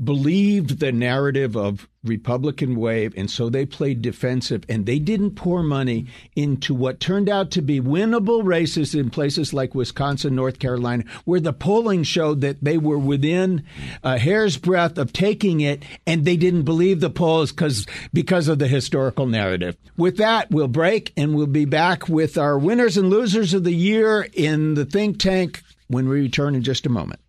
believed 0.04 0.80
the 0.80 0.92
narrative 0.92 1.56
of 1.56 1.88
Republican 2.04 2.76
wave, 2.76 3.14
and 3.16 3.30
so 3.30 3.50
they 3.50 3.66
played 3.66 4.02
defensive, 4.02 4.64
and 4.68 4.86
they 4.86 4.98
didn't 4.98 5.36
pour 5.36 5.62
money 5.62 6.08
into 6.36 6.74
what 6.74 7.00
turned 7.00 7.30
out 7.30 7.52
to 7.52 7.62
be 7.62 7.80
winnable 7.80 8.44
races 8.44 8.96
in 8.96 9.12
places 9.12 9.54
like 9.54 9.76
Wisconsin, 9.76 10.36
North 10.36 10.58
Carolina, 10.58 11.04
where 11.26 11.40
the 11.40 11.54
polling 11.54 12.04
showed 12.04 12.42
that 12.42 12.64
they 12.64 12.78
were 12.78 12.98
within 12.98 13.64
a 14.04 14.18
hair's 14.18 14.58
breadth 14.58 14.98
of 14.98 15.14
taking 15.14 15.62
it, 15.62 15.84
and 16.08 16.26
they 16.26 16.38
didn't 16.38 16.64
believe 16.64 17.00
the 17.00 17.10
polls 17.10 17.52
because 17.52 17.86
because 18.12 18.48
of 18.48 18.58
the 18.58 18.68
historical 18.68 19.28
narrative. 19.28 19.78
With 19.98 20.18
that, 20.18 20.50
we'll 20.50 20.68
break, 20.68 21.14
and 21.16 21.36
we'll 21.36 21.46
be 21.46 21.66
back 21.66 22.10
with 22.10 22.38
our 22.38 22.58
winners 22.58 22.98
and 22.98 23.10
losers 23.10 23.54
of 23.54 23.64
the 23.64 23.74
year 23.74 24.28
in 24.34 24.74
the 24.74 24.86
think 24.86 25.20
tank 25.20 25.62
when 25.88 26.10
we 26.10 26.22
return 26.22 26.56
in 26.56 26.64
just 26.64 26.88
a 26.88 26.90
moment. 26.90 27.21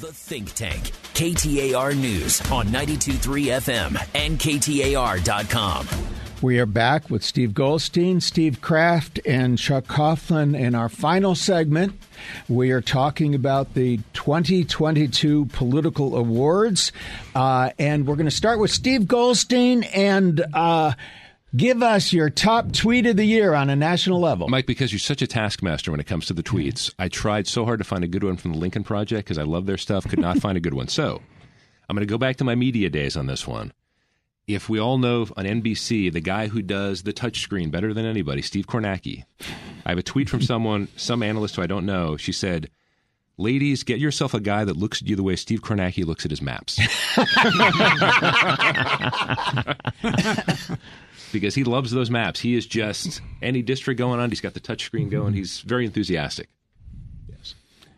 The 0.00 0.12
Think 0.12 0.52
Tank, 0.54 0.90
KTAR 1.14 1.96
News 1.96 2.40
on 2.50 2.66
92.3 2.66 3.60
FM 3.60 4.08
and 4.16 4.40
KTAR.com. 4.40 5.86
We 6.42 6.58
are 6.58 6.66
back 6.66 7.10
with 7.10 7.22
Steve 7.22 7.54
Goldstein, 7.54 8.20
Steve 8.20 8.60
Kraft, 8.60 9.20
and 9.24 9.56
Chuck 9.56 9.84
Coughlin. 9.84 10.58
In 10.58 10.74
our 10.74 10.88
final 10.88 11.36
segment, 11.36 11.96
we 12.48 12.72
are 12.72 12.80
talking 12.80 13.36
about 13.36 13.74
the 13.74 14.00
2022 14.14 15.46
political 15.52 16.16
awards. 16.16 16.90
Uh, 17.32 17.70
and 17.78 18.04
we're 18.04 18.16
going 18.16 18.26
to 18.26 18.32
start 18.32 18.58
with 18.58 18.72
Steve 18.72 19.06
Goldstein 19.06 19.84
and 19.84 20.44
uh, 20.52 20.94
give 21.56 21.82
us 21.82 22.12
your 22.12 22.30
top 22.30 22.72
tweet 22.72 23.06
of 23.06 23.16
the 23.16 23.24
year 23.24 23.54
on 23.54 23.70
a 23.70 23.76
national 23.76 24.20
level. 24.20 24.48
Mike, 24.48 24.66
because 24.66 24.92
you're 24.92 24.98
such 24.98 25.22
a 25.22 25.26
taskmaster 25.26 25.90
when 25.90 26.00
it 26.00 26.06
comes 26.06 26.26
to 26.26 26.32
the 26.32 26.42
tweets, 26.42 26.92
I 26.98 27.08
tried 27.08 27.46
so 27.46 27.64
hard 27.64 27.78
to 27.78 27.84
find 27.84 28.04
a 28.04 28.08
good 28.08 28.24
one 28.24 28.36
from 28.36 28.52
the 28.52 28.58
Lincoln 28.58 28.84
Project 28.84 29.26
because 29.26 29.38
I 29.38 29.44
love 29.44 29.66
their 29.66 29.78
stuff, 29.78 30.08
could 30.08 30.18
not 30.18 30.38
find 30.40 30.56
a 30.56 30.60
good 30.60 30.74
one. 30.74 30.88
So 30.88 31.20
I'm 31.88 31.96
going 31.96 32.06
to 32.06 32.12
go 32.12 32.18
back 32.18 32.36
to 32.36 32.44
my 32.44 32.54
media 32.54 32.90
days 32.90 33.16
on 33.16 33.26
this 33.26 33.46
one. 33.46 33.72
If 34.46 34.68
we 34.68 34.78
all 34.78 34.98
know 34.98 35.22
on 35.36 35.46
NBC, 35.46 36.12
the 36.12 36.20
guy 36.20 36.48
who 36.48 36.60
does 36.60 37.02
the 37.02 37.14
touchscreen 37.14 37.70
better 37.70 37.94
than 37.94 38.04
anybody, 38.04 38.42
Steve 38.42 38.66
Kornacki, 38.66 39.24
I 39.86 39.90
have 39.90 39.98
a 39.98 40.02
tweet 40.02 40.28
from 40.28 40.42
someone, 40.42 40.88
some 40.96 41.22
analyst 41.22 41.56
who 41.56 41.62
I 41.62 41.66
don't 41.66 41.86
know. 41.86 42.16
She 42.16 42.32
said, 42.32 42.70
Ladies, 43.36 43.82
get 43.82 43.98
yourself 43.98 44.32
a 44.32 44.38
guy 44.38 44.64
that 44.64 44.76
looks 44.76 45.02
at 45.02 45.08
you 45.08 45.16
the 45.16 45.22
way 45.24 45.34
Steve 45.34 45.60
Kornacki 45.60 46.04
looks 46.04 46.24
at 46.24 46.30
his 46.30 46.40
maps. 46.40 46.78
because 51.34 51.54
he 51.54 51.64
loves 51.64 51.90
those 51.90 52.10
maps. 52.10 52.40
He 52.40 52.54
is 52.54 52.66
just 52.66 53.20
any 53.42 53.60
district 53.60 53.98
going 53.98 54.20
on. 54.20 54.30
He's 54.30 54.40
got 54.40 54.54
the 54.54 54.60
touchscreen 54.60 55.10
going. 55.10 55.34
He's 55.34 55.60
very 55.60 55.84
enthusiastic. 55.84 56.48
Yes. 57.28 57.54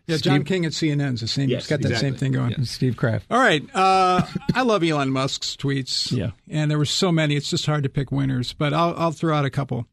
Yeah, 0.06 0.16
John 0.16 0.42
King 0.42 0.64
at 0.66 0.72
CNN's 0.72 1.20
the 1.20 1.28
same. 1.28 1.48
Yes, 1.48 1.62
he's 1.62 1.70
got 1.70 1.80
that 1.82 1.92
exactly. 1.92 2.10
same 2.10 2.18
thing 2.18 2.32
going. 2.32 2.54
Yes. 2.58 2.70
Steve 2.70 2.96
Kraft. 2.96 3.26
All 3.30 3.38
right. 3.38 3.62
Uh, 3.72 4.26
I 4.54 4.62
love 4.62 4.82
Elon 4.82 5.10
Musk's 5.10 5.54
tweets. 5.54 6.10
Yeah. 6.10 6.30
And 6.50 6.68
there 6.68 6.78
were 6.78 6.84
so 6.84 7.12
many, 7.12 7.36
it's 7.36 7.50
just 7.50 7.66
hard 7.66 7.84
to 7.84 7.88
pick 7.88 8.10
winners, 8.10 8.52
but 8.52 8.74
I'll, 8.74 8.94
I'll 8.96 9.12
throw 9.12 9.36
out 9.36 9.44
a 9.44 9.50
couple. 9.50 9.86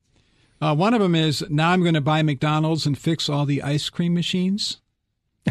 Uh, 0.62 0.74
one 0.74 0.94
of 0.94 1.02
them 1.02 1.14
is 1.14 1.44
now 1.50 1.72
I'm 1.72 1.82
going 1.82 1.94
to 1.94 2.02
buy 2.02 2.24
McDonald's 2.24 2.86
and 2.86 2.98
fix 2.98 3.28
all 3.28 3.46
the 3.46 3.62
ice 3.62 3.90
cream 3.90 4.14
machines. 4.14 4.78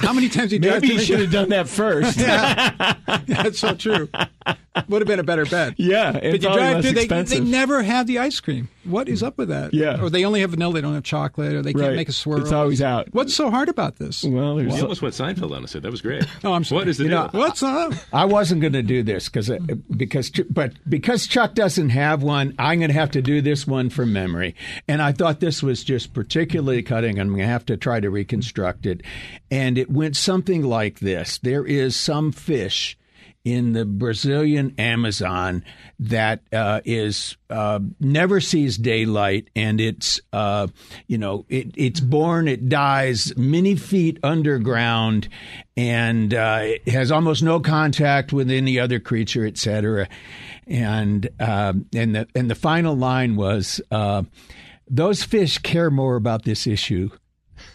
How 0.00 0.12
many 0.12 0.28
times 0.28 0.50
he 0.50 0.58
Maybe 0.58 0.88
you 0.88 0.98
should 1.00 1.20
have 1.20 1.30
done 1.30 1.50
that 1.50 1.68
first. 1.68 2.18
yeah. 2.20 2.94
That's 3.26 3.58
so 3.58 3.74
true. 3.74 4.08
Would 4.88 5.02
have 5.02 5.06
been 5.08 5.20
a 5.20 5.24
better 5.24 5.44
bet. 5.46 5.74
Yeah, 5.78 6.12
But 6.12 6.24
it's 6.24 6.44
you 6.44 6.52
drive 6.52 6.76
less 6.76 6.84
through, 6.84 6.94
they, 6.94 7.02
expensive. 7.02 7.44
they 7.44 7.50
never 7.50 7.82
have 7.82 8.06
the 8.06 8.18
ice 8.18 8.40
cream. 8.40 8.68
What 8.84 9.08
is 9.08 9.22
up 9.22 9.36
with 9.38 9.48
that? 9.48 9.74
Yeah. 9.74 10.00
Or 10.00 10.10
they 10.10 10.24
only 10.24 10.40
have 10.40 10.50
vanilla, 10.50 10.74
they 10.74 10.80
don't 10.80 10.94
have 10.94 11.02
chocolate, 11.02 11.52
or 11.54 11.62
they 11.62 11.72
can't 11.72 11.86
Right. 11.88 11.96
make 11.96 12.08
a 12.08 12.12
swirl. 12.12 12.40
It's 12.40 12.52
always 12.52 12.80
out. 12.82 13.08
What's 13.12 13.34
so 13.34 13.50
hard 13.50 13.68
about 13.68 13.96
this? 13.96 14.22
well, 14.24 14.56
there's 14.56 14.74
You 14.76 14.82
almost 14.82 15.02
went 15.02 15.14
Seinfeld 15.14 15.54
on 15.56 15.64
us. 15.64 15.72
That 15.72 15.90
was 15.90 16.00
great. 16.00 16.24
Oh, 16.44 16.52
I'm 16.52 16.62
sorry. 16.64 16.80
What 16.80 16.88
is 16.88 16.98
the 16.98 17.04
You 17.04 17.10
deal? 17.10 17.22
know, 17.24 17.30
What's 17.32 17.62
up? 17.62 17.92
I 18.12 18.24
wasn't 18.24 18.60
going 18.60 18.72
to 18.74 18.82
do 18.82 19.02
this 19.02 19.26
uh, 19.28 19.30
because 19.32 19.50
because 19.96 20.30
but 20.50 20.72
because 20.88 21.26
Chuck 21.26 21.54
doesn't 21.54 21.90
have 21.90 22.22
one, 22.22 22.54
I'm 22.58 22.78
going 22.78 22.90
to 22.90 22.94
have 22.98 23.10
to 23.12 23.22
do 23.22 23.40
this 23.40 23.66
one 23.66 23.90
from 23.90 24.12
memory. 24.12 24.54
And 24.86 25.02
I 25.02 25.12
thought 25.12 25.40
this 25.40 25.62
was 25.62 25.82
just 25.84 26.12
particularly 26.14 26.82
cutting. 26.82 27.18
I'm 27.18 27.28
going 27.28 27.40
to 27.40 27.46
have 27.46 27.66
to 27.66 27.76
try 27.76 27.98
to 28.00 28.10
reconstruct 28.10 28.86
it. 28.86 29.02
And 29.50 29.76
it 29.78 29.90
went 29.90 30.16
something 30.16 30.62
like 30.62 31.00
this: 31.00 31.38
There 31.38 31.64
is 31.66 31.96
some 31.96 32.30
fish 32.32 32.96
in 33.46 33.74
the 33.74 33.84
Brazilian 33.84 34.74
Amazon 34.76 35.64
that 36.00 36.42
uh, 36.52 36.80
is 36.84 37.36
uh, 37.48 37.78
never 38.00 38.40
sees 38.40 38.76
daylight, 38.76 39.50
and 39.54 39.80
it's 39.80 40.20
uh, 40.32 40.66
you 41.06 41.16
know 41.16 41.46
it, 41.48 41.70
it's 41.76 42.00
born, 42.00 42.48
it 42.48 42.68
dies 42.68 43.32
many 43.36 43.76
feet 43.76 44.18
underground, 44.24 45.28
and 45.76 46.34
uh, 46.34 46.58
it 46.62 46.88
has 46.88 47.12
almost 47.12 47.44
no 47.44 47.60
contact 47.60 48.32
with 48.32 48.50
any 48.50 48.80
other 48.80 48.98
creature, 48.98 49.46
etc. 49.46 50.08
And 50.66 51.28
um, 51.38 51.86
and 51.94 52.16
the 52.16 52.26
and 52.34 52.50
the 52.50 52.56
final 52.56 52.96
line 52.96 53.36
was, 53.36 53.80
uh, 53.92 54.24
"Those 54.90 55.22
fish 55.22 55.58
care 55.58 55.92
more 55.92 56.16
about 56.16 56.42
this 56.42 56.66
issue." 56.66 57.10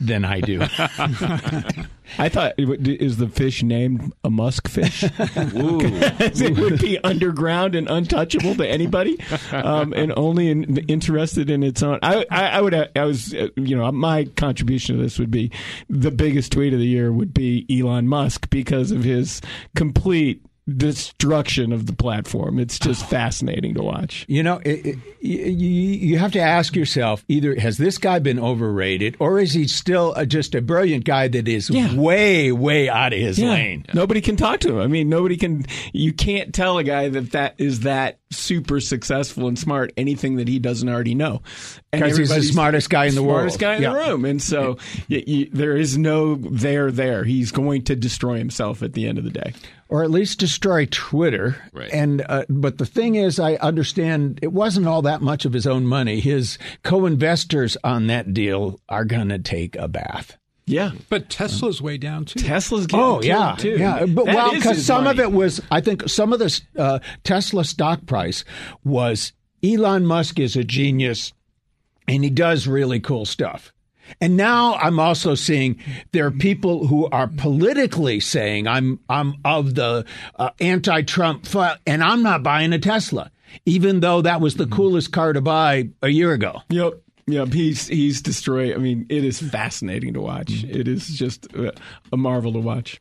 Than 0.01 0.25
I 0.25 0.41
do. 0.41 0.61
I 2.17 2.27
thought 2.27 2.55
is 2.57 3.17
the 3.17 3.27
fish 3.29 3.61
named 3.61 4.13
a 4.23 4.31
musk 4.31 4.67
fish? 4.67 5.03
it 5.19 6.57
would 6.59 6.79
be 6.81 6.97
underground 7.03 7.75
and 7.75 7.87
untouchable 7.87 8.55
to 8.55 8.67
anybody, 8.67 9.19
um, 9.51 9.93
and 9.93 10.11
only 10.17 10.49
in, 10.49 10.77
interested 10.87 11.51
in 11.51 11.61
its 11.61 11.83
own. 11.83 11.99
I, 12.01 12.25
I, 12.31 12.47
I 12.47 12.61
would. 12.61 12.73
I 12.73 13.05
was. 13.05 13.33
uh, 13.33 13.49
You 13.55 13.77
know, 13.77 13.91
my 13.91 14.25
contribution 14.35 14.97
to 14.97 15.03
this 15.03 15.19
would 15.19 15.31
be 15.31 15.51
the 15.87 16.11
biggest 16.11 16.51
tweet 16.51 16.73
of 16.73 16.79
the 16.79 16.87
year 16.87 17.11
would 17.13 17.33
be 17.33 17.65
Elon 17.69 18.07
Musk 18.07 18.49
because 18.49 18.91
of 18.91 19.03
his 19.03 19.39
complete 19.75 20.43
destruction 20.71 21.71
of 21.71 21.85
the 21.85 21.93
platform. 21.93 22.57
It's 22.59 22.79
just 22.79 23.05
fascinating 23.09 23.73
to 23.75 23.83
watch. 23.83 24.25
You 24.27 24.43
know, 24.43 24.61
it, 24.65 24.85
it, 24.85 24.97
you, 25.19 25.67
you 25.69 26.17
have 26.19 26.31
to 26.33 26.39
ask 26.39 26.75
yourself 26.75 27.23
either 27.27 27.53
has 27.59 27.77
this 27.77 27.97
guy 27.97 28.19
been 28.19 28.39
overrated 28.39 29.17
or 29.19 29.39
is 29.39 29.53
he 29.53 29.67
still 29.67 30.13
a, 30.15 30.25
just 30.25 30.55
a 30.55 30.61
brilliant 30.61 31.05
guy 31.05 31.27
that 31.27 31.47
is 31.47 31.69
Yeah. 31.69 31.93
way, 31.95 32.51
way 32.51 32.89
out 32.89 33.13
of 33.13 33.19
his 33.19 33.37
Yeah. 33.37 33.49
lane? 33.49 33.85
Nobody 33.93 34.21
can 34.21 34.37
talk 34.37 34.61
to 34.61 34.69
him. 34.75 34.79
I 34.79 34.87
mean, 34.87 35.09
nobody 35.09 35.37
can. 35.37 35.65
You 35.93 36.13
can't 36.13 36.53
tell 36.53 36.77
a 36.77 36.83
guy 36.83 37.09
that 37.09 37.31
that 37.33 37.55
is 37.57 37.81
that 37.81 38.19
super 38.31 38.79
successful 38.79 39.47
and 39.47 39.57
smart 39.59 39.91
anything 39.97 40.37
that 40.37 40.47
he 40.47 40.57
doesn't 40.59 40.87
already 40.89 41.13
know. 41.15 41.41
And 41.93 42.01
'Cause 42.01 42.17
he's 42.17 42.29
the 42.29 42.41
smartest 42.41 42.89
guy 42.89 43.05
in 43.05 43.15
the 43.15 43.23
world. 43.23 43.51
Smartest 43.51 43.59
guy 43.59 43.75
in 43.75 43.81
Yeah. 43.83 43.93
the 43.93 43.99
room, 44.11 44.25
and 44.25 44.41
so 44.41 44.77
y 45.09 45.23
y 45.27 45.49
there 45.51 45.75
is 45.77 45.97
no 45.97 46.35
there 46.35 46.91
there. 46.91 47.23
He's 47.25 47.51
going 47.51 47.83
to 47.83 47.95
destroy 47.95 48.37
himself 48.37 48.81
at 48.81 48.93
the 48.93 49.07
end 49.07 49.17
of 49.17 49.23
the 49.23 49.29
day. 49.31 49.53
or 49.89 50.03
at 50.05 50.09
least 50.09 50.39
destroy 50.39 50.87
Twitter. 50.89 51.57
Right. 51.73 51.89
And 51.91 52.23
uh, 52.29 52.45
but 52.47 52.77
the 52.77 52.85
thing 52.85 53.15
is, 53.15 53.39
I 53.41 53.55
understand 53.55 54.39
it 54.41 54.53
wasn't 54.53 54.87
all 54.87 55.01
that 55.01 55.21
much 55.21 55.43
of 55.43 55.51
his 55.51 55.67
own 55.67 55.85
money. 55.85 56.21
His 56.21 56.57
co-investors 56.83 57.75
on 57.83 58.07
that 58.07 58.33
deal 58.33 58.79
are 58.87 59.03
going 59.03 59.27
to 59.27 59.39
take 59.39 59.75
a 59.75 59.89
bath. 59.89 60.37
Yeah, 60.71 60.91
But 61.09 61.29
Tesla's 61.29 61.81
way 61.81 61.97
down 61.97 62.25
too. 62.25 62.39
Tesla's 62.39 62.87
getting 62.87 63.03
Oh 63.05 63.13
killed 63.19 63.25
yeah, 63.25 63.55
too. 63.57 63.77
yeah. 63.77 64.05
But 64.05 64.25
That 64.25 64.35
well, 64.35 64.53
because 64.53 64.77
his 64.77 64.85
some 64.85 65.05
of 65.07 65.19
it 65.19 65.31
was, 65.31 65.61
I 65.69 65.81
think, 65.81 66.07
some 66.09 66.33
of 66.33 66.39
the 66.39 66.61
uh, 66.77 66.99
Tesla 67.23 67.63
stock 67.65 68.05
price 68.05 68.43
was 68.83 69.33
Elon 69.63 70.05
Musk 70.05 70.39
is 70.39 70.55
a 70.55 70.63
genius, 70.63 71.33
and 72.07 72.23
he 72.23 72.29
does 72.29 72.67
really 72.67 72.99
cool 72.99 73.25
stuff. 73.25 73.73
And 74.19 74.35
now 74.35 74.73
I'm 74.75 74.99
also 74.99 75.35
seeing 75.35 75.77
there 76.11 76.25
are 76.25 76.31
people 76.31 76.87
who 76.87 77.07
are 77.11 77.27
politically 77.27 78.19
saying 78.19 78.67
I'm 78.67 78.99
I'm 79.07 79.35
of 79.45 79.75
the 79.75 80.05
uh, 80.37 80.49
anti-Trump, 80.59 81.45
fu- 81.45 81.63
and 81.85 82.03
I'm 82.03 82.21
not 82.23 82.43
buying 82.43 82.73
a 82.73 82.79
Tesla, 82.79 83.31
even 83.65 83.99
though 84.01 84.21
that 84.21 84.41
was 84.41 84.55
the 84.55 84.67
coolest 84.67 85.11
car 85.13 85.31
to 85.33 85.41
buy 85.41 85.89
a 86.01 86.09
year 86.09 86.33
ago. 86.33 86.61
Yep. 86.69 86.93
Yep, 87.27 87.53
he's 87.53 87.87
he's 87.87 88.21
destroyed. 88.21 88.75
I 88.75 88.77
mean, 88.77 89.05
it 89.09 89.23
is 89.23 89.39
fascinating 89.39 90.13
to 90.15 90.21
watch. 90.21 90.63
It 90.63 90.87
is 90.87 91.07
just 91.07 91.47
uh, 91.55 91.71
a 92.11 92.17
marvel 92.17 92.53
to 92.53 92.59
watch. 92.59 92.99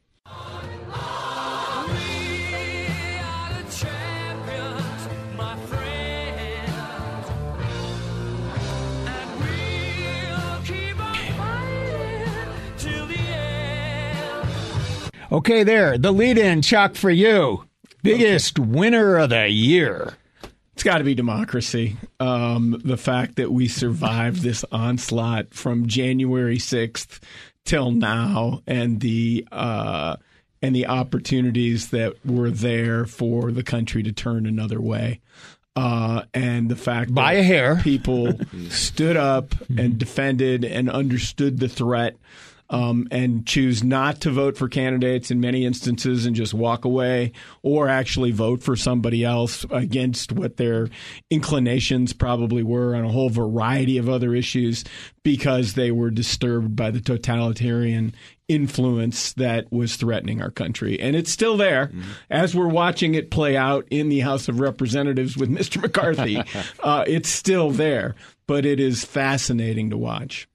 Okay, 15.33 15.63
there, 15.63 15.97
the 15.97 16.11
lead-in, 16.11 16.61
Chuck, 16.61 16.97
for 16.97 17.09
you, 17.09 17.65
biggest 18.03 18.59
winner 18.59 19.17
of 19.17 19.31
the 19.31 19.49
year. 19.49 20.15
It's 20.81 20.85
got 20.87 20.97
to 20.97 21.05
be 21.05 21.15
democracy. 21.15 21.99
Um, 22.21 22.81
the 22.83 22.97
fact 22.97 23.37
that 23.37 23.53
we 23.53 23.69
survived 23.69 24.41
this 24.41 24.65
onslaught 24.73 25.53
from 25.53 25.87
January 25.87 26.59
sixth 26.59 27.21
till 27.67 27.91
now, 27.91 28.63
and 28.67 28.99
the 28.99 29.47
uh, 29.53 30.17
and 30.63 30.75
the 30.75 30.87
opportunities 30.87 31.91
that 31.91 32.15
were 32.25 32.51
there 32.51 33.05
for 33.05 33.53
the 33.53 33.63
country 33.63 34.03
to 34.05 34.13
turn 34.13 34.47
another 34.47 34.81
way, 34.81 35.21
uh, 35.77 36.23
and 36.33 36.71
the 36.71 36.77
fact 36.77 37.13
By 37.13 37.35
that 37.35 37.41
a 37.41 37.43
hair. 37.43 37.77
people 37.83 38.33
stood 38.71 39.19
up 39.19 39.55
and 39.77 39.99
defended 39.99 40.65
and 40.65 40.89
understood 40.89 41.59
the 41.59 41.69
threat. 41.69 42.17
Um, 42.73 43.09
and 43.11 43.45
choose 43.45 43.83
not 43.83 44.21
to 44.21 44.31
vote 44.31 44.57
for 44.57 44.69
candidates 44.69 45.33
in 45.33 45.41
many 45.41 45.67
instances 45.67 46.25
and 46.25 46.37
just 46.37 46.55
walk 46.55 46.85
away, 46.85 47.33
or 47.65 47.89
actually 47.89 48.31
vote 48.31 48.63
for 48.63 48.77
somebody 48.77 49.25
else 49.25 49.67
against 49.71 50.31
what 50.31 50.57
their 50.57 50.89
inclinations 51.31 52.13
probably 52.13 52.63
were 52.63 52.95
on 52.95 53.05
a 53.05 53.11
whole 53.11 53.29
variety 53.29 53.99
of 53.99 54.09
other 54.09 54.37
issues 54.37 54.85
because 55.25 55.75
they 55.75 55.91
were 55.91 56.11
disturbed 56.11 56.77
by 56.77 56.93
the 56.93 57.01
totalitarian 57.01 58.15
influence 58.47 59.33
that 59.35 59.71
was 59.73 59.97
threatening 59.97 60.43
our 60.43 60.51
country. 60.51 60.99
And 61.01 61.15
it's 61.15 61.31
still 61.31 61.57
there 61.57 61.91
as 62.31 62.55
we're 62.55 62.69
watching 62.69 63.15
it 63.15 63.31
play 63.31 63.57
out 63.57 63.87
in 63.91 64.09
the 64.09 64.21
House 64.21 64.49
of 64.49 64.61
Representatives 64.61 65.37
with 65.37 65.51
Mr. 65.59 65.81
McCarthy. 65.81 66.43
uh, 66.83 67.05
it's 67.07 67.29
still 67.29 67.71
there, 67.71 68.15
but 68.47 68.65
it 68.65 68.81
is 68.81 69.05
fascinating 69.05 69.91
to 69.91 69.97
watch. 69.97 70.49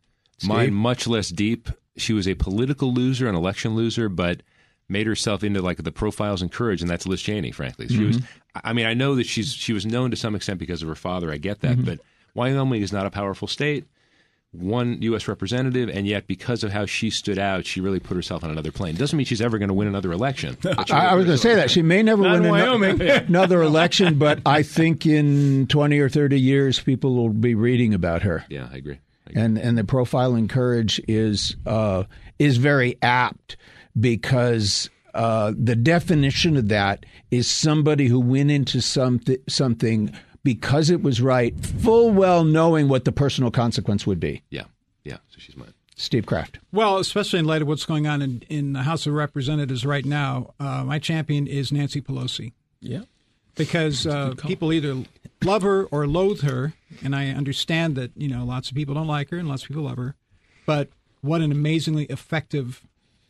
Mine 0.45 0.73
much 0.73 1.07
less 1.07 1.29
deep. 1.29 1.69
She 1.97 2.13
was 2.13 2.27
a 2.27 2.35
political 2.35 2.93
loser, 2.93 3.27
an 3.27 3.35
election 3.35 3.75
loser, 3.75 4.09
but 4.09 4.41
made 4.87 5.07
herself 5.07 5.43
into 5.43 5.61
like 5.61 5.83
the 5.83 5.91
profiles 5.91 6.41
and 6.41 6.51
courage, 6.51 6.81
and 6.81 6.89
that's 6.89 7.07
Liz 7.07 7.21
Cheney. 7.21 7.51
Frankly, 7.51 7.87
she 7.87 8.03
was. 8.03 8.17
Mm-hmm. 8.17 8.59
I 8.63 8.73
mean, 8.73 8.85
I 8.85 8.93
know 8.93 9.15
that 9.15 9.25
she's 9.25 9.53
she 9.53 9.73
was 9.73 9.85
known 9.85 10.11
to 10.11 10.17
some 10.17 10.35
extent 10.35 10.59
because 10.59 10.81
of 10.81 10.87
her 10.87 10.95
father. 10.95 11.31
I 11.31 11.37
get 11.37 11.61
that, 11.61 11.77
mm-hmm. 11.77 11.85
but 11.85 11.99
Wyoming 12.33 12.81
is 12.81 12.93
not 12.93 13.05
a 13.05 13.09
powerful 13.09 13.47
state. 13.47 13.85
One 14.51 15.01
U.S. 15.01 15.27
representative, 15.27 15.89
and 15.89 16.07
yet 16.07 16.27
because 16.27 16.63
of 16.63 16.71
how 16.71 16.85
she 16.85 17.09
stood 17.09 17.37
out, 17.37 17.65
she 17.65 17.81
really 17.81 17.99
put 17.99 18.15
herself 18.15 18.41
on 18.41 18.51
another 18.51 18.71
plane. 18.71 18.95
Doesn't 18.95 19.17
mean 19.17 19.25
she's 19.25 19.41
ever 19.41 19.57
going 19.57 19.67
to 19.67 19.73
win 19.73 19.89
another 19.89 20.13
election. 20.13 20.55
I, 20.65 21.07
I 21.07 21.15
was 21.15 21.25
going 21.25 21.35
to 21.35 21.41
say 21.41 21.55
that 21.55 21.69
she 21.69 21.81
may 21.81 22.01
never 22.03 22.23
Not 22.23 22.35
win 22.35 22.45
in 22.45 22.51
Wyoming. 22.51 23.01
another 23.01 23.61
election, 23.61 24.17
but 24.17 24.39
I 24.45 24.63
think 24.63 25.05
in 25.05 25.67
twenty 25.67 25.99
or 25.99 26.07
thirty 26.07 26.39
years, 26.39 26.79
people 26.79 27.15
will 27.15 27.29
be 27.29 27.53
reading 27.53 27.93
about 27.93 28.21
her. 28.21 28.45
Yeah, 28.47 28.69
I 28.71 28.77
agree. 28.77 28.99
I 29.27 29.31
agree. 29.31 29.41
And 29.41 29.57
and 29.57 29.77
the 29.77 29.83
profile 29.83 30.35
and 30.35 30.49
courage 30.49 31.01
is 31.07 31.55
uh, 31.65 32.03
is 32.39 32.57
very 32.57 32.97
apt 33.01 33.57
because 33.99 34.89
uh, 35.13 35.53
the 35.57 35.75
definition 35.75 36.57
of 36.57 36.67
that 36.69 37.05
is 37.31 37.49
somebody 37.49 38.07
who 38.07 38.19
went 38.19 38.51
into 38.51 38.81
something 38.81 39.37
something 39.47 40.13
because 40.43 40.89
it 40.89 41.01
was 41.01 41.21
right, 41.21 41.59
full 41.59 42.11
well 42.11 42.43
knowing 42.43 42.87
what 42.87 43.05
the 43.05 43.11
personal 43.11 43.49
consequence 43.51 44.05
would 44.05 44.19
be. 44.19 44.43
yeah, 44.51 44.65
yeah. 45.03 45.17
So 45.29 45.39
she's 45.39 45.57
mine. 45.57 45.73
Steve 45.95 46.25
Kraft. 46.25 46.59
Well, 46.73 46.97
especially 46.97 47.39
in 47.39 47.45
light 47.45 47.61
of 47.61 47.69
what's 47.69 47.85
going 47.85 48.05
on 48.05 48.21
in, 48.21 48.43
in 48.49 48.73
the 48.73 48.83
House 48.83 49.07
of 49.07 49.13
Representatives 49.13 49.85
right 49.85 50.05
now, 50.05 50.53
uh, 50.59 50.83
my 50.83 50.99
champion 50.99 51.47
is 51.47 51.71
Nancy 51.71 52.01
Pelosi 52.01 52.51
Yeah. 52.81 53.03
Because 53.55 54.05
uh, 54.05 54.35
people 54.37 54.71
either 54.71 55.03
love 55.43 55.61
her 55.63 55.85
or 55.85 56.07
loathe 56.07 56.41
her, 56.41 56.73
and 57.03 57.15
I 57.15 57.29
understand 57.29 57.95
that 57.95 58.11
you 58.15 58.27
know 58.27 58.45
lots 58.45 58.69
of 58.69 58.75
people 58.75 58.95
don't 58.95 59.07
like 59.07 59.29
her 59.31 59.37
and 59.37 59.47
lots 59.47 59.63
of 59.63 59.69
people 59.69 59.83
love 59.83 59.97
her, 59.97 60.15
but 60.65 60.89
what 61.21 61.41
an 61.41 61.51
amazingly 61.51 62.05
effective 62.05 62.85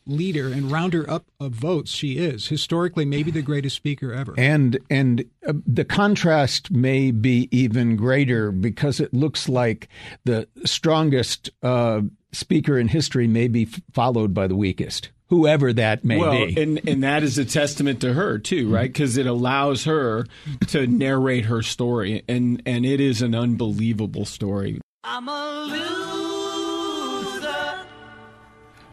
leader 0.08 0.48
and 0.48 0.72
rounder 0.72 1.10
up 1.10 1.26
of 1.40 1.52
votes 1.52 1.92
she 1.92 2.18
is. 2.18 2.48
Historically, 2.48 3.06
maybe 3.06 3.32
the 3.32 3.42
greatest 3.42 3.76
speaker 3.76 4.14
ever. 4.14 4.34
And 4.38 4.78
and 4.90 5.26
uh, 5.48 5.54
the 5.66 5.86
contrast 5.86 6.72
may 6.72 7.12
be 7.12 7.48
even 7.52 7.96
greater 7.96 8.52
because 8.52 9.00
it 9.00 9.14
looks 9.14 9.50
like 9.50 9.88
the 10.24 10.48
strongest 10.66 11.50
uh, 11.64 12.02
speaker 12.32 12.78
in 12.78 12.88
history 12.88 13.28
may 13.28 13.48
be 13.48 13.64
f- 13.64 13.82
followed 13.94 14.34
by 14.34 14.48
the 14.48 14.56
weakest, 14.56 15.10
whoever 15.30 15.74
that 15.74 16.04
may 16.06 16.18
well, 16.18 16.46
be. 16.46 16.62
and 16.62 16.88
and 16.88 17.04
that 17.04 17.24
is 17.24 17.38
a 17.38 17.46
testament 17.46 18.02
to 18.02 18.14
her 18.14 18.38
too, 18.38 18.72
right? 18.74 18.92
Because 18.92 19.18
it 19.18 19.26
allows 19.26 19.86
her 19.86 20.26
to 20.68 20.88
narrate 20.88 21.46
her 21.46 21.62
story, 21.62 22.24
and 22.28 22.62
and 22.66 22.86
it 22.86 23.00
is 23.00 23.22
an 23.22 23.36
unbelievable 23.36 24.26
story. 24.26 24.80
I'm 25.04 25.28
a 25.28 25.66
loser. 25.68 25.86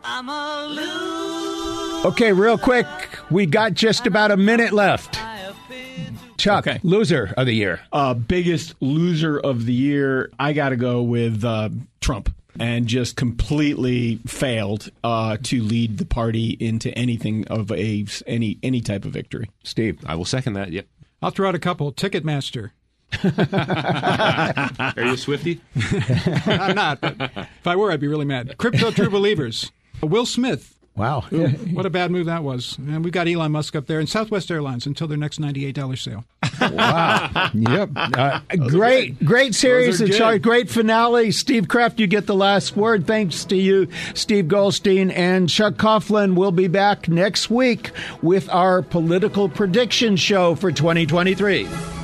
I'm 0.04 0.28
a 0.28 0.66
loser. 0.68 2.08
okay, 2.08 2.32
real 2.32 2.58
quick, 2.58 2.86
we 3.30 3.46
got 3.46 3.74
just 3.74 4.06
about 4.06 4.30
a 4.30 4.36
minute 4.36 4.72
left. 4.72 5.22
I 5.22 5.36
have 5.36 5.56
been 5.68 6.16
to 6.16 6.36
Chuck, 6.36 6.66
Okay. 6.66 6.80
loser 6.82 7.32
of 7.36 7.46
the 7.46 7.54
year. 7.54 7.80
Uh, 7.92 8.14
biggest 8.14 8.74
loser 8.80 9.38
of 9.38 9.64
the 9.64 9.72
year, 9.72 10.30
I 10.38 10.52
got 10.52 10.70
to 10.70 10.76
go 10.76 11.02
with 11.02 11.44
uh, 11.44 11.70
Trump. 12.00 12.34
And 12.58 12.86
just 12.86 13.16
completely 13.16 14.16
failed 14.26 14.90
uh, 15.02 15.38
to 15.44 15.62
lead 15.62 15.98
the 15.98 16.04
party 16.04 16.56
into 16.60 16.96
anything 16.96 17.46
of 17.48 17.70
a 17.72 18.04
any 18.26 18.58
any 18.62 18.80
type 18.80 19.04
of 19.04 19.12
victory. 19.12 19.50
Steve. 19.64 19.98
I 20.06 20.16
will 20.16 20.26
second 20.26 20.52
that. 20.54 20.70
Yep. 20.70 20.86
I'll 21.22 21.30
throw 21.30 21.48
out 21.48 21.54
a 21.54 21.58
couple. 21.58 21.92
Ticketmaster. 21.92 22.72
Are 23.24 23.28
you 25.02 25.12
a 25.12 25.16
Swiftie? 25.16 25.60
I'm 26.46 26.74
not, 26.74 27.00
but 27.00 27.16
if 27.20 27.66
I 27.66 27.76
were, 27.76 27.92
I'd 27.92 28.00
be 28.00 28.08
really 28.08 28.24
mad. 28.24 28.56
Crypto 28.58 28.90
True 28.90 29.10
Believers. 29.10 29.70
Will 30.02 30.26
Smith. 30.26 30.78
Wow. 30.94 31.22
What 31.72 31.86
a 31.86 31.90
bad 31.90 32.10
move 32.10 32.26
that 32.26 32.42
was. 32.42 32.76
And 32.78 33.02
we've 33.02 33.12
got 33.12 33.26
Elon 33.26 33.52
Musk 33.52 33.74
up 33.74 33.86
there 33.86 33.98
and 33.98 34.08
Southwest 34.08 34.50
Airlines 34.50 34.86
until 34.86 35.08
their 35.08 35.16
next 35.16 35.40
$98 35.40 35.98
sale. 35.98 36.24
Wow. 36.60 37.50
yep. 37.54 37.90
Uh, 37.96 38.40
great, 38.68 39.24
great 39.24 39.54
series. 39.54 40.00
It's 40.02 40.20
our 40.20 40.38
great 40.38 40.68
finale. 40.68 41.30
Steve 41.30 41.66
Kraft, 41.68 41.98
you 41.98 42.06
get 42.06 42.26
the 42.26 42.34
last 42.34 42.76
word. 42.76 43.06
Thanks 43.06 43.44
to 43.46 43.56
you, 43.56 43.88
Steve 44.14 44.48
Goldstein 44.48 45.10
and 45.10 45.48
Chuck 45.48 45.74
Coughlin. 45.74 46.34
We'll 46.34 46.52
be 46.52 46.68
back 46.68 47.08
next 47.08 47.48
week 47.50 47.90
with 48.20 48.50
our 48.50 48.82
political 48.82 49.48
prediction 49.48 50.16
show 50.16 50.54
for 50.54 50.70
2023. 50.70 52.01